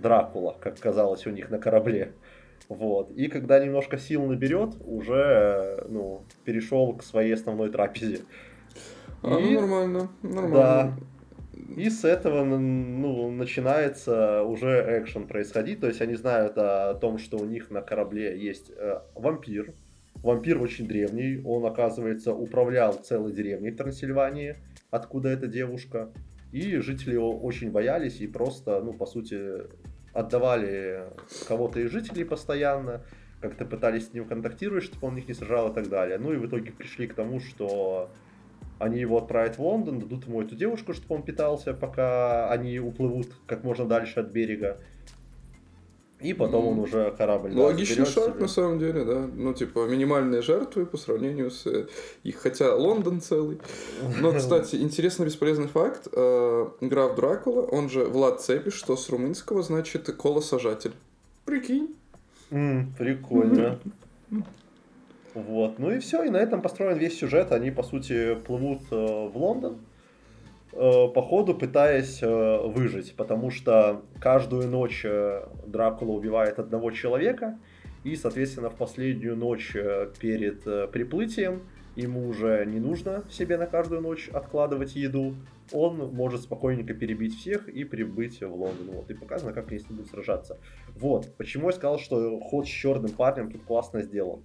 Дракула, 0.01 0.55
как 0.59 0.79
казалось 0.79 1.25
у 1.27 1.31
них 1.31 1.49
на 1.49 1.59
корабле. 1.59 2.13
Вот. 2.69 3.11
И 3.11 3.27
когда 3.27 3.63
немножко 3.63 3.97
сил 3.97 4.25
наберет, 4.25 4.75
уже 4.85 5.85
ну, 5.89 6.23
перешел 6.43 6.93
к 6.93 7.03
своей 7.03 7.33
основной 7.33 7.69
трапезе. 7.69 8.21
А, 9.23 9.39
и... 9.39 9.53
ну, 9.53 9.61
нормально, 9.61 10.09
нормально. 10.21 10.55
Да. 10.55 10.93
И 11.75 11.89
с 11.89 12.05
этого 12.05 12.43
ну, 12.43 13.31
начинается 13.31 14.43
уже 14.43 15.01
экшен 15.01 15.27
происходить. 15.27 15.79
То 15.79 15.87
есть 15.87 16.01
они 16.01 16.15
знают 16.15 16.57
о 16.57 16.93
том, 16.95 17.17
что 17.17 17.37
у 17.37 17.45
них 17.45 17.71
на 17.71 17.81
корабле 17.81 18.37
есть 18.37 18.71
э, 18.75 18.99
вампир, 19.15 19.73
Вампир 20.23 20.61
очень 20.61 20.87
древний, 20.87 21.41
он, 21.45 21.65
оказывается, 21.65 22.33
управлял 22.33 22.93
целой 22.93 23.33
деревней 23.33 23.71
в 23.71 23.77
Трансильвании, 23.77 24.57
откуда 24.89 25.29
эта 25.29 25.47
девушка. 25.47 26.09
И 26.51 26.77
жители 26.77 27.13
его 27.13 27.37
очень 27.37 27.71
боялись 27.71 28.21
и 28.21 28.27
просто, 28.27 28.81
ну, 28.81 28.93
по 28.93 29.05
сути, 29.05 29.63
отдавали 30.13 31.03
кого-то 31.47 31.79
из 31.79 31.91
жителей 31.91 32.23
постоянно, 32.23 33.03
как-то 33.41 33.65
пытались 33.65 34.07
с 34.07 34.13
ним 34.13 34.25
контактировать, 34.25 34.83
чтобы 34.83 35.07
он 35.07 35.17
их 35.17 35.27
не 35.27 35.33
сажал 35.33 35.71
и 35.71 35.73
так 35.73 35.89
далее. 35.89 36.17
Ну 36.17 36.33
и 36.33 36.37
в 36.37 36.47
итоге 36.47 36.71
пришли 36.71 37.07
к 37.07 37.13
тому, 37.13 37.39
что 37.39 38.09
они 38.79 38.99
его 38.99 39.17
отправят 39.17 39.57
в 39.57 39.61
Лондон, 39.61 39.99
дадут 39.99 40.27
ему 40.27 40.41
эту 40.41 40.55
девушку, 40.55 40.93
чтобы 40.93 41.15
он 41.15 41.23
питался, 41.23 41.73
пока 41.73 42.49
они 42.49 42.79
уплывут 42.79 43.27
как 43.45 43.63
можно 43.63 43.85
дальше 43.85 44.19
от 44.19 44.31
берега. 44.31 44.79
И 46.19 46.33
потом 46.33 46.65
mm. 46.65 46.71
он 46.71 46.79
уже 46.79 47.13
корабль. 47.15 47.53
Логичный 47.53 48.05
да, 48.05 48.11
шаг, 48.11 48.29
себе. 48.31 48.39
на 48.39 48.47
самом 48.47 48.79
деле, 48.79 49.05
да. 49.05 49.29
Ну, 49.35 49.53
типа, 49.53 49.87
минимальные 49.87 50.41
жертвы 50.41 50.87
по 50.87 50.97
сравнению 50.97 51.51
с 51.51 51.67
э, 51.67 51.85
их, 52.23 52.37
хотя 52.37 52.73
Лондон 52.73 53.21
целый. 53.21 53.59
Но, 54.19 54.33
кстати, 54.33 54.75
интересный 54.81 55.27
бесполезный 55.27 55.67
факт. 55.67 56.07
Э, 56.11 56.67
граф 56.81 57.15
Дракула, 57.15 57.61
он 57.61 57.89
же 57.89 58.03
Влад 58.05 58.41
Цепи, 58.41 58.71
что 58.71 58.97
с 58.97 59.09
румынского 59.09 59.61
значит 59.61 60.07
колосажатель. 60.17 60.93
Прикинь. 61.45 61.95
Mm, 62.49 62.87
прикольно. 62.97 63.79
Вот. 65.35 65.77
Ну 65.77 65.91
и 65.91 65.99
все, 65.99 66.23
и 66.23 66.29
на 66.29 66.37
этом 66.37 66.63
построен 66.63 66.97
весь 66.97 67.19
сюжет. 67.19 67.51
Они, 67.51 67.69
по 67.69 67.83
сути, 67.83 68.33
плывут 68.35 68.81
э, 68.89 68.95
в 68.95 69.37
Лондон. 69.37 69.77
Э, 70.79 71.07
по 71.07 71.23
ходу 71.23 71.55
пытаясь 71.55 72.21
э, 72.21 72.67
выжить, 72.67 73.15
потому 73.15 73.49
что 73.49 74.03
каждую 74.19 74.67
ночь 74.67 75.01
э, 75.03 75.47
Дракула 75.65 76.11
убивает 76.11 76.59
одного 76.59 76.91
человека, 76.91 77.57
и, 78.03 78.15
соответственно, 78.15 78.69
в 78.69 78.75
последнюю 78.75 79.35
ночь 79.35 79.75
перед 80.19 80.63
приплытием 80.91 81.63
ему 81.95 82.27
уже 82.29 82.63
не 82.67 82.79
нужно 82.79 83.23
себе 83.31 83.57
на 83.57 83.65
каждую 83.65 84.01
ночь 84.01 84.29
откладывать 84.29 84.95
еду, 84.95 85.33
он 85.73 86.13
может 86.13 86.41
спокойненько 86.41 86.93
перебить 86.93 87.35
всех 87.39 87.67
и 87.67 87.83
прибыть 87.83 88.39
в 88.41 88.53
Лондон. 88.53 88.91
Вот, 88.91 89.09
и 89.09 89.15
показано, 89.15 89.53
как 89.53 89.69
они 89.69 89.79
с 89.79 89.89
ним 89.89 89.97
будут 89.97 90.11
сражаться. 90.11 90.59
Вот, 90.95 91.33
почему 91.37 91.69
я 91.69 91.73
сказал, 91.73 91.97
что 91.97 92.39
ход 92.39 92.67
с 92.67 92.69
черным 92.69 93.11
парнем 93.11 93.51
тут 93.51 93.63
классно 93.63 94.03
сделан. 94.03 94.43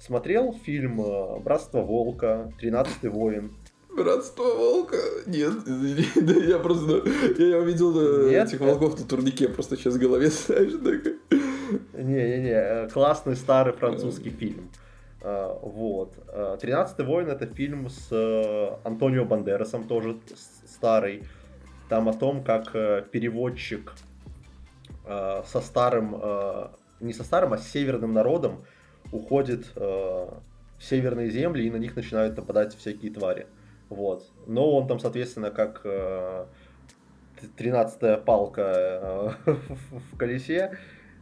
Смотрел 0.00 0.54
фильм 0.64 1.02
«Братство 1.42 1.80
Волка», 1.80 2.52
«Тринадцатый 2.58 3.10
воин», 3.10 3.50
Братство 3.94 4.44
волка? 4.44 4.96
Нет, 5.26 5.52
извини, 5.66 6.06
да 6.22 6.32
я 6.32 6.58
просто, 6.58 7.02
я 7.38 7.58
увидел 7.58 7.92
э, 7.98 8.30
Нет, 8.30 8.48
этих 8.48 8.60
волков 8.60 8.98
на 8.98 9.06
турнике, 9.06 9.48
просто 9.48 9.76
сейчас 9.76 9.94
в 9.94 9.98
голове, 9.98 10.30
знаешь, 10.30 10.72
так. 10.72 11.14
Не-не-не, 11.92 12.54
э, 12.54 12.88
классный 12.88 13.36
старый 13.36 13.74
французский 13.74 14.30
фильм. 14.30 14.70
Э, 15.20 15.54
вот. 15.60 16.14
«Тринадцатый 16.60 17.04
воин»— 17.04 17.28
это 17.28 17.46
фильм 17.46 17.90
с 17.90 18.78
Антонио 18.84 19.26
Бандерасом, 19.26 19.84
тоже 19.84 20.16
старый. 20.66 21.24
Там 21.90 22.08
о 22.08 22.14
том, 22.14 22.42
как 22.42 22.72
переводчик 23.10 23.92
со 25.04 25.60
старым, 25.60 26.16
не 27.00 27.12
со 27.12 27.24
старым, 27.24 27.52
а 27.52 27.58
с 27.58 27.68
северным 27.68 28.14
народом 28.14 28.64
уходит 29.10 29.66
в 29.74 30.42
северные 30.80 31.28
земли, 31.28 31.66
и 31.66 31.70
на 31.70 31.76
них 31.76 31.94
начинают 31.96 32.36
нападать 32.36 32.74
всякие 32.74 33.12
твари. 33.12 33.46
Вот. 33.92 34.32
Но 34.46 34.74
он 34.74 34.88
там, 34.88 34.98
соответственно, 34.98 35.50
как 35.50 35.82
э, 35.84 36.46
13-я 37.58 38.16
палка 38.16 39.34
э, 39.46 39.52
в 40.12 40.16
колесе, 40.16 40.78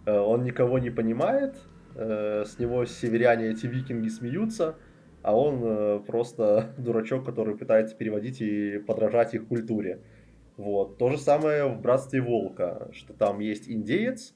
э, 0.06 0.16
он 0.16 0.44
никого 0.44 0.78
не 0.78 0.90
понимает, 0.90 1.56
э, 1.96 2.44
с 2.46 2.60
него 2.60 2.84
северяне 2.84 3.48
эти 3.48 3.66
викинги 3.66 4.08
смеются, 4.08 4.76
а 5.22 5.36
он 5.36 5.60
э, 5.64 6.00
просто 6.06 6.72
дурачок, 6.78 7.26
который 7.26 7.56
пытается 7.56 7.96
переводить 7.96 8.40
и 8.40 8.78
подражать 8.78 9.34
их 9.34 9.48
культуре. 9.48 10.02
Вот. 10.56 10.96
То 10.96 11.10
же 11.10 11.18
самое 11.18 11.66
в 11.66 11.80
Братстве 11.80 12.20
Волка, 12.20 12.88
что 12.92 13.14
там 13.14 13.40
есть 13.40 13.68
индеец, 13.68 14.32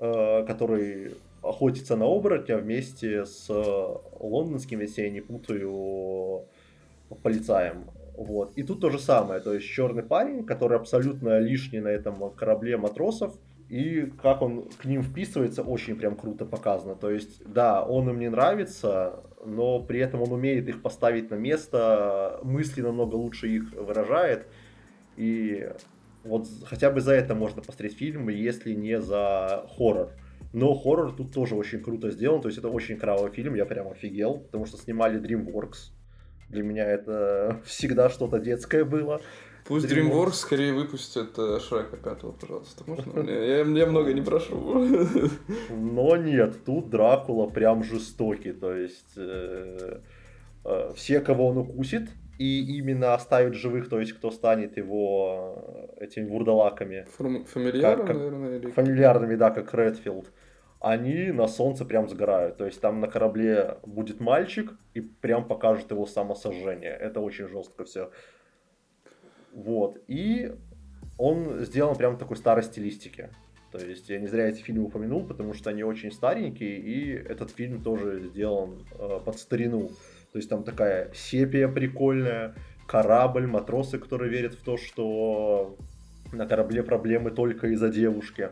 э, 0.00 0.44
который 0.44 1.14
охотится 1.40 1.94
на 1.94 2.06
оборотня 2.06 2.56
вместе 2.56 3.24
с 3.26 3.48
лондонским, 4.18 4.80
если 4.80 5.02
я 5.02 5.10
не 5.10 5.20
путаю, 5.20 6.48
полицаем. 7.22 7.90
Вот. 8.16 8.56
И 8.56 8.62
тут 8.62 8.80
то 8.80 8.90
же 8.90 8.98
самое, 8.98 9.40
то 9.40 9.54
есть 9.54 9.66
черный 9.66 10.02
парень, 10.02 10.44
который 10.44 10.78
абсолютно 10.78 11.40
лишний 11.40 11.80
на 11.80 11.88
этом 11.88 12.30
корабле 12.30 12.76
матросов, 12.76 13.36
и 13.68 14.12
как 14.22 14.42
он 14.42 14.68
к 14.68 14.84
ним 14.84 15.02
вписывается, 15.02 15.62
очень 15.62 15.96
прям 15.96 16.16
круто 16.16 16.44
показано. 16.44 16.94
То 16.94 17.10
есть, 17.10 17.42
да, 17.44 17.82
он 17.82 18.08
им 18.08 18.20
не 18.20 18.28
нравится, 18.28 19.24
но 19.44 19.80
при 19.80 20.00
этом 20.00 20.22
он 20.22 20.32
умеет 20.32 20.68
их 20.68 20.82
поставить 20.82 21.30
на 21.30 21.36
место, 21.36 22.38
мысли 22.42 22.82
намного 22.82 23.16
лучше 23.16 23.48
их 23.48 23.72
выражает. 23.72 24.46
И 25.16 25.68
вот 26.22 26.46
хотя 26.66 26.90
бы 26.90 27.00
за 27.00 27.14
это 27.14 27.34
можно 27.34 27.62
посмотреть 27.62 27.96
фильм, 27.96 28.28
если 28.28 28.74
не 28.74 29.00
за 29.00 29.66
хоррор. 29.76 30.12
Но 30.52 30.74
хоррор 30.74 31.12
тут 31.16 31.32
тоже 31.32 31.56
очень 31.56 31.80
круто 31.80 32.10
сделан, 32.10 32.40
то 32.40 32.48
есть 32.48 32.58
это 32.58 32.68
очень 32.68 32.96
кровавый 32.96 33.32
фильм, 33.32 33.54
я 33.54 33.66
прям 33.66 33.88
офигел, 33.88 34.38
потому 34.38 34.66
что 34.66 34.76
снимали 34.76 35.20
DreamWorks. 35.20 35.93
Для 36.54 36.62
меня 36.62 36.86
это 36.86 37.60
всегда 37.66 38.08
что-то 38.08 38.38
детское 38.38 38.84
было. 38.84 39.20
Пусть 39.66 39.86
DreamWorks, 39.86 40.10
DreamWorks 40.10 40.32
скорее 40.32 40.72
выпустит 40.72 41.38
э, 41.38 41.58
Шрека 41.58 41.96
пятого, 41.96 42.32
пожалуйста. 42.32 42.84
Можно? 42.86 43.20
Я, 43.28 43.58
я 43.64 43.86
много 43.86 44.12
не 44.12 44.20
прошу. 44.20 44.56
Но 45.70 46.16
нет, 46.16 46.64
тут 46.64 46.90
Дракула 46.90 47.46
прям 47.46 47.82
жестокий. 47.82 48.52
То 48.52 48.74
есть 48.74 49.14
э, 49.16 50.00
э, 50.64 50.92
все, 50.94 51.20
кого 51.20 51.48
он 51.48 51.58
укусит, 51.58 52.10
и 52.38 52.78
именно 52.78 53.14
оставит 53.14 53.54
живых, 53.54 53.88
то 53.88 54.00
есть 54.00 54.12
кто 54.12 54.30
станет 54.30 54.76
его 54.76 55.88
э, 55.98 56.04
этими 56.04 56.28
вурдалаками. 56.28 57.06
Фамильярами, 57.16 58.12
наверное? 58.12 58.58
Или... 58.58 58.70
Фамильярными, 58.70 59.36
да, 59.36 59.50
как 59.50 59.72
Редфилд. 59.74 60.30
Они 60.84 61.32
на 61.32 61.46
солнце 61.46 61.86
прям 61.86 62.10
сгорают. 62.10 62.58
То 62.58 62.66
есть 62.66 62.78
там 62.78 63.00
на 63.00 63.08
корабле 63.08 63.78
будет 63.86 64.20
мальчик 64.20 64.74
и 64.92 65.00
прям 65.00 65.48
покажет 65.48 65.90
его 65.90 66.04
самосожжение. 66.04 66.90
Это 66.92 67.20
очень 67.20 67.48
жестко 67.48 67.84
все. 67.84 68.10
Вот. 69.54 69.96
И 70.08 70.52
он 71.16 71.60
сделан 71.60 71.96
прям 71.96 72.18
такой 72.18 72.36
старой 72.36 72.62
стилистике. 72.62 73.30
То 73.72 73.78
есть 73.78 74.10
я 74.10 74.20
не 74.20 74.26
зря 74.26 74.48
эти 74.48 74.60
фильмы 74.60 74.84
упомянул, 74.84 75.24
потому 75.24 75.54
что 75.54 75.70
они 75.70 75.82
очень 75.82 76.12
старенькие, 76.12 76.78
и 76.78 77.12
этот 77.12 77.50
фильм 77.50 77.82
тоже 77.82 78.20
сделан 78.28 78.86
э, 78.92 79.20
под 79.24 79.38
старину. 79.38 79.88
То 80.32 80.38
есть 80.38 80.50
там 80.50 80.64
такая 80.64 81.10
сепия 81.14 81.66
прикольная, 81.66 82.54
корабль, 82.86 83.46
матросы, 83.46 83.98
которые 83.98 84.30
верят 84.30 84.54
в 84.54 84.62
то, 84.62 84.76
что 84.76 85.76
на 86.32 86.46
корабле 86.46 86.82
проблемы 86.82 87.30
только 87.30 87.68
из-за 87.68 87.88
девушки. 87.88 88.50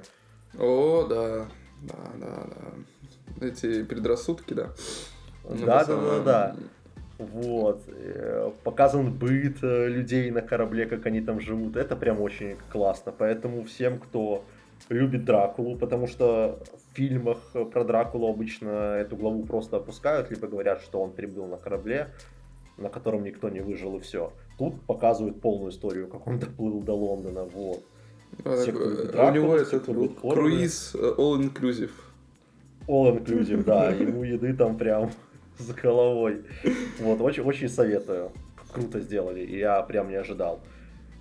О, 0.58 1.06
да, 1.06 1.48
да, 1.82 2.12
да, 2.20 2.46
да. 2.46 3.46
Эти 3.46 3.82
предрассудки, 3.82 4.54
да. 4.54 4.70
Да, 5.44 5.84
да, 5.84 5.96
да, 5.96 6.20
да. 6.20 6.56
Вот. 7.18 7.82
Э, 7.88 8.50
показан 8.64 9.12
быт 9.12 9.58
э, 9.62 9.88
людей 9.88 10.30
на 10.30 10.42
корабле, 10.42 10.86
как 10.86 11.06
они 11.06 11.20
там 11.20 11.40
живут. 11.40 11.76
Это 11.76 11.96
прям 11.96 12.20
очень 12.20 12.56
классно. 12.70 13.12
Поэтому 13.16 13.64
всем, 13.64 13.98
кто 13.98 14.44
любит 14.88 15.24
Дракулу, 15.24 15.76
потому 15.76 16.06
что 16.06 16.58
в 16.92 16.96
фильмах 16.96 17.38
про 17.72 17.84
Дракулу 17.84 18.28
обычно 18.28 18.96
эту 18.96 19.16
главу 19.16 19.44
просто 19.44 19.76
опускают, 19.76 20.30
либо 20.30 20.48
говорят, 20.48 20.80
что 20.82 21.00
он 21.00 21.12
прибыл 21.12 21.46
на 21.46 21.56
корабле, 21.56 22.08
на 22.76 22.88
котором 22.88 23.24
никто 23.24 23.48
не 23.48 23.60
выжил 23.60 23.96
и 23.96 24.00
все. 24.00 24.32
Тут 24.58 24.80
показывают 24.82 25.40
полную 25.40 25.70
историю, 25.70 26.08
как 26.08 26.26
он 26.26 26.38
доплыл 26.38 26.80
до 26.80 26.94
Лондона, 26.94 27.44
вот. 27.44 27.82
А, 28.44 28.56
все, 28.56 28.72
Дракулу, 28.72 29.28
у 29.28 29.30
него 29.32 29.56
этот 29.56 29.84
круиз 30.20 30.94
э, 30.94 31.14
all 31.18 31.38
inclusive. 31.38 31.90
All 32.88 33.16
inclusive, 33.16 33.64
да, 33.64 33.90
ему 33.90 34.24
еды 34.24 34.54
там 34.54 34.76
прям 34.76 35.12
за 35.58 35.74
головой. 35.74 36.44
Вот, 36.98 37.20
очень, 37.20 37.42
очень 37.42 37.68
советую. 37.68 38.32
Круто 38.72 39.00
сделали, 39.00 39.40
и 39.40 39.58
я 39.58 39.82
прям 39.82 40.08
не 40.08 40.16
ожидал. 40.16 40.60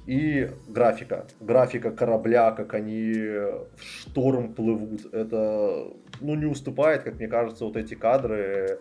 И 0.08 0.50
графика. 0.68 1.28
Графика 1.40 1.92
корабля, 1.92 2.52
как 2.52 2.74
они 2.74 3.14
в 3.14 3.68
шторм 3.82 4.54
плывут, 4.54 5.14
это 5.14 5.88
ну, 6.22 6.36
не 6.36 6.46
уступает, 6.46 7.04
как 7.04 7.16
мне 7.16 7.28
кажется, 7.28 7.66
вот 7.66 7.78
эти 7.78 7.94
кадры 7.94 8.80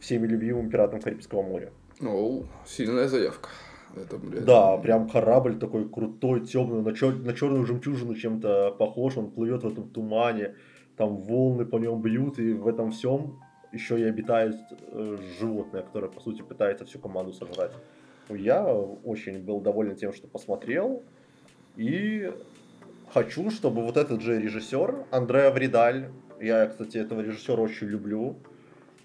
всеми 0.00 0.26
любимым 0.26 0.70
пиратам 0.70 1.00
Карибского 1.00 1.42
моря. 1.42 1.70
Оу, 2.00 2.46
сильная 2.66 3.06
заявка. 3.08 3.50
Это, 3.96 4.18
блядь. 4.18 4.44
Да, 4.44 4.76
прям 4.76 5.08
корабль 5.08 5.58
такой 5.58 5.88
крутой, 5.88 6.46
темный, 6.46 6.82
на, 6.82 6.94
чер... 6.94 7.14
на 7.16 7.32
черную 7.32 7.66
жемчужину 7.66 8.14
чем-то 8.14 8.76
похож, 8.78 9.16
он 9.16 9.30
плывет 9.30 9.62
в 9.62 9.68
этом 9.68 9.88
тумане, 9.88 10.54
там 10.96 11.16
волны 11.16 11.64
по 11.64 11.76
нем 11.76 12.00
бьют, 12.00 12.38
и 12.38 12.52
в 12.52 12.68
этом 12.68 12.90
всем 12.92 13.40
еще 13.72 14.00
и 14.00 14.04
обитает 14.04 14.56
э, 14.88 15.16
животное, 15.40 15.82
которое, 15.82 16.08
по 16.08 16.20
сути, 16.20 16.42
пытается 16.42 16.84
всю 16.84 16.98
команду 16.98 17.32
сожрать 17.32 17.72
я 18.36 18.64
очень 18.64 19.42
был 19.42 19.60
доволен 19.60 19.96
тем, 19.96 20.12
что 20.12 20.28
посмотрел. 20.28 21.02
И 21.76 22.32
хочу, 23.12 23.50
чтобы 23.50 23.82
вот 23.82 23.96
этот 23.96 24.22
же 24.22 24.40
режиссер, 24.40 25.06
Андреа 25.10 25.50
Вридаль, 25.50 26.10
я, 26.40 26.66
кстати, 26.66 26.98
этого 26.98 27.20
режиссера 27.20 27.60
очень 27.60 27.88
люблю, 27.88 28.36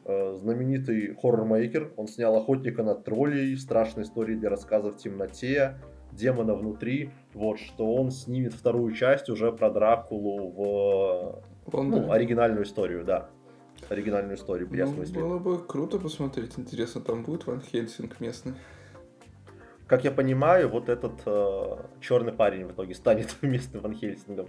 знаменитый 0.06 1.16
хоррор-мейкер, 1.16 1.93
он 1.97 2.08
снял 2.08 2.36
«Охотника 2.36 2.84
на 2.84 2.95
троллей», 2.95 3.58
«Страшные 3.58 4.03
истории 4.03 4.36
для 4.36 4.49
рассказа 4.49 4.91
в 4.91 4.97
темноте», 4.97 5.80
«Демона 6.12 6.53
внутри», 6.53 7.12
вот, 7.34 7.60
что 7.60 7.93
он 7.93 8.12
снимет 8.12 8.53
вторую 8.53 8.93
часть 8.93 9.30
уже 9.30 9.51
про 9.51 9.70
Дракулу 9.70 10.51
в 10.51 11.43
ну, 11.74 12.12
оригинальную 12.12 12.64
историю, 12.64 13.03
да. 13.03 13.30
Оригинальную 13.89 14.38
историю, 14.38 14.70
ну, 14.72 15.03
Было 15.20 15.39
бы 15.39 15.60
круто 15.60 15.99
посмотреть, 15.99 16.53
интересно, 16.58 17.01
там 17.01 17.24
будет 17.24 17.45
Ван 17.45 17.62
Хельсинг 17.62 18.20
местный 18.20 18.53
как 19.88 20.03
я 20.03 20.12
понимаю, 20.12 20.70
вот 20.70 20.89
этот 20.89 21.14
э, 21.26 21.78
черный 22.01 22.34
парень 22.34 22.66
в 22.66 22.72
итоге 22.72 22.95
станет 22.95 23.36
местным 23.41 23.82
Ван 23.84 23.93
Хельсингом. 23.93 24.47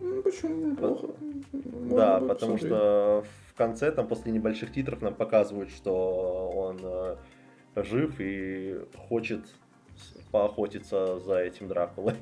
Ну, 0.00 0.22
почему 0.22 0.70
неплохо? 0.70 1.08
да, 1.52 2.20
потому 2.20 2.28
посмотреть. 2.28 2.66
что 2.66 3.24
в 3.24 3.45
конце, 3.56 3.90
там, 3.90 4.06
после 4.06 4.32
небольших 4.32 4.72
титров 4.72 5.02
нам 5.02 5.14
показывают, 5.14 5.70
что 5.70 6.50
он 6.54 6.80
э, 6.82 7.16
жив 7.76 8.14
и 8.18 8.80
хочет 9.08 9.44
поохотиться 10.30 11.18
за 11.20 11.38
этим 11.38 11.68
Дракулой. 11.68 12.14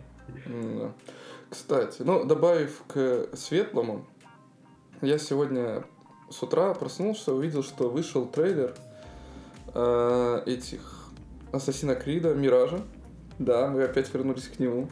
Кстати, 1.51 2.03
ну, 2.03 2.25
добавив 2.25 2.83
к 2.87 3.29
светлому, 3.35 4.07
я 5.03 5.19
сегодня 5.19 5.85
с 6.31 6.43
утра 6.43 6.73
проснулся, 6.75 7.33
увидел, 7.33 7.63
что 7.63 7.91
вышел 7.91 8.27
трейлер 8.27 8.75
э, 9.75 10.43
этих 10.47 11.11
Ассасина 11.53 11.95
Крида, 11.95 12.35
Миража. 12.35 12.81
Да, 13.39 13.69
мы 13.69 13.83
опять 13.85 14.13
вернулись 14.13 14.49
к 14.49 14.59
нему. 14.59 14.89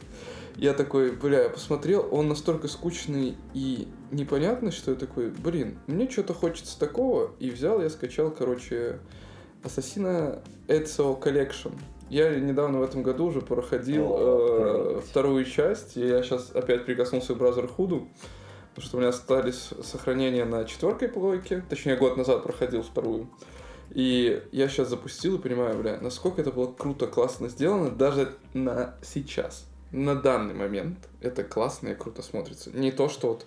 Я 0.55 0.73
такой, 0.73 1.11
бля, 1.11 1.43
я 1.43 1.49
посмотрел, 1.49 2.07
он 2.11 2.27
настолько 2.27 2.67
скучный 2.67 3.35
и 3.53 3.87
непонятный, 4.11 4.71
что 4.71 4.91
я 4.91 4.97
такой, 4.97 5.29
блин, 5.29 5.79
мне 5.87 6.09
что-то 6.09 6.33
хочется 6.33 6.79
такого. 6.79 7.31
И 7.39 7.49
взял, 7.49 7.81
я 7.81 7.89
скачал, 7.89 8.31
короче, 8.31 8.99
Ассасина 9.63 10.41
Ezio 10.67 11.19
Collection. 11.19 11.73
Я 12.09 12.35
недавно 12.35 12.79
в 12.79 12.83
этом 12.83 13.01
году 13.01 13.25
уже 13.25 13.41
проходил 13.41 14.05
О, 14.11 14.97
э, 14.97 15.01
вторую 15.09 15.45
часть, 15.45 15.97
и 15.97 16.05
я 16.05 16.21
сейчас 16.21 16.51
опять 16.51 16.85
прикоснулся 16.85 17.33
к 17.33 17.37
Brotherhood, 17.37 18.07
потому 18.75 18.87
что 18.87 18.97
у 18.97 18.99
меня 18.99 19.09
остались 19.09 19.69
сохранения 19.83 20.45
на 20.45 20.65
четвертой 20.65 21.07
плойке, 21.07 21.63
точнее 21.69 21.95
год 21.95 22.17
назад 22.17 22.43
проходил 22.43 22.83
вторую. 22.83 23.29
И 23.91 24.43
я 24.51 24.67
сейчас 24.67 24.89
запустил 24.89 25.37
и 25.37 25.41
понимаю, 25.41 25.77
бля, 25.77 25.99
насколько 26.01 26.41
это 26.41 26.51
было 26.51 26.71
круто, 26.71 27.07
классно 27.07 27.49
сделано, 27.49 27.89
даже 27.89 28.35
на 28.53 28.95
сейчас, 29.01 29.65
на 29.93 30.15
данный 30.15 30.53
момент. 30.53 30.97
Это 31.21 31.43
классно 31.43 31.89
и 31.89 31.95
круто 31.95 32.21
смотрится. 32.21 32.71
Не 32.71 32.91
то, 32.91 33.07
что 33.07 33.29
вот 33.29 33.45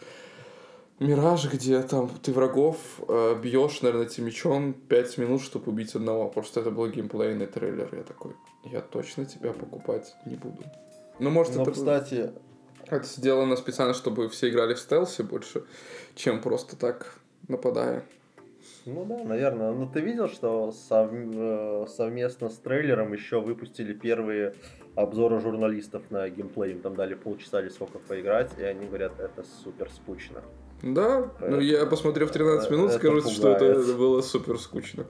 Мираж, 0.99 1.53
где 1.53 1.83
там 1.83 2.09
ты 2.09 2.33
врагов 2.33 2.79
э, 3.07 3.39
бьешь, 3.43 3.83
наверное, 3.83 4.07
этим 4.07 4.25
мечом 4.25 4.73
5 4.73 5.19
минут, 5.19 5.43
чтобы 5.43 5.71
убить 5.71 5.95
одного. 5.95 6.31
Просто 6.31 6.61
это 6.61 6.71
был 6.71 6.89
геймплейный 6.89 7.47
трейлер. 7.47 7.95
Я 7.95 8.03
такой, 8.03 8.33
я 8.65 8.81
точно 8.81 9.27
тебя 9.27 9.53
покупать 9.53 10.15
не 10.25 10.37
буду. 10.37 10.65
Ну, 11.19 11.31
может, 11.31 11.55
Но, 11.55 11.63
это... 11.63 11.73
кстати... 11.73 12.31
Это 12.87 13.05
сделано 13.05 13.57
специально, 13.57 13.95
чтобы 13.95 14.29
все 14.29 14.49
играли 14.49 14.75
в 14.75 14.79
стелсе 14.79 15.25
больше, 15.25 15.65
чем 16.15 16.41
просто 16.41 16.77
так 16.77 17.19
нападая. 17.49 18.05
Ну 18.87 19.05
да, 19.05 19.19
наверное. 19.25 19.73
Но 19.73 19.87
ты 19.87 20.01
видел, 20.01 20.29
что 20.29 20.71
сов... 20.71 21.11
Э, 21.13 21.87
совместно 21.89 22.49
с 22.49 22.57
трейлером 22.57 23.13
еще 23.13 23.41
выпустили 23.41 23.93
первые 23.93 24.55
обзоры 24.95 25.41
журналистов 25.41 26.05
на 26.11 26.29
геймплей. 26.31 26.73
Им 26.73 26.81
там 26.81 26.95
дали 26.95 27.15
полчаса 27.15 27.61
или 27.61 27.69
сколько 27.69 27.99
поиграть, 27.99 28.53
и 28.59 28.63
они 28.63 28.87
говорят, 28.87 29.19
это 29.19 29.45
супер 29.65 29.91
скучно. 29.91 30.41
Да, 30.83 31.31
это... 31.41 31.51
ну 31.51 31.61
я 31.61 31.85
посмотрев 31.87 32.31
13 32.31 32.71
минут, 32.71 32.91
это 32.91 32.99
скажу, 32.99 33.23
пугает. 33.23 33.37
что 33.37 33.49
это 33.49 33.95
было 33.95 34.21
супер 34.23 34.59
скучно. 34.59 35.07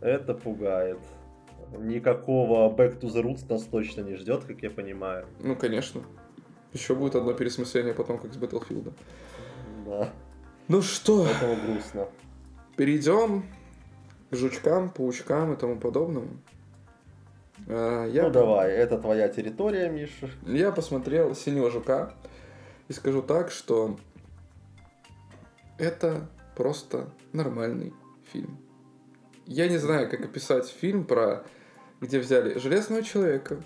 Это 0.00 0.34
пугает. 0.34 0.98
Никакого 1.76 2.72
Back 2.72 3.00
to 3.00 3.12
the 3.12 3.22
Roots 3.22 3.44
нас 3.48 3.64
точно 3.64 4.02
не 4.02 4.14
ждет, 4.14 4.44
как 4.44 4.62
я 4.62 4.70
понимаю. 4.70 5.26
Ну, 5.40 5.56
конечно. 5.56 6.02
Еще 6.72 6.94
будет 6.94 7.16
одно 7.16 7.32
пересмысление 7.32 7.94
потом, 7.94 8.18
как 8.18 8.32
с 8.32 8.36
Battlefield. 8.36 8.92
Да. 9.84 10.10
Ну 10.68 10.80
что? 10.80 11.24
Поэтому 11.24 11.56
грустно. 11.66 12.08
Перейдем 12.76 13.44
к 14.30 14.36
жучкам, 14.36 14.90
паучкам 14.90 15.52
и 15.52 15.56
тому 15.56 15.78
подобному. 15.78 16.28
А, 17.68 18.06
я... 18.06 18.24
Ну 18.24 18.30
давай, 18.30 18.72
это 18.72 18.98
твоя 18.98 19.28
территория, 19.28 19.88
Миша. 19.88 20.30
Я 20.46 20.72
посмотрел 20.72 21.34
«Синего 21.34 21.70
жука» 21.70 22.12
и 22.88 22.92
скажу 22.92 23.22
так, 23.22 23.50
что 23.50 23.96
это 25.78 26.28
просто 26.56 27.10
нормальный 27.32 27.92
фильм. 28.32 28.58
Я 29.46 29.68
не 29.68 29.78
знаю, 29.78 30.08
как 30.10 30.20
описать 30.24 30.68
фильм 30.68 31.04
про 31.04 31.44
где 32.00 32.18
взяли 32.18 32.58
Железного 32.58 33.02
Человека, 33.02 33.62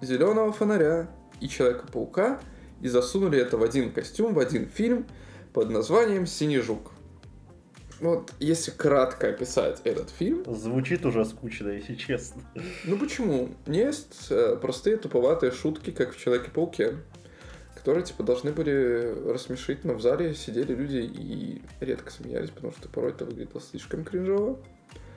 Зеленого 0.00 0.52
Фонаря 0.52 1.08
и 1.40 1.48
Человека-паука 1.48 2.40
и 2.80 2.88
засунули 2.88 3.38
это 3.38 3.56
в 3.56 3.62
один 3.62 3.92
костюм, 3.92 4.34
в 4.34 4.38
один 4.38 4.66
фильм– 4.66 5.06
под 5.52 5.70
названием 5.70 6.26
«Синий 6.26 6.60
жук». 6.60 6.92
Вот, 8.02 8.32
если 8.40 8.72
кратко 8.72 9.28
описать 9.28 9.80
этот 9.84 10.10
фильм... 10.10 10.42
Звучит 10.52 11.06
уже 11.06 11.24
скучно, 11.24 11.68
если 11.68 11.94
честно. 11.94 12.42
Ну 12.84 12.98
почему? 12.98 13.50
Есть 13.64 14.26
э, 14.28 14.56
простые 14.60 14.96
туповатые 14.96 15.52
шутки, 15.52 15.92
как 15.92 16.12
в 16.12 16.18
Человеке-пауке, 16.18 16.96
которые, 17.76 18.02
типа, 18.04 18.24
должны 18.24 18.50
были 18.50 19.30
рассмешить, 19.30 19.84
но 19.84 19.94
в 19.94 20.02
зале 20.02 20.34
сидели 20.34 20.74
люди 20.74 20.96
и 20.96 21.62
редко 21.78 22.10
смеялись, 22.10 22.50
потому 22.50 22.72
что 22.72 22.88
порой 22.88 23.12
это 23.12 23.24
выглядело 23.24 23.60
слишком 23.60 24.02
кринжово. 24.02 24.58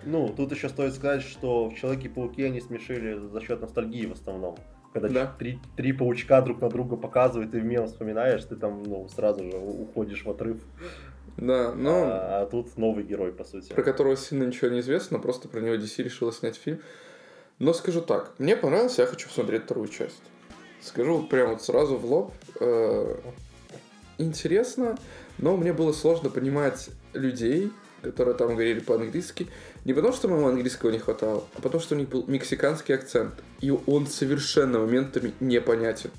Ну, 0.03 0.31
тут 0.37 0.51
еще 0.51 0.69
стоит 0.69 0.93
сказать, 0.93 1.23
что 1.23 1.69
в 1.71 1.73
Человеке-пауке 1.73 2.45
они 2.45 2.61
смешили 2.61 3.17
за 3.17 3.41
счет 3.41 3.61
ностальгии 3.61 4.05
в 4.05 4.11
основном. 4.11 4.59
Когда 4.93 5.09
Да. 5.09 5.35
три, 5.39 5.59
три 5.75 5.91
паучка 5.91 6.39
друг 6.43 6.61
на 6.61 6.69
друга 6.69 6.97
показывают, 6.97 7.55
и 7.55 7.59
в 7.59 7.65
мем 7.65 7.87
вспоминаешь, 7.87 8.43
ты 8.43 8.55
там 8.55 8.83
ну, 8.83 9.09
сразу 9.09 9.43
же 9.43 9.57
уходишь 9.57 10.23
в 10.23 10.29
отрыв. 10.29 10.61
Да, 11.37 11.73
но 11.73 12.03
А, 12.05 12.41
а 12.41 12.45
тут 12.45 12.77
новый 12.77 13.03
герой, 13.03 13.31
по 13.31 13.43
сути. 13.43 13.73
про 13.73 13.83
которого 13.83 14.15
сильно 14.15 14.43
ничего 14.43 14.69
не 14.69 14.79
известно, 14.79 15.19
просто 15.19 15.47
про 15.47 15.59
него 15.59 15.75
DC 15.75 16.03
решила 16.03 16.31
снять 16.31 16.55
фильм. 16.55 16.79
Но 17.59 17.73
скажу 17.73 18.01
так, 18.01 18.33
мне 18.37 18.55
понравился, 18.57 19.01
я 19.01 19.07
хочу 19.07 19.27
посмотреть 19.27 19.63
вторую 19.63 19.87
часть. 19.87 20.21
Скажу 20.81 21.23
прямо 21.23 21.53
вот 21.53 21.63
сразу 21.63 21.97
в 21.97 22.05
лоб. 22.05 22.33
э, 22.59 23.17
интересно, 24.17 24.97
но 25.37 25.57
мне 25.57 25.73
было 25.73 25.91
сложно 25.93 26.29
понимать 26.29 26.89
людей, 27.13 27.71
которые 28.01 28.35
там 28.35 28.49
говорили 28.49 28.79
по-английски. 28.79 29.47
Не 29.83 29.93
потому, 29.93 30.13
что 30.13 30.27
моему 30.27 30.47
английского 30.47 30.91
не 30.91 30.99
хватало, 30.99 31.45
а 31.55 31.61
потому, 31.61 31.81
что 31.81 31.95
у 31.95 31.97
них 31.97 32.09
был 32.09 32.25
мексиканский 32.27 32.93
акцент. 32.93 33.33
И 33.61 33.71
он 33.71 34.07
совершенно 34.07 34.79
моментами 34.79 35.33
непонятен. 35.39 36.11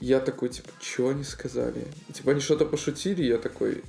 Я 0.00 0.20
такой, 0.20 0.48
типа, 0.50 0.68
что 0.80 1.08
они 1.08 1.24
сказали? 1.24 1.86
И, 2.08 2.12
типа, 2.12 2.32
они 2.32 2.40
что-то 2.40 2.66
пошутили, 2.66 3.22
я 3.24 3.38
такой, 3.38 3.82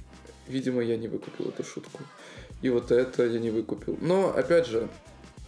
видимо, 0.47 0.81
я 0.81 0.97
не 0.97 1.07
выкупил 1.07 1.49
эту 1.49 1.63
шутку. 1.63 1.99
И 2.61 2.69
вот 2.69 2.91
это 2.91 3.25
я 3.25 3.39
не 3.39 3.49
выкупил. 3.49 3.97
Но, 4.01 4.33
опять 4.35 4.67
же, 4.67 4.89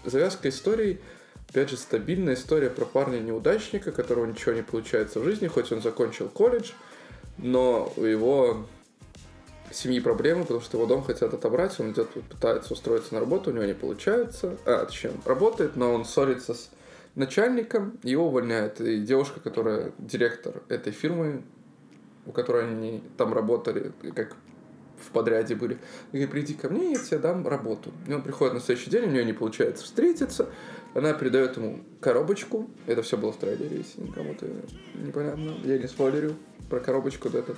завязка 0.06 0.50
истории, 0.50 1.00
опять 1.50 1.70
же, 1.70 1.78
стабильная 1.78 2.36
история 2.36 2.70
про 2.70 2.86
парня-неудачника, 2.86 3.92
которого 3.92 4.26
ничего 4.26 4.54
не 4.54 4.62
получается 4.62 5.20
в 5.20 5.24
жизни, 5.24 5.48
хоть 5.48 5.72
он 5.72 5.82
закончил 5.82 6.30
колледж, 6.30 6.72
но 7.38 7.92
у 7.96 8.04
его 8.04 8.66
семьи 9.72 10.00
проблемы, 10.00 10.44
потому 10.44 10.62
что 10.62 10.78
его 10.78 10.88
дом 10.88 11.04
хотят 11.04 11.34
отобрать, 11.34 11.80
он 11.80 11.92
идет, 11.92 12.10
пытается 12.10 12.74
устроиться 12.74 13.14
на 13.14 13.20
работу, 13.20 13.50
у 13.50 13.54
него 13.54 13.66
не 13.66 13.74
получается, 13.74 14.58
а, 14.66 14.86
точнее, 14.86 15.12
он 15.12 15.22
работает, 15.26 15.76
но 15.76 15.94
он 15.94 16.06
ссорится 16.06 16.54
с 16.54 16.70
начальником, 17.16 18.00
его 18.04 18.28
увольняют, 18.28 18.82
и 18.82 19.00
девушка, 19.00 19.40
которая 19.40 19.92
директор 19.98 20.62
этой 20.70 20.92
фирмы, 20.92 21.44
у 22.26 22.32
которой 22.32 22.66
они 22.66 23.04
там 23.18 23.34
работали, 23.34 23.92
как 24.16 24.36
в 25.00 25.12
подряде 25.12 25.56
были, 25.56 25.78
говорит, 26.12 26.32
приди 26.32 26.54
ко 26.54 26.70
мне, 26.70 26.92
я 26.92 27.00
тебе 27.00 27.20
дам 27.20 27.48
работу. 27.48 27.92
И 28.08 28.14
он 28.14 28.22
приходит 28.22 28.54
на 28.54 28.60
следующий 28.60 28.90
день, 28.90 29.06
у 29.06 29.12
нее 29.12 29.26
не 29.26 29.34
получается 29.34 29.84
встретиться, 29.84 30.50
она 30.94 31.14
передает 31.14 31.58
ему 31.58 31.82
коробочку, 32.02 32.70
это 32.88 33.02
все 33.02 33.18
было 33.18 33.32
в 33.32 33.38
трейлере, 33.38 33.78
если 33.78 34.12
кому-то 34.12 34.48
непонятно, 34.96 35.56
я 35.64 35.78
не 35.78 35.88
спойлерю 35.88 36.36
про 36.70 36.80
коробочку 36.80 37.30
вот 37.30 37.36
это. 37.36 37.56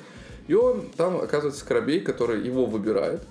И 0.48 0.54
он 0.54 0.89
там 0.98 1.18
оказывается 1.18 1.62
Скоробей, 1.62 2.02
который 2.02 2.46
его 2.46 2.66
выбирает. 2.66 3.22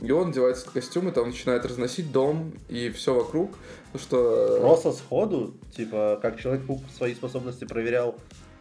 И 0.00 0.10
он 0.12 0.30
одевается 0.30 0.66
в 0.66 0.72
костюм 0.72 1.08
и 1.08 1.12
там 1.12 1.28
начинает 1.28 1.66
разносить 1.66 2.10
дом 2.10 2.52
и 2.68 2.88
все 2.90 3.14
вокруг. 3.14 3.50
Что... 3.94 4.58
Просто 4.60 4.92
сходу, 4.92 5.54
типа, 5.76 6.18
как 6.22 6.40
Человек-паук 6.40 6.82
свои 6.96 7.14
способности 7.14 7.66
проверял, 7.66 8.16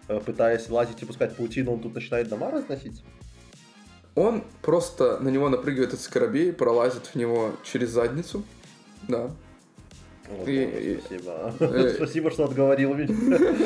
э, 0.10 0.20
пытаясь 0.20 0.70
лазить 0.70 1.02
и 1.02 1.06
пускать 1.06 1.38
паутину, 1.38 1.74
он 1.74 1.80
тут 1.80 1.96
начинает 1.96 2.28
дома 2.28 2.52
разносить? 2.52 3.02
Он 4.20 4.44
просто 4.62 5.18
на 5.20 5.30
него 5.30 5.48
напрыгивает 5.50 5.90
этот 5.90 6.02
скоробей, 6.02 6.52
пролазит 6.52 7.06
в 7.08 7.16
него 7.16 7.52
через 7.64 7.90
задницу. 7.90 8.44
Да. 9.08 9.30
Вот, 10.30 10.48
И- 10.48 10.66
ну, 10.66 10.80
и- 10.80 11.00
спасибо. 11.00 11.54
э, 11.60 11.94
Спасибо, 11.96 12.32
что 12.32 12.44
отговорил 12.44 12.94
меня. 12.94 13.40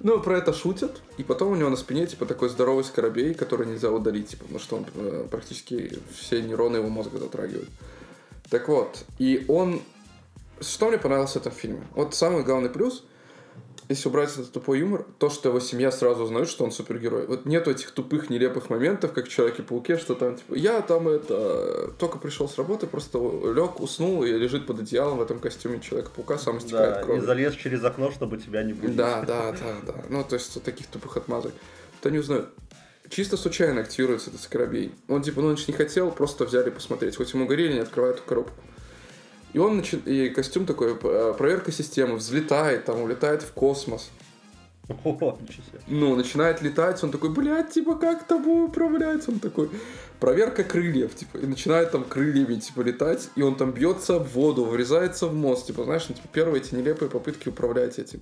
Ну, 0.00 0.20
про 0.20 0.38
это 0.38 0.52
шутят. 0.52 1.00
И 1.18 1.22
потом 1.24 1.52
у 1.52 1.56
него 1.56 1.70
на 1.70 1.76
спине, 1.76 2.06
типа, 2.06 2.26
такой 2.26 2.48
здоровый 2.48 2.84
скоробей, 2.84 3.34
который 3.34 3.66
нельзя 3.66 3.90
удалить, 3.90 4.28
типа, 4.28 4.42
потому 4.42 4.60
что 4.60 4.76
он 4.76 4.86
э, 4.94 5.26
практически 5.30 5.98
все 6.14 6.42
нейроны 6.42 6.76
его 6.76 6.88
мозга 6.88 7.18
затрагивает. 7.18 7.68
Так 8.50 8.68
вот, 8.68 9.04
и 9.18 9.44
он... 9.48 9.80
Что 10.60 10.88
мне 10.88 10.98
понравилось 10.98 11.32
в 11.32 11.36
этом 11.36 11.52
фильме? 11.52 11.82
Вот 11.94 12.14
самый 12.14 12.42
главный 12.44 12.70
плюс, 12.70 13.04
если 13.88 14.08
убрать 14.08 14.32
этот 14.32 14.52
тупой 14.52 14.80
юмор, 14.80 15.06
то, 15.18 15.30
что 15.30 15.48
его 15.48 15.60
семья 15.60 15.90
сразу 15.92 16.24
узнает, 16.24 16.48
что 16.48 16.64
он 16.64 16.72
супергерой. 16.72 17.26
Вот 17.26 17.46
нету 17.46 17.70
этих 17.70 17.90
тупых, 17.92 18.30
нелепых 18.30 18.68
моментов, 18.70 19.12
как 19.12 19.26
в 19.26 19.28
Человеке-пауке, 19.28 19.96
что 19.98 20.14
там, 20.14 20.36
типа, 20.36 20.54
я 20.54 20.80
там 20.82 21.08
это... 21.08 21.92
Только 21.98 22.18
пришел 22.18 22.48
с 22.48 22.58
работы, 22.58 22.86
просто 22.86 23.18
лег, 23.18 23.80
уснул 23.80 24.24
и 24.24 24.30
лежит 24.30 24.66
под 24.66 24.80
одеялом 24.80 25.18
в 25.18 25.22
этом 25.22 25.38
костюме 25.38 25.80
Человека-паука, 25.80 26.38
сам 26.38 26.58
истекает 26.58 26.94
Да, 26.94 27.00
и 27.00 27.04
кровью. 27.04 27.24
залез 27.24 27.54
через 27.54 27.84
окно, 27.84 28.10
чтобы 28.10 28.38
тебя 28.38 28.62
не 28.62 28.72
будить. 28.72 28.96
Да, 28.96 29.22
да, 29.22 29.52
да, 29.52 29.76
да. 29.92 29.94
Ну, 30.08 30.24
то 30.24 30.34
есть 30.34 30.54
вот 30.54 30.64
таких 30.64 30.86
тупых 30.88 31.16
отмазок. 31.16 31.52
Вот 31.94 32.06
они 32.06 32.18
узнают. 32.18 32.48
Чисто 33.08 33.36
случайно 33.36 33.82
активируется 33.82 34.30
этот 34.30 34.42
скоробей. 34.42 34.92
Он 35.08 35.22
типа, 35.22 35.40
ну 35.40 35.48
он 35.48 35.56
же 35.56 35.64
не 35.68 35.74
хотел, 35.74 36.10
просто 36.10 36.44
взяли 36.44 36.70
посмотреть. 36.70 37.16
Хоть 37.16 37.32
ему 37.32 37.46
говорили, 37.46 37.74
не 37.74 37.78
открывают 37.80 38.18
эту 38.18 38.26
коробку. 38.26 38.52
И 39.56 39.58
он 39.58 39.80
начи- 39.80 40.04
и 40.04 40.28
костюм 40.28 40.66
такой, 40.66 40.98
э, 41.02 41.34
проверка 41.38 41.72
системы, 41.72 42.16
взлетает, 42.16 42.84
там, 42.84 43.00
улетает 43.00 43.40
в 43.40 43.52
космос. 43.52 44.10
О. 45.02 45.38
Ну, 45.86 46.14
начинает 46.14 46.60
летать, 46.60 47.02
он 47.02 47.10
такой, 47.10 47.30
блядь, 47.30 47.70
типа, 47.70 47.94
как 47.94 48.26
тобой 48.26 48.66
управлять? 48.66 49.26
Он 49.26 49.38
такой, 49.38 49.70
проверка 50.20 50.62
крыльев, 50.62 51.14
типа, 51.14 51.38
и 51.38 51.46
начинает 51.46 51.90
там 51.90 52.04
крыльями, 52.04 52.56
типа, 52.56 52.82
летать, 52.82 53.30
и 53.34 53.40
он 53.40 53.56
там 53.56 53.72
бьется 53.72 54.18
в 54.18 54.34
воду, 54.34 54.66
врезается 54.66 55.26
в 55.26 55.34
мост, 55.34 55.68
типа, 55.68 55.84
знаешь, 55.84 56.04
ну, 56.10 56.16
типа, 56.16 56.28
первые 56.30 56.60
эти 56.60 56.74
нелепые 56.74 57.08
попытки 57.08 57.48
управлять 57.48 57.98
этим. 57.98 58.20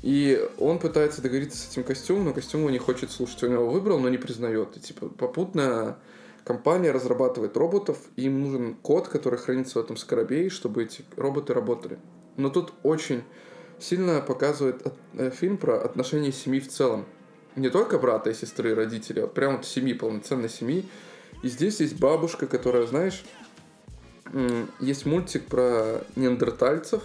И 0.00 0.48
он 0.58 0.78
пытается 0.78 1.22
договориться 1.22 1.58
с 1.58 1.72
этим 1.72 1.82
костюмом, 1.82 2.26
но 2.26 2.32
костюм 2.32 2.60
его 2.60 2.70
не 2.70 2.78
хочет 2.78 3.10
слушать. 3.10 3.42
Он 3.42 3.54
его 3.54 3.68
выбрал, 3.68 3.98
но 3.98 4.08
не 4.08 4.18
признает. 4.18 4.76
И, 4.76 4.80
типа, 4.80 5.08
попутно 5.08 5.98
компания 6.44 6.90
разрабатывает 6.90 7.56
роботов, 7.56 7.98
и 8.16 8.24
им 8.24 8.40
нужен 8.42 8.74
код, 8.74 9.08
который 9.08 9.38
хранится 9.38 9.78
в 9.78 9.82
этом 9.82 9.96
скоробее, 9.96 10.50
чтобы 10.50 10.84
эти 10.84 11.04
роботы 11.16 11.54
работали. 11.54 11.98
Но 12.36 12.50
тут 12.50 12.72
очень 12.82 13.22
сильно 13.78 14.20
показывает 14.20 14.82
э, 15.14 15.30
фильм 15.30 15.56
про 15.56 15.80
отношения 15.80 16.32
семьи 16.32 16.60
в 16.60 16.68
целом. 16.68 17.06
Не 17.56 17.68
только 17.68 17.98
брата 17.98 18.30
и 18.30 18.34
сестры, 18.34 18.70
и 18.70 18.74
родителей, 18.74 19.22
а 19.22 19.26
прям 19.26 19.56
вот 19.56 19.66
семьи, 19.66 19.92
полноценной 19.92 20.48
семьи. 20.48 20.88
И 21.42 21.48
здесь 21.48 21.80
есть 21.80 21.98
бабушка, 21.98 22.46
которая, 22.46 22.86
знаешь, 22.86 23.24
есть 24.78 25.06
мультик 25.06 25.46
про 25.46 26.04
неандертальцев, 26.14 27.02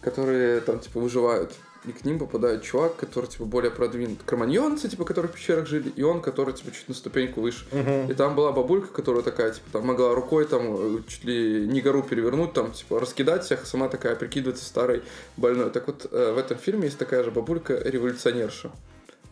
которые 0.00 0.60
там, 0.60 0.80
типа, 0.80 1.00
выживают. 1.00 1.54
И 1.84 1.92
к 1.92 2.04
ним 2.04 2.18
попадает 2.18 2.62
чувак, 2.64 2.96
который, 2.96 3.26
типа, 3.26 3.44
более 3.44 3.70
продвинут. 3.70 4.18
Кроманьонцы, 4.26 4.88
типа, 4.88 5.04
которые 5.04 5.30
в 5.30 5.34
пещерах 5.34 5.66
жили, 5.68 5.88
и 5.90 6.02
он, 6.02 6.20
который, 6.20 6.52
типа, 6.52 6.72
чуть 6.72 6.88
на 6.88 6.94
ступеньку 6.94 7.40
выше. 7.40 7.64
И 8.10 8.14
там 8.14 8.34
была 8.34 8.50
бабулька, 8.52 8.88
которая 8.88 9.22
такая, 9.22 9.52
типа, 9.52 9.66
там 9.72 9.86
могла 9.86 10.14
рукой 10.14 10.44
там 10.44 10.96
э, 10.96 10.98
чуть 11.06 11.24
ли 11.24 11.66
не 11.68 11.80
гору 11.80 12.02
перевернуть, 12.02 12.52
там, 12.52 12.72
типа, 12.72 12.98
раскидать 13.00 13.44
всех, 13.44 13.64
сама 13.64 13.88
такая 13.88 14.16
прикидывается 14.16 14.64
старой 14.64 15.02
больной. 15.36 15.70
Так 15.70 15.86
вот, 15.86 16.08
э, 16.10 16.32
в 16.32 16.38
этом 16.38 16.58
фильме 16.58 16.86
есть 16.86 16.98
такая 16.98 17.22
же 17.22 17.30
бабулька, 17.30 17.74
революционерша. 17.76 18.70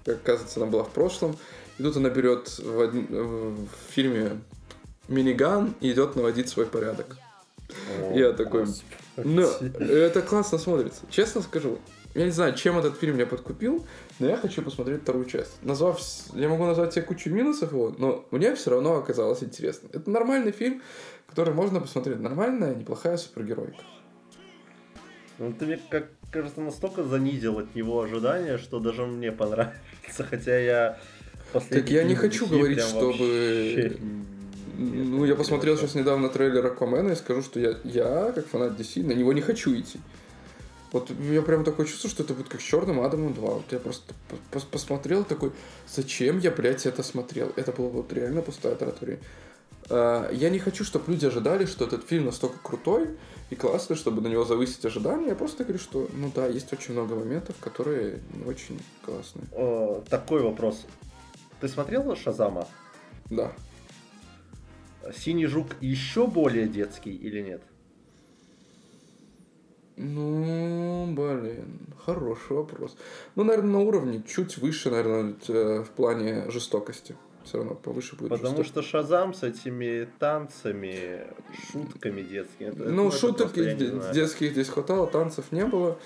Как 0.04 0.16
оказывается, 0.18 0.60
она 0.60 0.70
была 0.70 0.84
в 0.84 0.90
прошлом. 0.90 1.36
И 1.78 1.82
тут 1.82 1.96
она 1.96 2.08
берет 2.10 2.58
в, 2.58 2.78
од- 2.78 2.94
в 2.94 3.56
фильме 3.90 4.40
миниган 5.08 5.74
и 5.80 5.90
идет 5.90 6.16
наводить 6.16 6.48
свой 6.48 6.66
порядок. 6.66 7.16
О, 8.00 8.16
Я 8.16 8.32
такой, 8.32 8.60
господи. 8.60 8.84
Ну, 9.24 9.48
это 9.80 10.22
классно 10.22 10.58
смотрится. 10.58 11.02
Честно 11.10 11.40
скажу, 11.42 11.78
я 12.14 12.24
не 12.24 12.30
знаю, 12.30 12.54
чем 12.54 12.78
этот 12.78 12.98
фильм 12.98 13.14
меня 13.14 13.26
подкупил, 13.26 13.84
но 14.18 14.26
я 14.26 14.36
хочу 14.36 14.62
посмотреть 14.62 15.02
вторую 15.02 15.24
часть. 15.26 15.62
Назвав, 15.62 16.00
я 16.34 16.48
могу 16.48 16.64
назвать 16.64 16.94
тебе 16.94 17.02
кучу 17.04 17.30
минусов 17.30 17.72
его, 17.72 17.94
но 17.98 18.26
мне 18.30 18.54
все 18.54 18.70
равно 18.70 18.96
оказалось 18.96 19.42
интересно. 19.42 19.88
Это 19.92 20.10
нормальный 20.10 20.52
фильм, 20.52 20.82
который 21.28 21.54
можно 21.54 21.80
посмотреть. 21.80 22.20
Нормальная, 22.20 22.74
неплохая 22.74 23.16
супергеройка. 23.16 23.82
Ну, 25.38 25.52
ты 25.52 25.66
мне, 25.66 25.78
как 25.90 26.08
кажется, 26.30 26.60
настолько 26.60 27.04
занизил 27.04 27.58
от 27.58 27.74
него 27.74 28.00
ожидания, 28.00 28.58
что 28.58 28.80
даже 28.80 29.04
мне 29.06 29.32
понравится. 29.32 30.24
Хотя 30.30 30.58
я 30.58 30.98
Так 31.68 31.90
я 31.90 32.04
не 32.04 32.14
хочу 32.14 32.46
говорить, 32.46 32.80
чтобы- 32.80 33.06
вообще 33.08 33.96
Ну, 34.78 35.24
я 35.24 35.34
посмотрел 35.34 35.76
сейчас 35.76 35.94
недавно 35.94 36.28
трейлер 36.28 36.66
Аквамена 36.66 37.12
и 37.12 37.16
скажу, 37.16 37.42
что 37.42 37.58
я, 37.60 37.76
я, 37.84 38.32
как 38.34 38.46
фанат 38.46 38.78
DC, 38.78 39.02
на 39.04 39.12
него 39.12 39.32
не 39.32 39.40
хочу 39.40 39.74
идти. 39.78 39.98
Вот 40.92 41.10
я 41.30 41.42
прям 41.42 41.64
такое 41.64 41.86
чувство, 41.86 42.08
что 42.10 42.22
это 42.22 42.34
будет 42.34 42.48
как 42.48 42.60
с 42.60 42.64
Черным 42.64 43.00
Адамом 43.00 43.34
2. 43.34 43.48
Вот 43.48 43.64
я 43.72 43.78
просто 43.78 44.14
пос- 44.52 44.66
посмотрел 44.70 45.24
такой, 45.24 45.52
зачем 45.88 46.38
я, 46.38 46.50
блядь, 46.50 46.86
это 46.86 47.02
смотрел? 47.02 47.52
Это 47.56 47.72
было 47.72 47.88
вот 47.88 48.12
реально 48.12 48.42
пустая 48.42 48.76
трата 48.76 49.04
времени. 49.04 49.22
А, 49.88 50.30
Я 50.32 50.50
не 50.50 50.58
хочу, 50.58 50.84
чтобы 50.84 51.10
люди 51.10 51.26
ожидали, 51.26 51.64
что 51.66 51.84
этот 51.86 52.06
фильм 52.06 52.26
настолько 52.26 52.58
крутой 52.62 53.08
и 53.50 53.54
классный, 53.56 53.96
чтобы 53.96 54.20
на 54.20 54.28
него 54.28 54.44
завысить 54.44 54.84
ожидания. 54.84 55.28
Я 55.28 55.34
просто 55.34 55.64
говорю, 55.64 55.78
что, 55.78 56.08
ну 56.12 56.30
да, 56.34 56.46
есть 56.46 56.72
очень 56.72 56.92
много 56.92 57.14
моментов, 57.14 57.56
которые 57.60 58.20
не 58.34 58.44
очень 58.44 58.80
классные. 59.04 59.44
Э, 59.52 60.02
Такой 60.08 60.42
вопрос. 60.42 60.84
Ты 61.60 61.68
смотрел 61.68 62.14
Шазама? 62.16 62.68
Да. 63.30 63.52
Синий 65.12 65.46
жук 65.46 65.68
еще 65.80 66.26
более 66.26 66.66
детский 66.68 67.14
или 67.14 67.40
нет? 67.40 67.62
Ну, 69.96 71.06
блин, 71.16 71.78
хороший 72.04 72.56
вопрос. 72.56 72.96
Ну, 73.34 73.44
наверное, 73.44 73.72
на 73.72 73.80
уровне 73.80 74.22
чуть 74.28 74.58
выше, 74.58 74.90
наверное, 74.90 75.34
э, 75.48 75.82
в 75.82 75.88
плане 75.90 76.50
жестокости. 76.50 77.16
Все 77.44 77.58
равно 77.58 77.74
повыше 77.76 78.16
будет 78.16 78.28
Потому 78.30 78.56
жесток- 78.58 78.66
что 78.66 78.82
Шазам 78.82 79.32
с 79.32 79.42
этими 79.42 80.08
танцами, 80.18 81.28
шутками 81.72 82.20
детскими. 82.22 82.68
это- 82.68 82.84
Ну, 82.90 83.08
это 83.08 83.16
шуток 83.16 83.52
просто 83.54 84.12
детских 84.12 84.50
здесь 84.52 84.68
хватало, 84.68 85.06
танцев 85.06 85.50
не 85.52 85.64
было. 85.64 85.96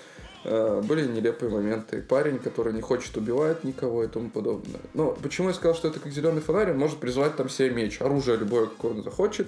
Э, 0.43 0.81
Были 0.83 1.05
нелепые 1.07 1.51
моменты. 1.51 2.01
Парень, 2.01 2.39
который 2.39 2.73
не 2.73 2.81
хочет 2.81 3.15
убивать 3.17 3.63
никого 3.63 4.03
и 4.03 4.07
тому 4.07 4.29
подобное. 4.29 4.81
Но 4.93 5.11
почему 5.11 5.49
я 5.49 5.53
сказал, 5.53 5.75
что 5.75 5.87
это 5.89 5.99
как 5.99 6.11
зеленый 6.11 6.41
фонарь, 6.41 6.71
он 6.71 6.77
может 6.77 6.99
призвать 6.99 7.35
там 7.35 7.47
себе 7.49 7.69
меч, 7.69 8.01
оружие 8.01 8.37
любое, 8.37 8.65
какое 8.67 8.93
он 8.93 9.03
захочет. 9.03 9.47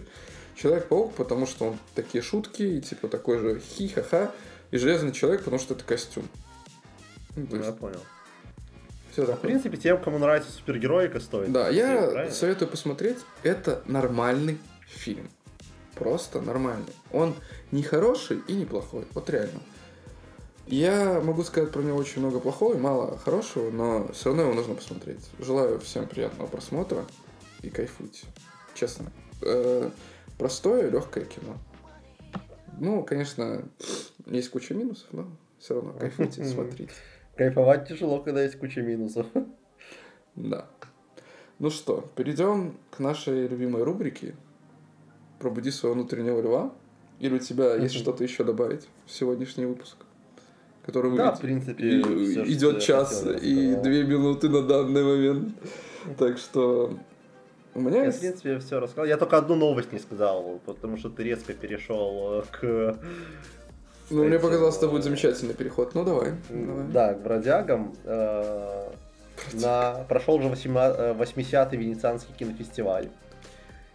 Человек-паук, 0.56 1.16
потому 1.16 1.48
что 1.48 1.66
он 1.70 1.78
такие 1.96 2.22
шутки, 2.22 2.62
и 2.62 2.82
типа 2.82 3.08
такой 3.08 3.40
же 3.40 3.60
хи-ха-ха. 3.60 4.32
И 4.70 4.78
железный 4.78 5.12
человек, 5.12 5.40
потому 5.42 5.60
что 5.60 5.74
это 5.74 5.84
костюм. 5.84 6.28
Ну, 7.36 7.48
Ну, 7.50 7.58
я 7.58 7.66
есть, 7.68 7.78
понял. 7.80 8.00
всё 9.12 9.24
В 9.24 9.28
такое. 9.28 9.50
принципе, 9.50 9.78
тем, 9.78 10.00
кому 10.00 10.20
нравится 10.20 10.52
супергероика, 10.52 11.20
стоит. 11.20 11.52
Да, 11.52 11.70
я 11.70 12.08
правильно? 12.08 12.32
советую 12.34 12.70
посмотреть. 12.70 13.18
Это 13.42 13.82
нормальный 13.88 14.60
фильм. 14.88 15.28
Просто 15.96 16.40
нормальный. 16.42 16.94
Он 17.12 17.34
не 17.72 17.82
хороший 17.84 18.42
и 18.48 18.54
не 18.54 18.66
плохой. 18.66 19.06
Вот 19.14 19.30
реально. 19.32 19.60
Я 20.68 21.22
могу 21.22 21.44
сказать 21.44 21.72
про 21.72 21.82
него 21.82 21.98
очень 21.98 22.22
много 22.22 22.40
плохого 22.40 22.76
и 22.76 22.80
мало 22.80 23.18
хорошего, 23.18 23.70
но 23.70 24.08
все 24.14 24.30
равно 24.30 24.44
его 24.44 24.54
нужно 24.54 24.76
посмотреть. 24.76 25.30
Желаю 25.40 25.80
всем 25.80 26.08
приятного 26.08 26.48
просмотра 26.48 27.06
и 27.62 27.70
кайфуйте. 27.70 28.26
Честно. 28.74 29.12
Э, 29.42 29.90
Простое, 30.38 30.90
легкое 30.90 31.26
кино. 31.26 31.58
Ну, 32.80 33.04
конечно, 33.04 33.64
есть 34.26 34.50
куча 34.50 34.74
минусов, 34.74 35.08
но 35.12 35.28
все 35.60 35.76
равно 35.76 35.94
кайфуйте, 36.00 36.44
смотрите. 36.44 36.92
Кайфовать 37.36 37.88
тяжело, 37.88 38.20
когда 38.20 38.44
есть 38.44 38.58
куча 38.58 38.82
минусов. 38.82 39.28
Да. 40.36 40.68
Ну 41.60 41.70
что, 41.70 42.10
перейдем 42.16 42.78
к 42.92 43.00
нашей 43.00 43.48
любимой 43.48 43.84
рубрике 43.84 44.36
«Пробуди 45.40 45.70
своего 45.70 45.96
внутреннего 45.96 46.42
льва». 46.42 46.74
Или 47.20 47.36
у 47.36 47.40
тебя 47.40 47.76
есть 47.76 47.96
что-то 47.96 48.24
еще 48.24 48.44
добавить 48.44 48.90
в 49.06 49.12
сегодняшний 49.12 49.66
выпуск? 49.66 49.98
Который 50.86 51.16
Да, 51.16 51.32
в 51.32 51.40
принципе, 51.40 51.84
и- 51.84 52.02
что 52.32 52.44
идет 52.44 52.82
час 52.82 53.22
хотел, 53.24 53.38
и 53.40 53.76
две 53.76 54.04
минуты 54.04 54.50
на 54.50 54.62
данный 54.62 55.04
момент. 55.04 55.50
Так 56.18 56.38
что 56.38 56.98
у 57.76 57.82
меня 57.82 58.04
Я, 58.04 58.12
в 58.12 58.20
принципе, 58.20 58.60
все 58.60 58.80
рассказал. 58.80 59.06
Я 59.06 59.18
только 59.18 59.38
одну 59.38 59.56
новость 59.56 59.92
не 59.94 60.00
сказал, 60.00 60.60
потому 60.66 60.98
что 60.98 61.10
ты 61.10 61.24
резко 61.24 61.54
перешел 61.54 62.42
э, 62.42 62.44
к... 62.52 62.98
Ну, 64.12 64.24
мне 64.26 64.38
кстати, 64.38 64.42
показалось, 64.42 64.78
это 64.78 64.88
будет 64.90 65.02
э, 65.02 65.04
замечательный 65.04 65.54
переход. 65.56 65.96
Ну, 65.96 66.04
давай. 66.04 66.34
давай. 66.50 66.88
Да, 66.92 67.14
к 67.16 67.24
бродягам. 67.24 67.96
Э, 68.04 68.92
На... 69.54 70.06
Прошел 70.08 70.40
же 70.40 70.50
80-й 70.50 71.78
Венецианский 71.78 72.36
кинофестиваль. 72.38 73.10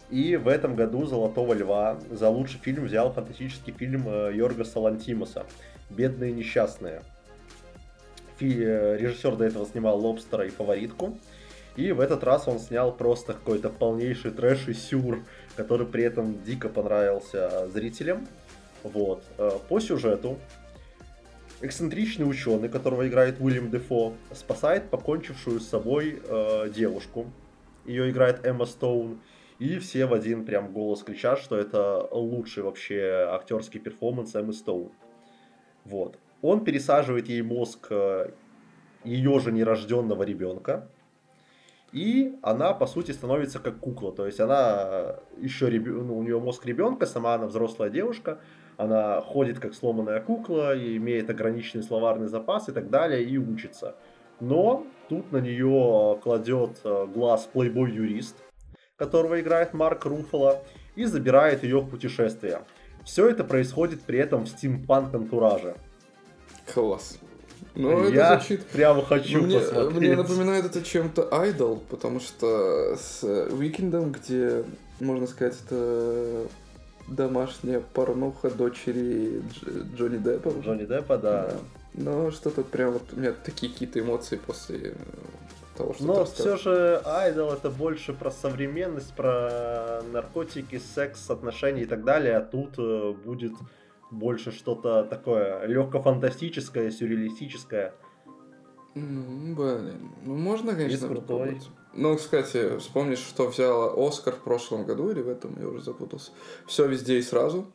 И 0.09 0.35
в 0.35 0.47
этом 0.47 0.75
году 0.75 1.05
«Золотого 1.05 1.53
льва» 1.53 1.99
за 2.09 2.29
лучший 2.29 2.59
фильм 2.59 2.85
взял 2.85 3.13
фантастический 3.13 3.71
фильм 3.71 4.03
э, 4.07 4.31
Йоргаса 4.33 4.79
Лантимуса 4.79 5.45
«Бедные 5.89 6.31
несчастные». 6.31 7.01
Фи- 8.37 8.63
э, 8.63 8.97
Режиссер 8.97 9.35
до 9.35 9.45
этого 9.45 9.65
снимал 9.65 9.99
«Лобстера» 9.99 10.45
и 10.45 10.49
«Фаворитку». 10.49 11.17
И 11.75 11.91
в 11.91 11.99
этот 11.99 12.23
раз 12.23 12.47
он 12.47 12.59
снял 12.59 12.95
просто 12.95 13.33
какой-то 13.33 13.69
полнейший 13.69 14.31
трэш 14.31 14.67
и 14.67 14.73
сюр, 14.73 15.23
который 15.55 15.87
при 15.87 16.03
этом 16.03 16.43
дико 16.43 16.67
понравился 16.67 17.67
зрителям. 17.69 18.27
Вот. 18.83 19.23
Э, 19.37 19.51
По 19.67 19.79
сюжету 19.79 20.37
эксцентричный 21.61 22.29
ученый, 22.29 22.69
которого 22.69 23.07
играет 23.07 23.39
Уильям 23.39 23.69
Дефо, 23.69 24.13
спасает 24.33 24.89
покончившую 24.89 25.59
с 25.59 25.67
собой 25.67 26.21
э, 26.23 26.69
девушку. 26.73 27.31
Ее 27.85 28.09
играет 28.09 28.45
Эмма 28.45 28.65
Стоун. 28.65 29.19
И 29.59 29.77
все 29.79 30.05
в 30.05 30.13
один 30.13 30.45
прям 30.45 30.71
голос 30.71 31.03
кричат, 31.03 31.39
что 31.39 31.57
это 31.57 32.07
лучший 32.11 32.63
вообще 32.63 33.27
актерский 33.29 33.81
перформанс 33.81 34.33
Эммы 34.35 34.53
Стоун. 34.53 34.91
Вот. 35.85 36.17
Он 36.41 36.63
пересаживает 36.63 37.27
ей 37.27 37.41
мозг 37.41 37.87
э, 37.89 38.31
ее 39.03 39.39
же 39.39 39.51
нерожденного 39.51 40.23
ребенка. 40.23 40.87
И 41.91 42.37
она, 42.43 42.73
по 42.73 42.85
сути, 42.85 43.11
становится 43.11 43.59
как 43.59 43.79
кукла. 43.79 44.11
То 44.11 44.25
есть 44.25 44.39
она 44.39 45.15
еще 45.37 45.69
ребё- 45.69 46.03
ну, 46.03 46.17
у 46.17 46.23
нее 46.23 46.39
мозг 46.39 46.65
ребенка, 46.65 47.05
сама 47.05 47.33
она 47.33 47.47
взрослая 47.47 47.89
девушка. 47.89 48.39
Она 48.77 49.21
ходит 49.21 49.59
как 49.59 49.73
сломанная 49.73 50.21
кукла, 50.21 50.75
и 50.75 50.95
имеет 50.97 51.29
ограниченный 51.29 51.83
словарный 51.83 52.27
запас 52.27 52.69
и 52.69 52.71
так 52.71 52.89
далее, 52.89 53.23
и 53.23 53.37
учится. 53.37 53.95
Но 54.39 54.85
тут 55.09 55.31
на 55.33 55.37
нее 55.41 56.17
кладет 56.23 56.79
э, 56.85 57.07
глаз 57.07 57.49
плейбой-юрист, 57.51 58.37
которого 58.95 59.41
играет 59.41 59.73
Марк 59.73 60.05
Руффало, 60.05 60.63
и 60.95 61.05
забирает 61.05 61.63
ее 61.63 61.79
в 61.79 61.89
путешествие. 61.89 62.61
Все 63.09 63.27
это 63.27 63.43
происходит 63.43 64.01
при 64.03 64.19
этом 64.19 64.45
в 64.45 64.49
стимпанк-антураже. 64.49 65.73
Класс. 66.71 67.17
Ну, 67.73 68.03
это 68.03 68.13
Я 68.13 68.35
звучит... 68.35 68.63
прямо 68.67 69.03
хочу 69.03 69.41
мне, 69.41 69.59
посмотреть. 69.59 69.97
мне 69.97 70.15
напоминает 70.15 70.65
это 70.65 70.83
чем-то 70.83 71.23
Idol, 71.31 71.81
потому 71.89 72.19
что 72.19 72.95
с 72.95 73.23
Уикендом, 73.23 74.11
где, 74.11 74.63
можно 74.99 75.25
сказать, 75.25 75.57
это 75.65 76.45
домашняя 77.07 77.79
порнуха 77.79 78.51
дочери 78.51 79.41
Дж- 79.41 79.95
Джонни 79.97 80.17
Деппа. 80.17 80.53
Джонни 80.63 80.85
Деппа, 80.85 81.17
да. 81.17 81.53
Но 81.95 82.29
что-то 82.29 82.61
прям 82.61 82.91
вот 82.91 83.11
у 83.13 83.19
меня 83.19 83.31
такие 83.31 83.71
какие-то 83.71 83.99
эмоции 83.99 84.35
после 84.35 84.89
э, 84.89 84.93
того, 85.79 85.93
что 85.93 86.03
Но 86.03 86.25
все 86.25 86.57
же 86.57 87.01
Айдол 87.05 87.51
это 87.51 87.69
больше 87.69 88.13
про 88.13 88.29
современность, 88.31 89.15
про 89.15 90.01
наркотики, 90.11 90.77
секс, 90.77 91.29
отношения 91.29 91.83
и 91.83 91.85
так 91.85 92.03
далее. 92.03 92.35
А 92.37 92.41
тут 92.41 92.75
э, 92.77 93.13
будет 93.25 93.53
больше 94.11 94.51
что-то 94.51 95.03
такое 95.03 95.65
легко-фантастическое, 95.65 96.91
сюрреалистическое. 96.91 97.93
М, 98.95 99.55
Блин, 99.55 100.11
ну 100.25 100.35
можно, 100.35 100.75
конечно, 100.75 101.07
крутой. 101.07 101.21
попробовать. 101.21 101.69
Ну, 101.93 102.15
кстати, 102.17 102.77
вспомнишь, 102.77 103.19
что 103.19 103.47
взяла 103.47 103.93
Оскар 104.07 104.33
в 104.35 104.39
прошлом 104.43 104.85
году 104.85 105.09
или 105.09 105.21
в 105.21 105.29
этом, 105.29 105.57
я 105.59 105.67
уже 105.67 105.81
запутался. 105.81 106.31
Все 106.67 106.87
везде 106.87 107.17
и 107.17 107.21
сразу, 107.21 107.65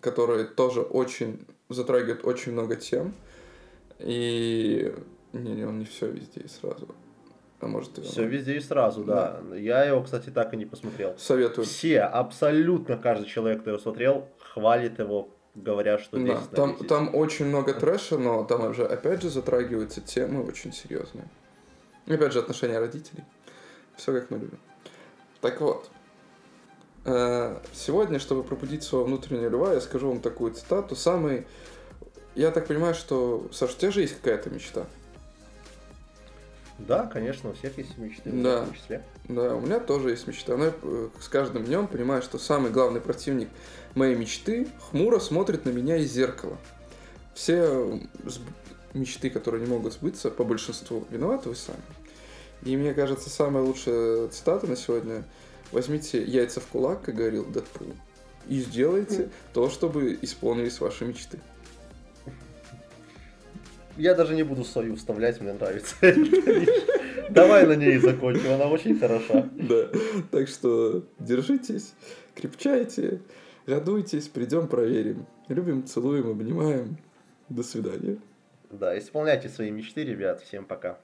который 0.00 0.44
тоже 0.44 0.80
очень 0.80 1.46
затрагивает 1.68 2.24
очень 2.24 2.52
много 2.52 2.76
тем. 2.76 3.12
И 3.98 4.92
не, 5.32 5.52
не, 5.52 5.64
он 5.64 5.78
не 5.78 5.84
все 5.84 6.10
везде 6.10 6.40
и 6.40 6.48
сразу. 6.48 6.88
А 7.60 7.66
может 7.66 7.98
и. 7.98 8.02
Все 8.02 8.24
везде 8.26 8.56
и 8.56 8.60
сразу, 8.60 9.02
да. 9.04 9.40
Я 9.54 9.84
его, 9.84 10.02
кстати, 10.02 10.30
так 10.30 10.52
и 10.52 10.56
не 10.56 10.66
посмотрел. 10.66 11.14
Советую. 11.18 11.64
Все, 11.64 12.02
абсолютно 12.02 12.96
каждый 12.96 13.26
человек, 13.26 13.60
кто 13.62 13.70
его 13.70 13.78
смотрел, 13.80 14.28
хвалит 14.38 14.98
его, 14.98 15.30
говоря, 15.54 15.98
что 15.98 16.18
Да, 16.18 16.22
10 16.22 16.50
на 16.50 16.56
там, 16.56 16.72
10. 16.76 16.88
там 16.88 17.14
очень 17.14 17.46
много 17.46 17.72
трэша, 17.80 18.18
но 18.18 18.44
там 18.44 18.66
уже, 18.70 18.84
опять 18.86 19.22
же, 19.22 19.30
затрагиваются 19.30 20.00
темы 20.00 20.44
очень 20.44 20.72
серьезные. 20.72 21.28
Опять 22.06 22.32
же, 22.32 22.38
отношения 22.40 22.78
родителей. 22.78 23.24
Все 23.96 24.12
как 24.12 24.30
мы 24.30 24.38
любим. 24.38 24.58
Так 25.40 25.60
вот. 25.60 25.88
э, 27.06 27.56
Сегодня, 27.72 28.18
чтобы 28.18 28.44
пробудить 28.44 28.82
своего 28.82 29.06
внутреннего 29.06 29.48
льва, 29.48 29.72
я 29.72 29.80
скажу 29.80 30.08
вам 30.08 30.20
такую 30.20 30.52
цитату. 30.52 30.94
Самый... 30.94 31.46
Я 32.34 32.50
так 32.50 32.66
понимаю, 32.66 32.94
что, 32.94 33.48
Саш, 33.50 33.74
у 33.74 33.78
тебя 33.78 33.90
же 33.90 34.02
есть 34.02 34.16
какая-то 34.16 34.50
мечта? 34.50 34.86
Да, 36.78 37.06
конечно, 37.06 37.50
у 37.50 37.52
всех 37.54 37.78
есть 37.78 37.96
мечты, 37.96 38.30
в 38.30 38.42
Да. 38.42 38.64
том 38.64 38.74
числе. 38.74 39.02
Да, 39.28 39.54
у 39.54 39.60
меня 39.60 39.80
тоже 39.80 40.10
есть 40.10 40.26
мечта. 40.26 40.56
Но 40.56 40.66
я 40.66 40.74
э, 40.82 41.08
с 41.20 41.28
каждым 41.28 41.64
днем 41.64 41.86
понимаю, 41.86 42.22
что 42.22 42.38
самый 42.38 42.70
главный 42.70 43.00
противник 43.00 43.48
моей 43.94 44.14
мечты 44.14 44.68
хмуро 44.90 45.18
смотрит 45.18 45.64
на 45.64 45.70
меня 45.70 45.96
из 45.96 46.12
зеркала. 46.12 46.58
Все 47.34 47.56
э, 47.62 47.98
мечты, 48.92 49.30
которые 49.30 49.64
не 49.64 49.70
могут 49.70 49.94
сбыться, 49.94 50.30
по 50.30 50.44
большинству 50.44 51.04
виноваты 51.10 51.48
вы 51.48 51.56
сами. 51.56 51.80
И 52.62 52.76
мне 52.76 52.94
кажется, 52.94 53.30
самая 53.30 53.62
лучшая 53.62 54.28
цитата 54.28 54.66
на 54.66 54.76
сегодня 54.76 55.24
возьмите 55.72 56.22
яйца 56.22 56.60
в 56.60 56.66
кулак, 56.66 57.02
как 57.02 57.14
говорил 57.14 57.44
Дэдпул, 57.44 57.88
и 58.48 58.60
сделайте 58.60 59.30
то, 59.52 59.68
чтобы 59.70 60.18
исполнились 60.22 60.80
ваши 60.80 61.04
мечты. 61.04 61.38
Я 63.96 64.14
даже 64.14 64.34
не 64.34 64.42
буду 64.42 64.64
свою 64.64 64.96
вставлять, 64.96 65.40
мне 65.40 65.52
нравится. 65.52 65.96
Давай 67.30 67.66
на 67.66 67.74
ней 67.74 67.98
закончим, 67.98 68.52
она 68.52 68.66
очень 68.66 68.98
хороша. 68.98 69.48
Да. 69.54 69.88
Так 70.30 70.48
что 70.48 71.04
держитесь, 71.18 71.94
крепчайте, 72.34 73.20
радуйтесь, 73.66 74.28
придем 74.28 74.68
проверим. 74.68 75.26
Любим, 75.48 75.84
целуем, 75.84 76.30
обнимаем. 76.30 76.98
До 77.48 77.62
свидания. 77.62 78.18
Да, 78.70 78.98
исполняйте 78.98 79.48
свои 79.48 79.70
мечты, 79.70 80.04
ребят. 80.04 80.42
Всем 80.42 80.64
пока. 80.64 80.98